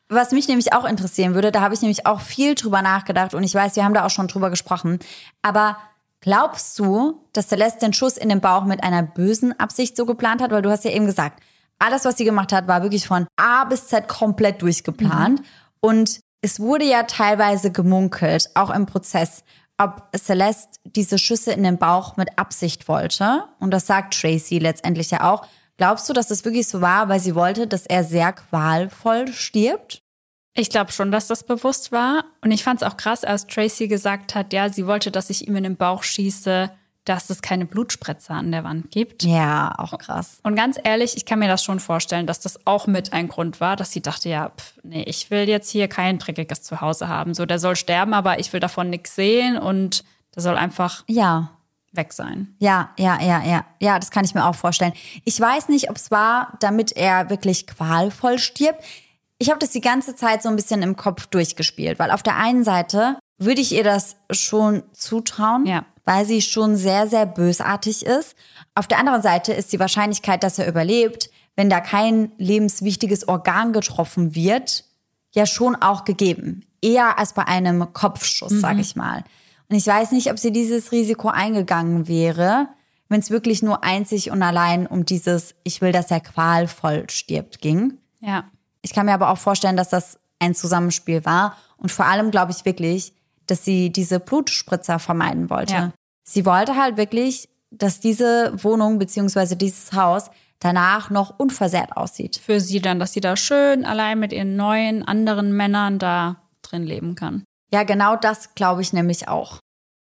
[0.07, 3.43] Was mich nämlich auch interessieren würde, da habe ich nämlich auch viel drüber nachgedacht und
[3.43, 4.99] ich weiß, wir haben da auch schon drüber gesprochen.
[5.41, 5.77] Aber
[6.21, 10.41] glaubst du, dass Celeste den Schuss in den Bauch mit einer bösen Absicht so geplant
[10.41, 10.51] hat?
[10.51, 11.43] Weil du hast ja eben gesagt,
[11.77, 15.41] alles, was sie gemacht hat, war wirklich von A bis Z komplett durchgeplant.
[15.79, 19.43] Und es wurde ja teilweise gemunkelt, auch im Prozess,
[19.79, 23.45] ob Celeste diese Schüsse in den Bauch mit Absicht wollte.
[23.59, 25.47] Und das sagt Tracy letztendlich ja auch.
[25.77, 30.03] Glaubst du, dass das wirklich so war, weil sie wollte, dass er sehr qualvoll stirbt?
[30.53, 32.25] Ich glaube schon, dass das bewusst war.
[32.41, 35.47] Und ich fand es auch krass, als Tracy gesagt hat, ja, sie wollte, dass ich
[35.47, 36.69] ihm in den Bauch schieße,
[37.05, 39.23] dass es keine Blutspritze an der Wand gibt.
[39.23, 40.39] Ja, auch krass.
[40.43, 43.59] Und ganz ehrlich, ich kann mir das schon vorstellen, dass das auch mit ein Grund
[43.61, 47.33] war, dass sie dachte, ja, pf, nee, ich will jetzt hier kein dreckiges Zuhause haben.
[47.33, 50.03] So, der soll sterben, aber ich will davon nichts sehen und
[50.35, 51.51] der soll einfach Ja,
[51.91, 52.53] weg sein.
[52.59, 53.65] Ja, ja, ja, ja.
[53.79, 54.93] Ja, das kann ich mir auch vorstellen.
[55.25, 58.83] Ich weiß nicht, ob es war, damit er wirklich qualvoll stirbt.
[59.39, 62.35] Ich habe das die ganze Zeit so ein bisschen im Kopf durchgespielt, weil auf der
[62.35, 65.85] einen Seite würde ich ihr das schon zutrauen, Ja.
[66.09, 68.35] Weil sie schon sehr, sehr bösartig ist.
[68.73, 73.73] Auf der anderen Seite ist die Wahrscheinlichkeit, dass er überlebt, wenn da kein lebenswichtiges Organ
[73.73, 74.85] getroffen wird,
[75.35, 76.65] ja schon auch gegeben.
[76.81, 79.23] Eher als bei einem Kopfschuss, sag ich mal.
[79.69, 82.69] Und ich weiß nicht, ob sie dieses Risiko eingegangen wäre,
[83.07, 87.61] wenn es wirklich nur einzig und allein um dieses Ich will, dass er qualvoll stirbt
[87.61, 87.99] ging.
[88.19, 88.45] Ja.
[88.81, 91.55] Ich kann mir aber auch vorstellen, dass das ein Zusammenspiel war.
[91.77, 93.13] Und vor allem glaube ich wirklich,
[93.45, 95.73] dass sie diese Blutspritzer vermeiden wollte.
[95.73, 95.91] Ja.
[96.29, 100.29] Sie wollte halt wirklich, dass diese Wohnung beziehungsweise dieses Haus
[100.59, 102.37] danach noch unversehrt aussieht.
[102.37, 106.83] Für sie dann, dass sie da schön allein mit ihren neuen, anderen Männern da drin
[106.83, 107.43] leben kann.
[107.71, 109.57] Ja, genau das glaube ich nämlich auch.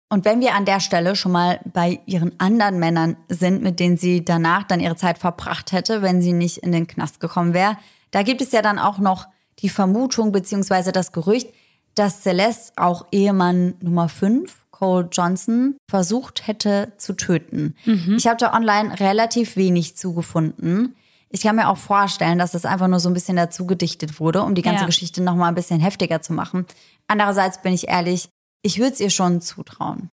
[0.09, 3.97] Und wenn wir an der Stelle schon mal bei ihren anderen Männern sind, mit denen
[3.97, 7.77] sie danach dann ihre Zeit verbracht hätte, wenn sie nicht in den Knast gekommen wäre,
[8.13, 9.27] da gibt es ja dann auch noch
[9.59, 11.49] die Vermutung beziehungsweise das Gerücht,
[11.97, 17.77] dass Celeste auch Ehemann Nummer 5, Cole Johnson, versucht hätte zu töten.
[18.17, 20.97] Ich habe da online relativ wenig zugefunden.
[21.31, 24.43] Ich kann mir auch vorstellen, dass das einfach nur so ein bisschen dazu gedichtet wurde,
[24.43, 24.87] um die ganze Ja.
[24.87, 26.67] Geschichte noch mal ein bisschen heftiger zu machen.
[27.07, 28.29] Andererseits bin ich ehrlich,
[28.63, 30.11] ich würde es ihr schon zutrauen.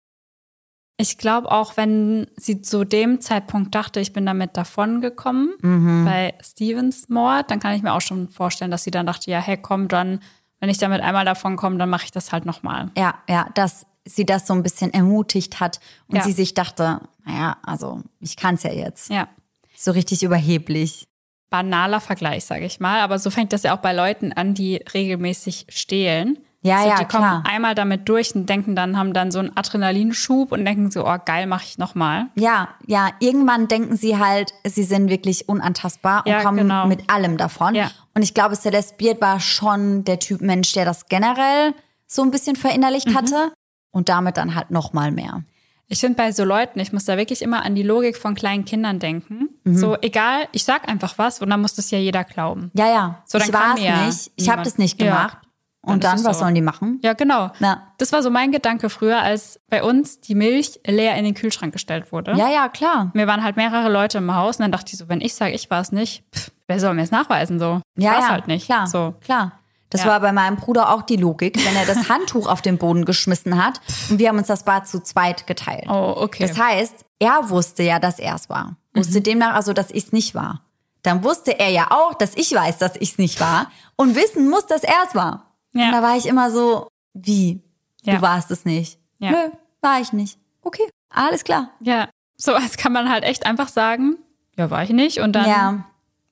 [0.97, 6.03] Ich glaube auch, wenn sie zu dem Zeitpunkt dachte, ich bin damit davongekommen Mhm.
[6.05, 9.39] bei Stevens Mord, dann kann ich mir auch schon vorstellen, dass sie dann dachte, ja,
[9.39, 10.19] hey, komm, dann,
[10.59, 12.91] wenn ich damit einmal davon komme, dann mache ich das halt nochmal.
[12.97, 16.23] Ja, ja, dass sie das so ein bisschen ermutigt hat und Ja.
[16.23, 19.09] sie sich dachte, naja, also ich kann es ja jetzt.
[19.09, 19.27] Ja.
[19.75, 21.05] So richtig überheblich.
[21.49, 22.99] Banaler Vergleich, sage ich mal.
[23.01, 26.37] Aber so fängt das ja auch bei Leuten an, die regelmäßig stehlen.
[26.61, 27.43] Ja, so, ja, die kommen klar.
[27.47, 31.15] einmal damit durch und denken dann, haben dann so einen Adrenalinschub und denken so, oh
[31.23, 32.27] geil, mache ich nochmal.
[32.35, 36.85] Ja, ja, irgendwann denken sie halt, sie sind wirklich unantastbar und Ja, kommen genau.
[36.85, 37.75] mit allem davon.
[37.75, 37.89] Ja.
[38.13, 41.73] Und ich glaube, Celeste Beard war schon der Typ Mensch, der das generell
[42.07, 43.15] so ein bisschen verinnerlicht Mhm.
[43.15, 43.53] hatte
[43.91, 45.43] und damit dann halt noch mal mehr.
[45.91, 48.63] Ich finde bei so Leuten, ich muss da wirklich immer an die Logik von kleinen
[48.63, 49.49] Kindern denken.
[49.65, 52.69] So, egal, ich sag einfach was und dann muss das ja jeder glauben.
[52.75, 53.23] Ja, ja.
[53.25, 54.31] So, ich war es ja nicht.
[54.35, 55.07] Ich habe das nicht Ja.
[55.07, 55.37] gemacht.
[55.81, 56.43] Dann Und ist dann, was so.
[56.43, 56.99] sollen die machen?
[57.03, 57.51] Ja, genau.
[57.59, 57.83] Ja.
[57.97, 61.71] Das war so mein Gedanke früher, als bei uns die Milch leer in den Kühlschrank
[61.71, 62.33] gestellt wurde.
[62.33, 63.09] Ja, ja, klar.
[63.13, 65.53] Mir waren halt mehrere Leute im Haus und dann dachte ich so, wenn ich sage,
[65.53, 67.81] ich war es nicht, pff, wer soll mir es nachweisen so?
[67.95, 68.65] Ich Ja, war's ja, halt nicht.
[68.65, 69.15] Klar, So.
[69.21, 69.53] klar.
[69.89, 70.07] Das Ja.
[70.09, 73.63] war bei meinem Bruder auch die Logik, wenn er das Handtuch auf den Boden geschmissen
[73.63, 75.85] hat und wir haben uns das Bad zu zweit geteilt.
[75.89, 76.45] Oh, okay.
[76.47, 78.75] Das heißt, er wusste ja, dass er es war.
[78.93, 78.99] Mhm.
[78.99, 80.61] Wusste demnach also, dass ich es nicht war.
[81.01, 84.49] Dann wusste er ja auch, dass ich weiß, dass ich es nicht war und wissen
[84.49, 85.53] muss, dass er es war.
[85.73, 85.85] Ja.
[85.87, 87.63] Und da war ich immer so, wie?
[88.03, 88.15] Ja.
[88.15, 88.99] Du warst es nicht.
[89.17, 89.31] Ja.
[89.31, 89.37] Nö,
[89.81, 90.37] war ich nicht.
[90.61, 91.69] Okay, alles klar.
[91.79, 94.17] ja, so als kann man halt echt einfach sagen,
[94.57, 95.85] ja, war ich nicht und dann ja.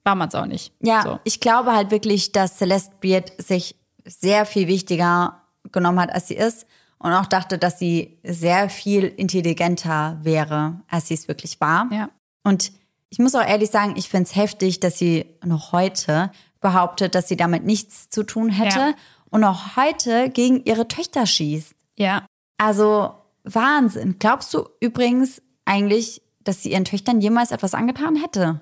[0.08, 0.74] War man es auch nicht.
[0.82, 1.20] Ja, So.
[1.26, 3.76] ich glaube halt wirklich, dass Celeste Beard sich
[4.06, 6.66] sehr viel wichtiger genommen hat, als sie ist.
[6.98, 11.88] Und auch dachte, dass sie sehr viel intelligenter wäre, als sie es wirklich war.
[11.92, 12.10] Ja.
[12.44, 12.72] Und
[13.10, 16.32] ich muss auch ehrlich sagen, ich finde es heftig, dass sie noch heute
[16.62, 18.94] behauptet, dass sie damit nichts zu tun hätte Ja.
[19.30, 21.74] und auch heute gegen ihre Töchter schießt.
[21.98, 22.26] Ja.
[22.58, 23.12] Also
[23.44, 24.16] Wahnsinn.
[24.20, 28.62] Glaubst du übrigens eigentlich, dass sie ihren Töchtern jemals etwas angetan hätte?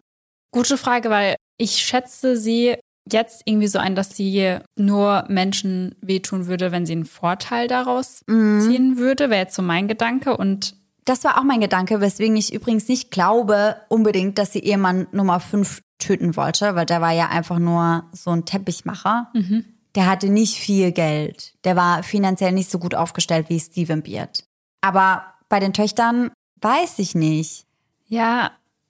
[0.56, 2.76] Gute Frage, weil ich schätze sie
[3.11, 8.22] jetzt irgendwie so ein, dass sie nur Menschen wehtun würde, wenn sie einen Vorteil daraus
[8.27, 8.61] Mhm.
[8.61, 10.38] ziehen würde, wäre jetzt so mein Gedanke.
[10.38, 10.76] Und
[11.07, 15.40] Das war auch mein Gedanke, weswegen ich übrigens nicht glaube unbedingt, dass sie Ehemann Nummer
[15.40, 19.32] 5 töten wollte, weil der war ja einfach nur so ein Teppichmacher.
[19.94, 21.53] Der hatte nicht viel Geld.
[21.64, 24.45] Der war finanziell nicht so gut aufgestellt wie Steven Beard.
[24.82, 27.65] Aber bei den Töchtern weiß ich nicht.
[28.07, 28.49] ja,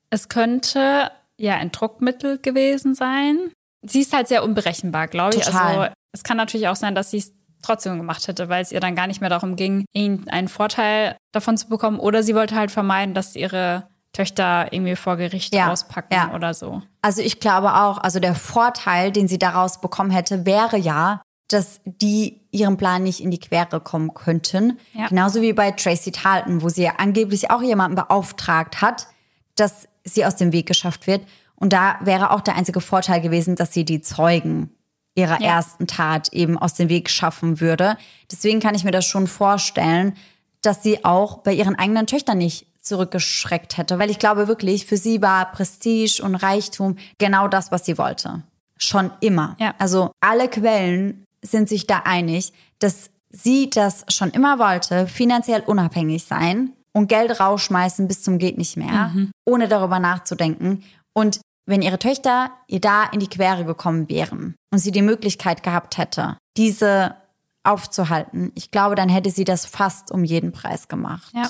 [0.09, 3.51] es könnte ja ein Druckmittel gewesen sein.
[3.81, 5.45] Sie ist halt sehr unberechenbar, glaube ich.
[5.45, 5.77] Total.
[5.77, 8.79] Also es kann natürlich auch sein, dass sie es trotzdem gemacht hätte, weil es ihr
[8.79, 11.99] dann gar nicht mehr darum ging, irgendeinen Vorteil davon zu bekommen.
[11.99, 16.33] Oder sie wollte halt vermeiden, dass ihre Töchter irgendwie vor Gericht Ja, auspacken ja.
[16.33, 16.81] oder so.
[17.01, 21.81] Also ich glaube auch, also der Vorteil, den sie daraus bekommen hätte, wäre ja, dass
[21.85, 24.79] die ihrem Plan nicht in die Quere kommen könnten.
[24.93, 25.07] Ja.
[25.07, 29.07] Genauso wie bei Tracy Talton, wo sie ja angeblich auch jemanden beauftragt hat,
[29.55, 31.25] dass sie aus dem Weg geschafft wird.
[31.55, 34.69] Und da wäre auch der einzige Vorteil gewesen, dass sie die Zeugen
[35.15, 35.55] ihrer Ja.
[35.55, 37.97] ersten Tat eben aus dem Weg schaffen würde.
[38.31, 40.13] Deswegen kann ich mir das schon vorstellen,
[40.61, 43.97] dass sie auch bei ihren eigenen Töchtern nicht zurückgeschreckt hätte.
[43.97, 48.43] Weil ich glaube wirklich, für sie war Prestige und Reichtum genau das, was sie wollte.
[48.77, 49.55] Schon immer.
[49.59, 49.73] Ja.
[49.79, 56.25] Also alle Quellen sind sich da einig, dass sie das schon immer wollte, finanziell unabhängig
[56.25, 59.11] sein und Geld rausschmeißen bis zum geht nicht mehr,
[59.45, 60.83] ohne darüber nachzudenken.
[61.13, 65.63] Und wenn ihre Töchter ihr da in die Quere gekommen wären und sie die Möglichkeit
[65.63, 67.15] gehabt hätte, diese
[67.63, 71.33] aufzuhalten, ich glaube, dann hätte sie das fast um jeden Preis gemacht.
[71.33, 71.49] Ja.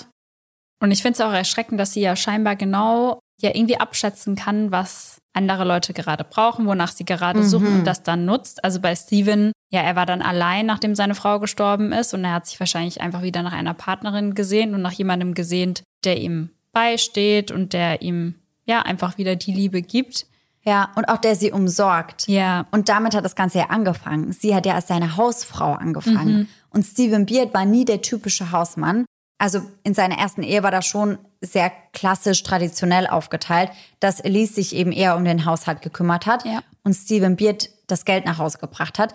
[0.81, 4.71] Und ich finde es auch erschreckend, dass sie ja scheinbar genau ja irgendwie abschätzen kann,
[4.71, 8.63] was andere Leute gerade brauchen, wonach sie gerade suchen und das dann nutzt.
[8.63, 12.33] Also bei Steven, ja, er war dann allein, nachdem seine Frau gestorben ist und er
[12.33, 16.49] hat sich wahrscheinlich einfach wieder nach einer Partnerin gesehnt und nach jemandem gesehnt, der ihm
[16.71, 18.35] beisteht und der ihm
[18.65, 20.27] ja einfach wieder die Liebe gibt.
[20.63, 22.27] Ja, und auch der sie umsorgt.
[22.27, 22.65] Ja.
[22.71, 24.31] Und damit hat das Ganze ja angefangen.
[24.31, 26.49] Sie hat ja als seine Hausfrau angefangen.
[26.71, 29.05] Und Steven Beard war nie der typische Hausmann.
[29.37, 33.69] Also in seiner ersten Ehe war das schon sehr klassisch traditionell aufgeteilt,
[33.99, 36.61] dass Elise sich eben eher um den Haushalt gekümmert hat Ja.
[36.83, 39.13] und Steven Beard das Geld nach Hause gebracht hat.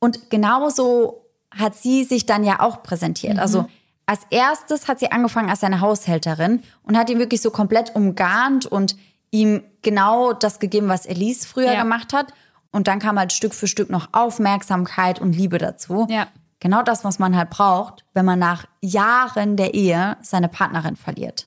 [0.00, 3.38] Und genauso hat sie sich dann ja auch präsentiert.
[3.38, 3.66] Also
[4.06, 8.66] als erstes hat sie angefangen als seine Haushälterin und hat ihn wirklich so komplett umgarnt
[8.66, 8.96] und
[9.30, 11.82] ihm genau das gegeben, was Elise früher Ja.
[11.82, 12.32] gemacht hat.
[12.70, 16.06] Und dann kam halt Stück für Stück noch Aufmerksamkeit und Liebe dazu.
[16.08, 16.28] Ja.
[16.60, 21.46] Genau das, was man halt braucht, wenn man nach Jahren der Ehe seine Partnerin verliert.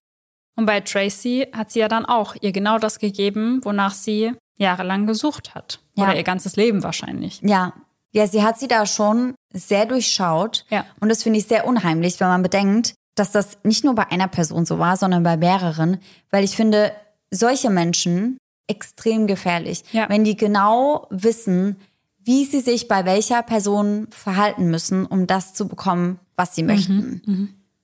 [0.56, 5.07] Und bei Tracy hat sie ja dann auch ihr genau das gegeben, wonach sie jahrelang
[5.07, 5.80] gesucht hat.
[5.95, 6.06] Ja.
[6.06, 7.41] Oder ihr ganzes Leben wahrscheinlich.
[7.44, 7.73] Ja.
[8.11, 10.65] Ja, sie hat sie da schon sehr durchschaut.
[10.69, 10.85] Ja.
[10.99, 14.27] Und das finde ich sehr unheimlich, wenn man bedenkt, dass das nicht nur bei einer
[14.27, 15.97] Person so war, sondern bei mehreren.
[16.29, 16.91] Weil ich finde,
[17.29, 19.83] solche Menschen extrem gefährlich.
[19.91, 20.07] Ja.
[20.09, 21.77] Wenn die genau wissen,
[22.23, 27.21] wie sie sich bei welcher Person verhalten müssen, um das zu bekommen, was sie möchten.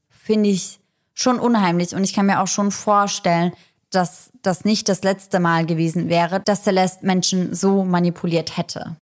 [0.09, 0.79] Finde ich
[1.13, 1.95] schon unheimlich.
[1.95, 3.53] Und ich kann mir auch schon vorstellen,
[3.89, 8.97] dass das nicht das letzte Mal gewesen wäre, dass Celeste Menschen so manipuliert hätte.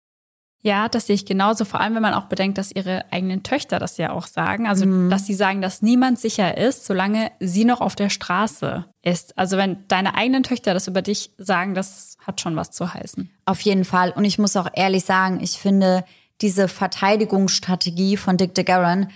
[0.66, 1.64] Ja, das sehe ich genauso.
[1.64, 4.66] Vor allem, wenn man auch bedenkt, dass ihre eigenen Töchter das ja auch sagen.
[4.66, 9.38] Also, dass sie sagen, dass niemand sicher ist, solange sie noch auf der Straße ist.
[9.38, 13.30] Also, wenn deine eigenen Töchter das über dich sagen, das hat schon was zu heißen.
[13.46, 14.10] Auf jeden Fall.
[14.10, 16.04] Und ich muss auch ehrlich sagen, ich finde
[16.42, 19.10] diese Verteidigungsstrategie von Dick DeGuerin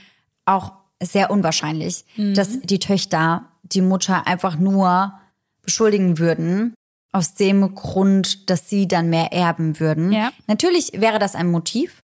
[0.46, 5.14] auch sehr unwahrscheinlich, dass die Töchter die Mutter einfach nur
[5.64, 6.76] beschuldigen würden,
[7.11, 10.11] aus dem Grund, dass sie dann mehr erben würden.
[10.11, 10.31] Ja.
[10.48, 12.02] Natürlich wäre das ein Motiv,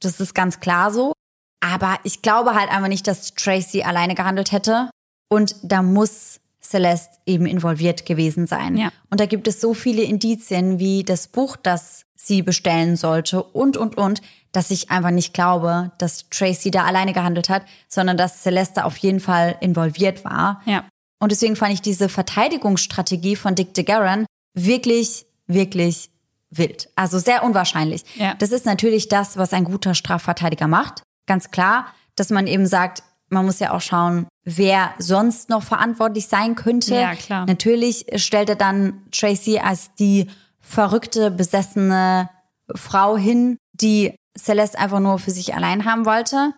[0.00, 1.12] das ist ganz klar so,
[1.60, 4.90] aber ich glaube halt einfach nicht, dass Tracy alleine gehandelt hätte
[5.28, 8.76] und da muss Celeste eben involviert gewesen sein.
[8.76, 8.90] Ja.
[9.10, 13.76] Und da gibt es so viele Indizien wie das Buch, das sie bestellen sollte und,
[13.76, 14.22] und, und,
[14.52, 18.96] dass ich einfach nicht glaube, dass Tracy da alleine gehandelt hat, sondern dass Celeste auf
[18.98, 20.62] jeden Fall involviert war.
[20.64, 20.84] Ja.
[21.20, 26.10] Und deswegen fand ich diese Verteidigungsstrategie von Dick DeGuerin wirklich, wirklich
[26.50, 26.88] wild.
[26.96, 28.04] Also sehr unwahrscheinlich.
[28.16, 28.34] Ja.
[28.34, 31.02] Das ist natürlich das, was ein guter Strafverteidiger macht.
[31.26, 31.86] Ganz klar,
[32.16, 36.94] dass man eben sagt, man muss ja auch schauen, wer sonst noch verantwortlich sein könnte.
[36.94, 37.46] Ja, klar.
[37.46, 40.28] Natürlich stellt er dann Tracy als die
[40.60, 42.30] verrückte, besessene
[42.74, 46.52] Frau hin, die Celeste einfach nur für sich allein haben wollte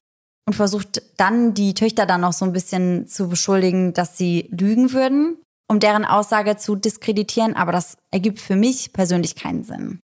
[0.46, 4.92] und versucht dann die Töchter dann noch so ein bisschen zu beschuldigen, dass sie lügen
[4.92, 7.56] würden, um deren Aussage zu diskreditieren.
[7.56, 10.00] Aber das ergibt für mich persönlich keinen Sinn.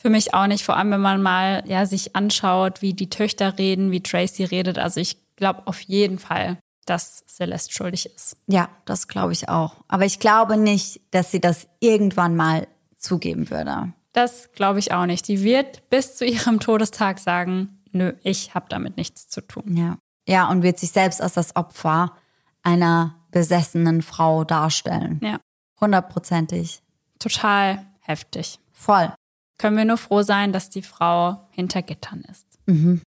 [0.00, 3.58] Für mich auch nicht, vor allem wenn man mal ja, sich anschaut, wie die Töchter
[3.58, 4.78] reden, wie Tracy redet.
[4.78, 8.36] Also ich glaube auf jeden Fall, dass Celeste schuldig ist.
[8.46, 9.76] Ja, das glaube ich auch.
[9.88, 13.92] Aber ich glaube nicht, dass sie das irgendwann mal zugeben würde.
[14.12, 15.28] Das glaube ich auch nicht.
[15.28, 19.76] Die wird bis zu ihrem Todestag sagen, nö, ich habe damit nichts zu tun.
[19.76, 19.98] Ja.
[20.26, 22.16] Ja, und wird sich selbst als das Opfer
[22.62, 25.20] einer besessenen Frau darstellen.
[25.22, 25.38] Ja,
[25.80, 26.82] Hundertprozentig.
[27.18, 28.58] total heftig.
[28.72, 29.12] Voll.
[29.58, 32.46] Können wir nur froh sein, dass die Frau hinter Gittern ist.
[32.66, 33.02] Mhm.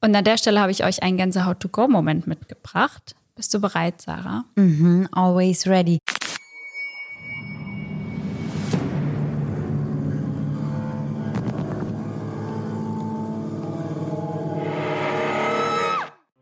[0.00, 3.14] Und an der Stelle habe ich euch einen Gänsehaut-to-go-Moment mitgebracht.
[3.34, 4.44] Bist du bereit, Sarah?
[4.56, 5.08] Mhm.
[5.12, 5.98] Always ready.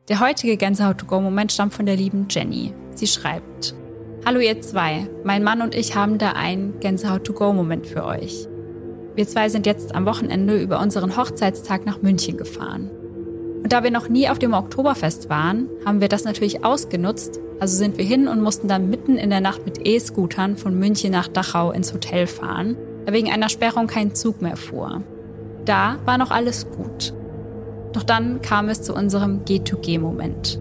[0.08, 2.74] Der heutige Gänsehaut-to-go-Moment stammt von der lieben Jenny.
[3.02, 3.74] Sie schreibt,
[4.24, 8.46] Hallo ihr zwei, mein Mann und ich haben da einen Gänsehaut-to-go-Moment für euch.
[9.16, 12.92] Wir zwei sind jetzt am Wochenende über unseren Hochzeitstag nach München gefahren.
[13.60, 17.76] Und da wir noch nie auf dem Oktoberfest waren, haben wir das natürlich ausgenutzt, also
[17.76, 21.26] sind wir hin und mussten dann mitten in der Nacht mit E-Scootern von München nach
[21.26, 25.02] Dachau ins Hotel fahren, da wegen einer Sperrung kein Zug mehr fuhr.
[25.64, 27.14] Da war noch alles gut.
[27.94, 30.60] Doch dann kam es zu unserem G2G-Moment.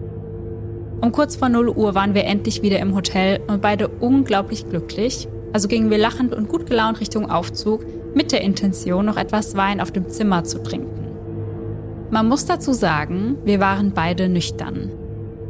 [1.02, 5.26] Um kurz vor 0 Uhr waren wir endlich wieder im Hotel und beide unglaublich glücklich.
[5.52, 7.84] Also gingen wir lachend und gut gelaunt Richtung Aufzug
[8.14, 11.08] mit der Intention, noch etwas Wein auf dem Zimmer zu trinken.
[12.12, 14.92] Man muss dazu sagen, wir waren beide nüchtern.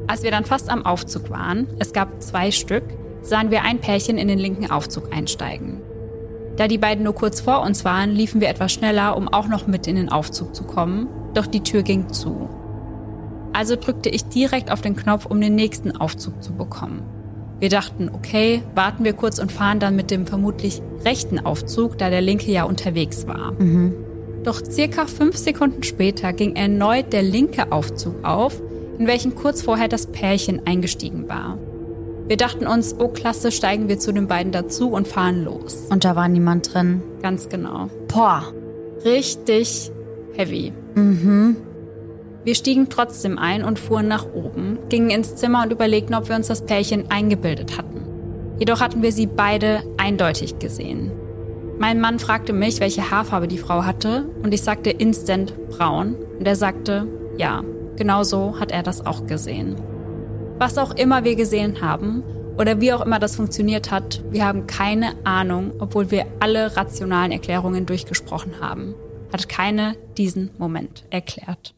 [0.07, 2.85] Als wir dann fast am Aufzug waren, es gab zwei Stück,
[3.20, 5.83] sahen wir ein Pärchen in den linken Aufzug einsteigen.
[6.57, 9.66] Da die beiden nur kurz vor uns waren, liefen wir etwas schneller, um auch noch
[9.66, 12.49] mit in den Aufzug zu kommen, doch die Tür ging zu.
[13.53, 17.03] Also drückte ich direkt auf den Knopf, um den nächsten Aufzug zu bekommen.
[17.61, 22.11] Wir dachten, okay, warten wir kurz und fahren dann mit dem vermutlich rechten Aufzug, da
[22.11, 23.53] der linke ja unterwegs war.
[24.43, 28.61] Doch circa fünf Sekunden später ging erneut der linke Aufzug auf,
[28.99, 31.59] in welchen kurz vorher das Pärchen eingestiegen war.
[32.27, 35.87] Wir dachten uns, oh klasse, steigen wir zu den beiden dazu und fahren los.
[35.91, 37.03] Und da war niemand drin.
[37.20, 37.91] Ganz genau.
[38.09, 38.53] Boah.
[39.05, 39.91] Richtig
[40.37, 40.73] heavy.
[42.44, 46.36] Wir stiegen trotzdem ein und fuhren nach oben, gingen ins Zimmer und überlegten, ob wir
[46.36, 48.02] uns das Pärchen eingebildet hatten.
[48.59, 51.12] Jedoch hatten wir sie beide eindeutig gesehen.
[51.78, 56.16] Mein Mann fragte mich, welche Haarfarbe die Frau hatte, und ich sagte instant braun.
[56.39, 57.06] Und er sagte,
[57.39, 57.62] ja,
[57.97, 59.77] genau so hat er das auch gesehen.
[60.59, 62.23] Was auch immer wir gesehen haben
[62.59, 67.32] oder wie auch immer das funktioniert hat, wir haben keine Ahnung, obwohl wir alle rationalen
[67.32, 68.94] Erklärungen durchgesprochen haben.
[69.32, 71.74] Hat keine diesen Moment erklärt.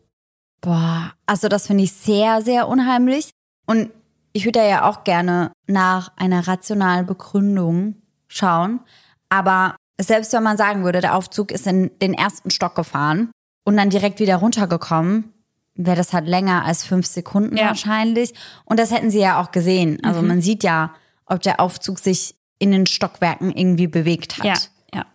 [0.65, 3.31] Boah, also das finde ich sehr, sehr unheimlich.
[3.67, 3.91] Und
[4.33, 7.97] ich würde ja auch gerne nach einer rationalen Begründung
[8.29, 8.81] schauen.
[9.29, 13.31] Aber selbst wenn man sagen würde, der Aufzug ist in den ersten Stock gefahren
[13.65, 15.35] und dann direkt wieder runtergekommen,
[15.75, 17.67] wäre das halt länger als fünf Sekunden Ja.
[17.67, 18.33] wahrscheinlich.
[18.65, 20.03] Und das hätten sie ja auch gesehen.
[20.03, 20.95] Also man sieht ja,
[21.27, 24.45] ob der Aufzug sich in den Stockwerken irgendwie bewegt hat.
[24.47, 24.55] Ja,
[24.95, 25.07] ja.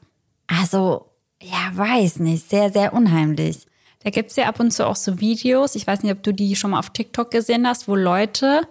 [0.46, 1.08] Also,
[1.42, 2.48] ja, weiß nicht.
[2.48, 3.66] Sehr, sehr unheimlich.
[4.04, 6.56] Da gibt's ja ab und zu auch so Videos, ich weiß nicht, ob du die
[6.56, 8.62] schon mal auf TikTok gesehen hast, wo Leute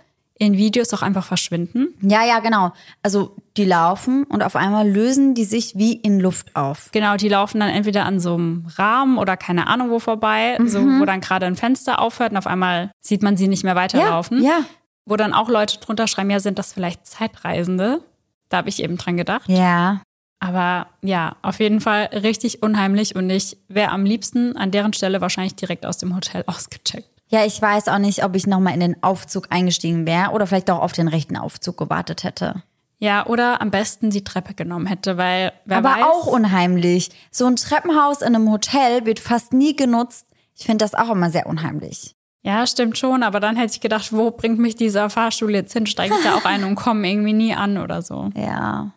[0.41, 1.89] in Videos auch einfach verschwinden.
[2.01, 2.73] Ja, ja, genau.
[3.03, 6.91] Also die laufen und auf einmal lösen die sich wie in Luft auf.
[6.93, 10.79] Genau, die laufen dann entweder an so einem Rahmen oder keine Ahnung wo vorbei, so,
[10.81, 14.43] wo dann gerade ein Fenster aufhört und auf einmal sieht man sie nicht mehr weiterlaufen.
[14.43, 14.61] Ja,
[15.05, 18.01] Wo dann auch Leute drunter schreiben, ja, sind das vielleicht Zeitreisende?
[18.49, 19.49] Da habe ich eben dran gedacht.
[19.49, 20.01] ja.
[20.41, 25.21] Aber ja, auf jeden Fall richtig unheimlich und ich wäre am liebsten an deren Stelle
[25.21, 27.09] wahrscheinlich direkt aus dem Hotel ausgecheckt.
[27.31, 30.71] Ja, ich weiß auch nicht, ob ich nochmal in den Aufzug eingestiegen wäre oder vielleicht
[30.71, 32.63] auch auf den rechten Aufzug gewartet hätte.
[33.01, 36.05] Ja, oder am besten die Treppe genommen hätte, weil wer Aber weiß.
[36.05, 37.11] auch unheimlich.
[37.31, 40.27] So ein Treppenhaus in einem Hotel wird fast nie genutzt.
[40.57, 42.17] Ich finde das auch immer sehr unheimlich.
[42.43, 45.87] Ja, stimmt schon, aber dann hätte ich gedacht, wo bringt mich dieser Fahrstuhl jetzt hin?
[45.87, 48.31] Steige ich da auch ein und komme irgendwie nie an oder so.
[48.35, 48.91] Ja.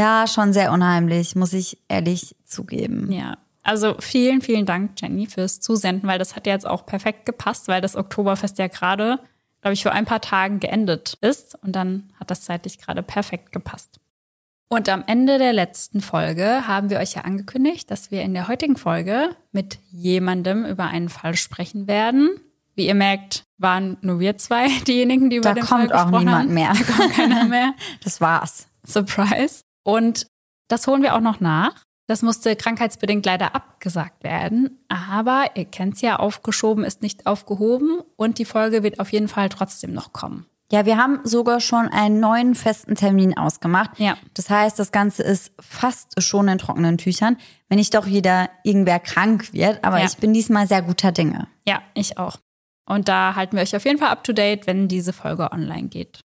[0.00, 3.12] Ja, schon sehr unheimlich, muss ich ehrlich zugeben.
[3.12, 3.36] Ja.
[3.62, 7.68] Also vielen, vielen Dank, Jenny, fürs Zusenden, weil das hat ja jetzt auch perfekt gepasst,
[7.68, 9.18] weil das Oktoberfest ja gerade,
[9.60, 11.62] glaube ich, vor ein paar Tagen geendet ist.
[11.62, 14.00] Und dann hat das zeitlich gerade perfekt gepasst.
[14.70, 18.48] Und am Ende der letzten Folge haben wir euch ja angekündigt, dass wir in der
[18.48, 22.30] heutigen Folge mit jemandem über einen Fall sprechen werden.
[22.76, 26.04] Wie ihr merkt, waren nur wir zwei diejenigen, die über Da den Fall kommt auch
[26.04, 26.54] gesprochen niemand haben.
[26.54, 26.72] mehr.
[26.72, 27.74] Da kommt keiner mehr.
[28.04, 28.68] Das war's.
[28.86, 29.64] Surprise.
[29.84, 30.26] Und
[30.68, 31.74] das holen wir auch noch nach.
[32.06, 34.80] Das musste krankheitsbedingt leider abgesagt werden.
[34.88, 38.00] Aber ihr kennt's ja, aufgeschoben ist nicht aufgehoben.
[38.16, 40.46] Und die Folge wird auf jeden Fall trotzdem noch kommen.
[40.72, 43.98] Ja, wir haben sogar schon einen neuen festen Termin ausgemacht.
[43.98, 44.16] Ja.
[44.34, 47.36] Das heißt, das Ganze ist fast schon in trockenen Tüchern,
[47.68, 49.82] wenn nicht doch wieder irgendwer krank wird.
[49.84, 50.06] Aber Ja.
[50.06, 51.48] ich bin diesmal sehr guter Dinge.
[51.66, 52.38] Ja, ich auch.
[52.88, 55.88] Und da halten wir euch auf jeden Fall up to date, wenn diese Folge online
[55.88, 56.20] geht.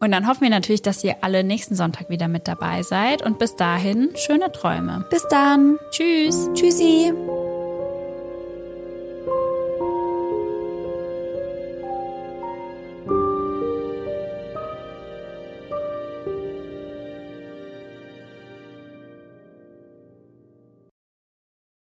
[0.00, 3.22] Und dann hoffen wir natürlich, dass ihr alle nächsten Sonntag wieder mit dabei seid.
[3.22, 5.06] Und bis dahin, schöne Träume.
[5.10, 5.78] Bis dann.
[5.90, 6.50] Tschüss.
[6.54, 7.12] Tschüssi.